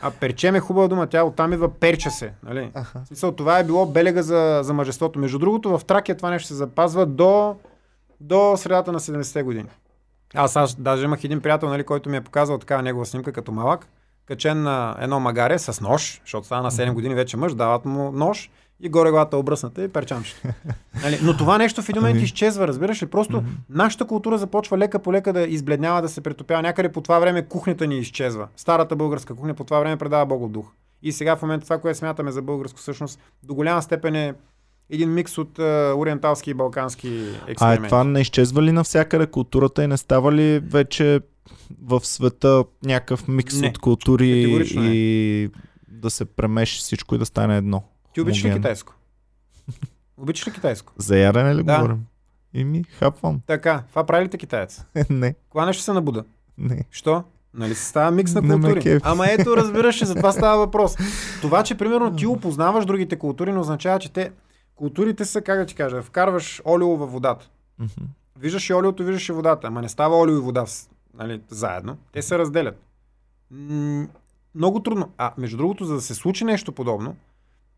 [0.00, 2.32] А перчем е хубава дума, тя оттам идва перча се.
[2.42, 2.70] Нали?
[2.74, 3.00] Аха.
[3.04, 5.18] В смисъл, това е било белега за, за мъжеството.
[5.18, 7.56] Между другото, в Тракия това нещо се запазва до,
[8.20, 9.68] до средата на 70-те години.
[10.34, 13.52] Аз, аз даже имах един приятел, нали, който ми е показал такава негова снимка като
[13.52, 13.86] малък,
[14.26, 18.12] качен на едно магаре с нож, защото стана на 7 години вече мъж, дават му
[18.12, 18.50] нож
[18.80, 20.40] и горе главата обръсната и перчамчето.
[21.02, 21.18] Нали?
[21.22, 22.24] Но това нещо в един момент Ами.
[22.24, 23.06] изчезва, разбираш ли?
[23.06, 23.46] Просто Мгм.
[23.70, 26.62] нашата култура започва лека по лека да избледнява, да се претопява.
[26.62, 28.48] Някъде по това време кухнята ни изчезва.
[28.56, 30.66] Старата българска кухня по това време предава Богов дух.
[31.02, 34.34] И сега в момента това, което смятаме за българско, всъщност до голяма степен е
[34.90, 37.84] един микс от а, ориенталски и балкански А е, експерименти.
[37.84, 41.20] това не изчезва ли навсякъде културата и не става ли вече
[41.82, 43.68] в света някакъв микс Не.
[43.68, 44.90] от култури Категорично не.
[44.90, 45.50] и
[45.88, 47.82] да се премеши всичко и да стане едно?
[48.14, 48.94] Ти обичаш ли китайско?
[50.18, 50.92] обичаш ли китайско?
[50.96, 51.76] За ядене ли Да.
[51.76, 52.06] говорим?
[52.52, 53.40] И ми хапвам.
[53.46, 54.84] Така, това прави ли те китаец?
[55.10, 56.24] не, Кога нещо се набуда?
[56.58, 56.84] не.
[56.90, 57.24] Що?
[57.54, 59.00] Нали се става микс на култури?
[59.02, 60.96] Ама ето, разбираш, ли, за това става въпрос.
[61.42, 64.32] Това, че примерно ти опознаваш другите култури, не означава, че те...
[64.74, 67.48] Културите са, как да ти кажа, вкарваш олио във водата.
[68.38, 69.66] Виждаш и олиото, виждаш и водата.
[69.66, 70.64] Ама не става олио и вода
[71.14, 71.96] нали, заедно.
[72.12, 72.82] Те се разделят.
[73.50, 74.06] М-
[74.54, 75.12] много трудно.
[75.18, 77.16] А, между другото, за да се случи нещо подобно,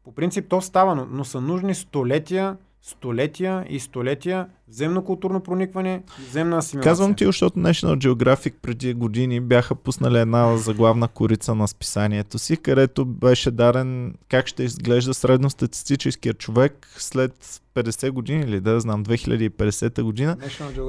[0.07, 6.03] по принцип то става, но, но са нужни столетия, столетия и столетия земно културно проникване
[6.31, 6.91] земна асимилация.
[6.91, 12.57] Казвам ти, защото National Geographic преди години бяха пуснали една заглавна корица на списанието си,
[12.57, 20.03] където беше дарен как ще изглежда средностатистическия човек след 50 години или да знам, 2050
[20.03, 20.37] година.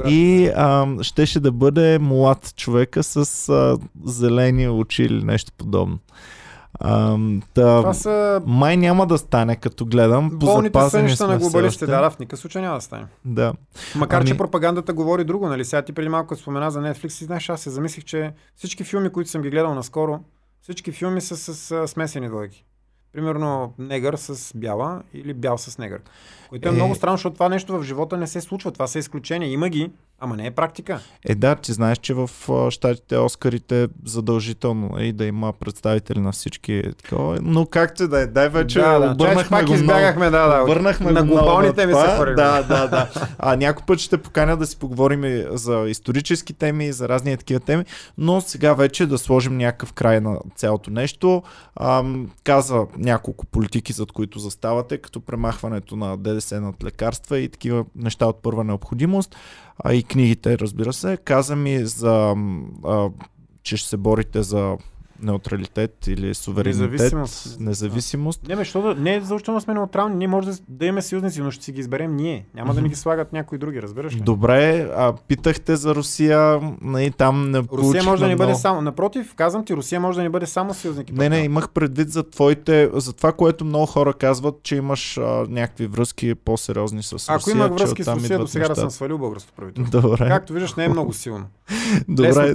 [0.07, 5.99] И ам, щеше да бъде млад човека с а, зелени очи или нещо подобно.
[6.79, 10.29] Та, Това са май няма да стане, като гледам.
[10.29, 11.85] болните сънища на глобалистите.
[11.85, 13.05] Да, да, в никакъв случай няма да стане.
[13.25, 13.53] Да.
[13.95, 15.65] Макар, Ами- че пропагандата говори друго, нали?
[15.65, 19.09] Сега ти преди малко спомена за Netflix и знаеш, аз се замислих, че всички филми,
[19.09, 20.19] които съм ги гледал наскоро,
[20.61, 22.63] всички филми са с, с смесени двойки.
[23.13, 25.99] Примерно негър с бяла или бял с негър.
[26.49, 26.75] Което е, Е.
[26.75, 28.71] много странно, защото това нещо в живота не се случва.
[28.71, 29.51] Това са изключения.
[29.51, 30.99] Има ги, ама не е практика.
[31.25, 32.29] Е, да, ти знаеш, че в
[32.69, 36.83] щатите Оскарите задължително е и да има представители на всички.
[37.03, 37.37] Такова.
[37.41, 39.05] Но както да е, дай вече да, да.
[39.05, 40.63] Чай, обърнахме пак го избягахме, да, да.
[40.63, 42.05] Върнахме на го много глобални на теми това.
[42.05, 42.35] се хвърлим.
[42.35, 43.09] Да, да, да.
[43.39, 47.59] А някой път ще поканя да си поговорим и за исторически теми, за разни такива
[47.59, 47.83] теми,
[48.17, 51.43] но сега вече да сложим някакъв край на цялото нещо.
[51.79, 57.85] Ам, каза няколко политики, зад които заставате, като премахването на ДДС над лекарства и такива
[57.95, 59.35] неща от първа необходимост.
[59.83, 61.17] А и книгите, разбира се.
[61.17, 62.35] Каза ми за
[62.85, 63.09] а,
[63.63, 64.77] че ще се борите за
[65.21, 67.59] неутралитет или суверенитет, Независимост.
[67.59, 68.47] независимост.
[68.47, 70.15] Не, бе, що да, не е задължително сме неутрални.
[70.15, 72.45] Ние може да, да имаме съюзници, но ще си ги изберем ние.
[72.55, 74.19] Няма да ни ги слагат някои други, разбираш ли?
[74.19, 78.81] Добре, а питахте за Русия, нали, там не Русия може да ни бъде само.
[78.81, 81.09] Напротив, казвам ти, Русия може да ни бъде само съюзник.
[81.09, 85.17] и Не, не, имах предвид за твоите, за това, което много хора казват, че имаш
[85.17, 87.35] а, някакви връзки по-сериозни с Русия.
[87.35, 90.01] Ако имах връзки с Русия, до сега да съм свалил българското правителство.
[90.01, 91.45] Добре, Както виждаш, не е много силно.
[92.07, 92.53] добре.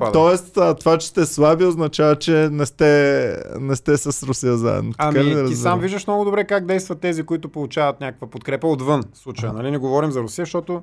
[0.57, 4.93] а, това, че сте слаби, означава, че не сте, не сте с Русия заедно.
[4.93, 5.55] Така Ами, ти разбирам?
[5.55, 9.05] сам виждаш много добре как действат тези, които получават някаква подкрепа отвън.
[9.15, 9.71] Случая, нали?
[9.71, 10.83] Не говорим за Русия, защото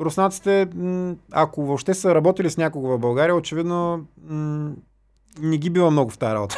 [0.00, 0.68] руснаците,
[1.32, 4.06] ако въобще са работили с някого в България, очевидно
[5.40, 6.56] не ги бива много в тази работа.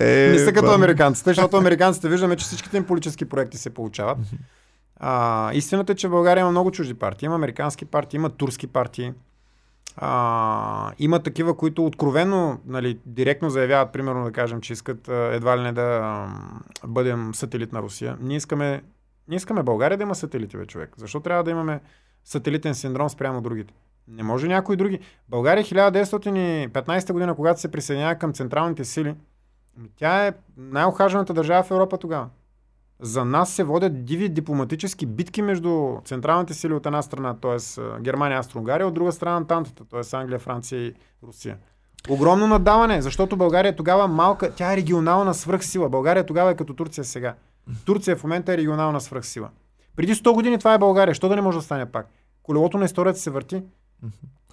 [0.00, 4.18] Е, не са като американците, защото американците виждаме, че всичките им политически проекти се получават.
[4.96, 7.26] А, истината е, че в България има много чужди партии.
[7.26, 9.12] Има американски партии, има турски партии.
[9.96, 15.62] А, има такива, които откровенно, нали, директно заявяват, примерно да кажем, че искат едва ли
[15.62, 16.26] не да
[16.86, 18.16] бъдем сателит на Русия.
[18.20, 18.82] Ние искаме,
[19.28, 20.94] ние искаме България да има сателити, бе, човек.
[20.96, 21.80] Защо трябва да имаме
[22.24, 23.74] сателитен синдром спрямо другите?
[24.08, 25.00] Не може някои други.
[25.28, 29.14] България 1915 година, когато се присъединява към централните сили,
[29.96, 32.28] тя е най-охажената държава в Европа тогава.
[33.02, 37.80] За нас се водят диви дипломатически битки между централните сили от една страна, т.е.
[38.00, 40.16] Германия, Австро-Унгария, от друга страна Антантата, т.е.
[40.16, 40.94] Англия, Франция и
[41.26, 41.56] Русия.
[42.08, 45.88] Огромно надаване, защото България тогава малка, тя е регионална свръхсила.
[45.88, 47.34] България тогава е като Турция сега.
[47.86, 49.48] Турция в момента е регионална свръхсила.
[49.96, 51.14] Преди 100 години това е България.
[51.14, 52.08] Що да не може да стане пак?
[52.42, 53.62] Колелото на историята се върти.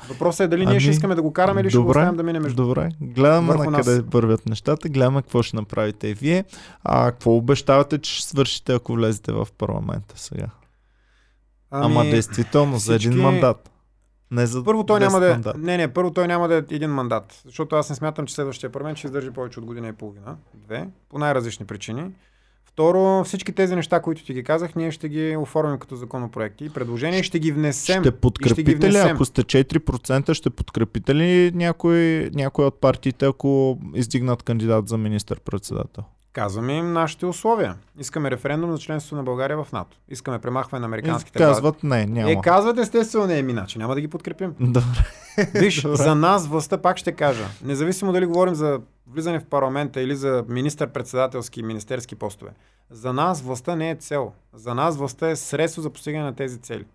[0.10, 2.18] Въпросът е дали ние Ами, ще искаме да го караме или ще го добре, оставим
[2.18, 2.64] да мине между.
[2.64, 6.44] Добре, гледаме на къде вървят нещата, гледаме какво ще направите и вие.
[6.84, 10.48] А какво обещавате, че ще свършите, ако влезете в парламента сега?
[11.72, 13.72] Ама действително, за един всички- мандат.
[14.32, 15.57] Не за Първо той 10 няма да мандата.
[15.57, 18.69] не, не, първо той няма да е един мандат, защото аз не смятам, че следващия
[18.69, 22.11] парламент ще издържи повече от година и половина, две, по най-различни причини.
[22.78, 26.70] Второ, всички тези неща, които ти ги казах, ние ще ги оформим като законопроекти и
[26.70, 27.94] предложения ще ги внесем.
[27.94, 32.82] Ще и ще ги подкрепите ли, ако сте 4%, ще подкрепите ли някой, някой от
[32.82, 36.04] партиите, ако издигнат кандидат за министър-председател?
[36.38, 37.76] Казваме им нашите условия.
[38.00, 39.98] Искаме референдум за членство на България в НАТО.
[40.10, 42.32] Искаме премахване на И американските казват не, няма.
[42.32, 43.80] Е, казват естествено не е миначе.
[43.80, 44.56] Няма да ги подкрепим.
[44.60, 45.06] Добре.
[45.54, 45.96] Виж, Добре.
[45.96, 50.46] за нас властта, пак ще кажа, независимо дали говорим за влизане в парламента или за
[50.48, 52.52] министър-председателски и министерски постове,
[52.90, 54.32] за нас властта не е цел.
[54.54, 56.86] За нас властта е средство за постигане на тези цели.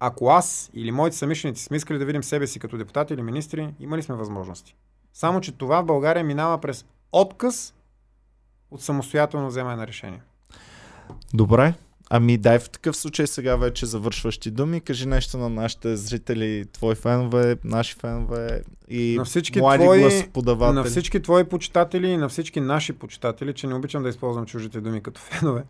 [0.00, 3.74] Ако аз или моите съмишленици сме искали да видим себе си като депутати или министри,
[3.80, 4.74] имали сме възможности.
[5.12, 7.74] Само, че това в България минава през отказ
[8.72, 10.22] от самостоятелно вземане на решение.
[11.34, 11.74] Добре.
[12.10, 14.80] Ами дай в такъв случай сега вече завършващи думи.
[14.80, 20.74] Кажи нещо на нашите зрители, твои фенове, наши фенове и На всички млади твои- гласоподаватели.
[20.74, 24.80] На всички твои почитатели и на всички наши почитатели, че не обичам да използвам чужите
[24.80, 25.64] думи като фенове,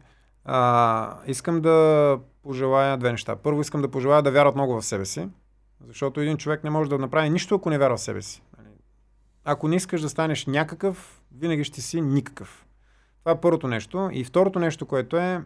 [0.44, 3.36] а, искам да пожелая две неща.
[3.36, 5.28] Първо искам да пожелая да вярват много в себе си,
[5.86, 8.42] защото един човек не може да направи нищо, ако не вярва в себе си.
[8.58, 8.68] Нали?
[9.44, 12.64] Ако не искаш да станеш някакъв, винаги ще си никакъв.
[13.24, 14.10] Това е първото нещо.
[14.12, 15.40] И второто нещо, което е,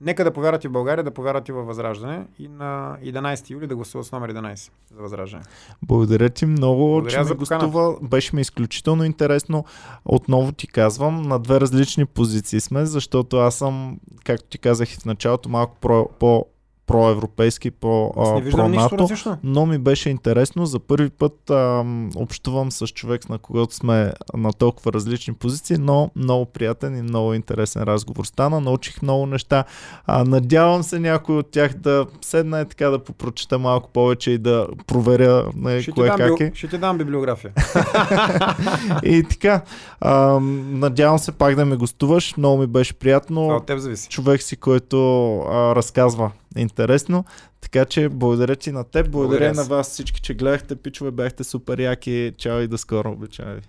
[0.00, 3.66] нека да повярват и в България, да повярват и във Възраждане и на 11 юли
[3.66, 5.42] да гласуват с номер 11 за Възраждане.
[5.82, 7.66] Благодаря ти много, Благодаря че поканата.
[7.66, 7.96] гостува.
[8.02, 9.64] Беше ми изключително интересно.
[10.04, 14.96] Отново ти казвам, на две различни позиции сме, защото аз съм, както ти казах и
[14.96, 16.46] в началото, малко про, по
[16.88, 18.98] проевропейски, по а, про-НАТО.
[18.98, 19.38] различно.
[19.42, 20.66] Но ми беше интересно.
[20.66, 26.10] За първи път ам, общувам с човек, на когото сме на толкова различни позиции, но
[26.16, 28.60] много приятен и много интересен разговор стана.
[28.60, 29.64] Научих много неща.
[30.06, 34.38] А, надявам се някой от тях да седна и така да попрочета малко повече и
[34.38, 36.52] да проверя не, Ще ти, кое дам, как бил- е.
[36.54, 37.52] ще ти дам библиография.
[39.02, 39.60] И така,
[40.00, 42.36] ам, надявам се пак да ме гостуваш.
[42.36, 43.46] Много ми беше приятно.
[43.46, 44.08] От теб зависи.
[44.08, 44.98] човек си, който
[45.40, 47.24] а, разказва интересно.
[47.60, 51.44] Така че благодаря ти на теб, благодаря, Благодаря на вас всички, че гледахте, пичове, бяхте
[51.44, 52.32] супер яки.
[52.38, 53.62] Чао и до скоро, обичай ви.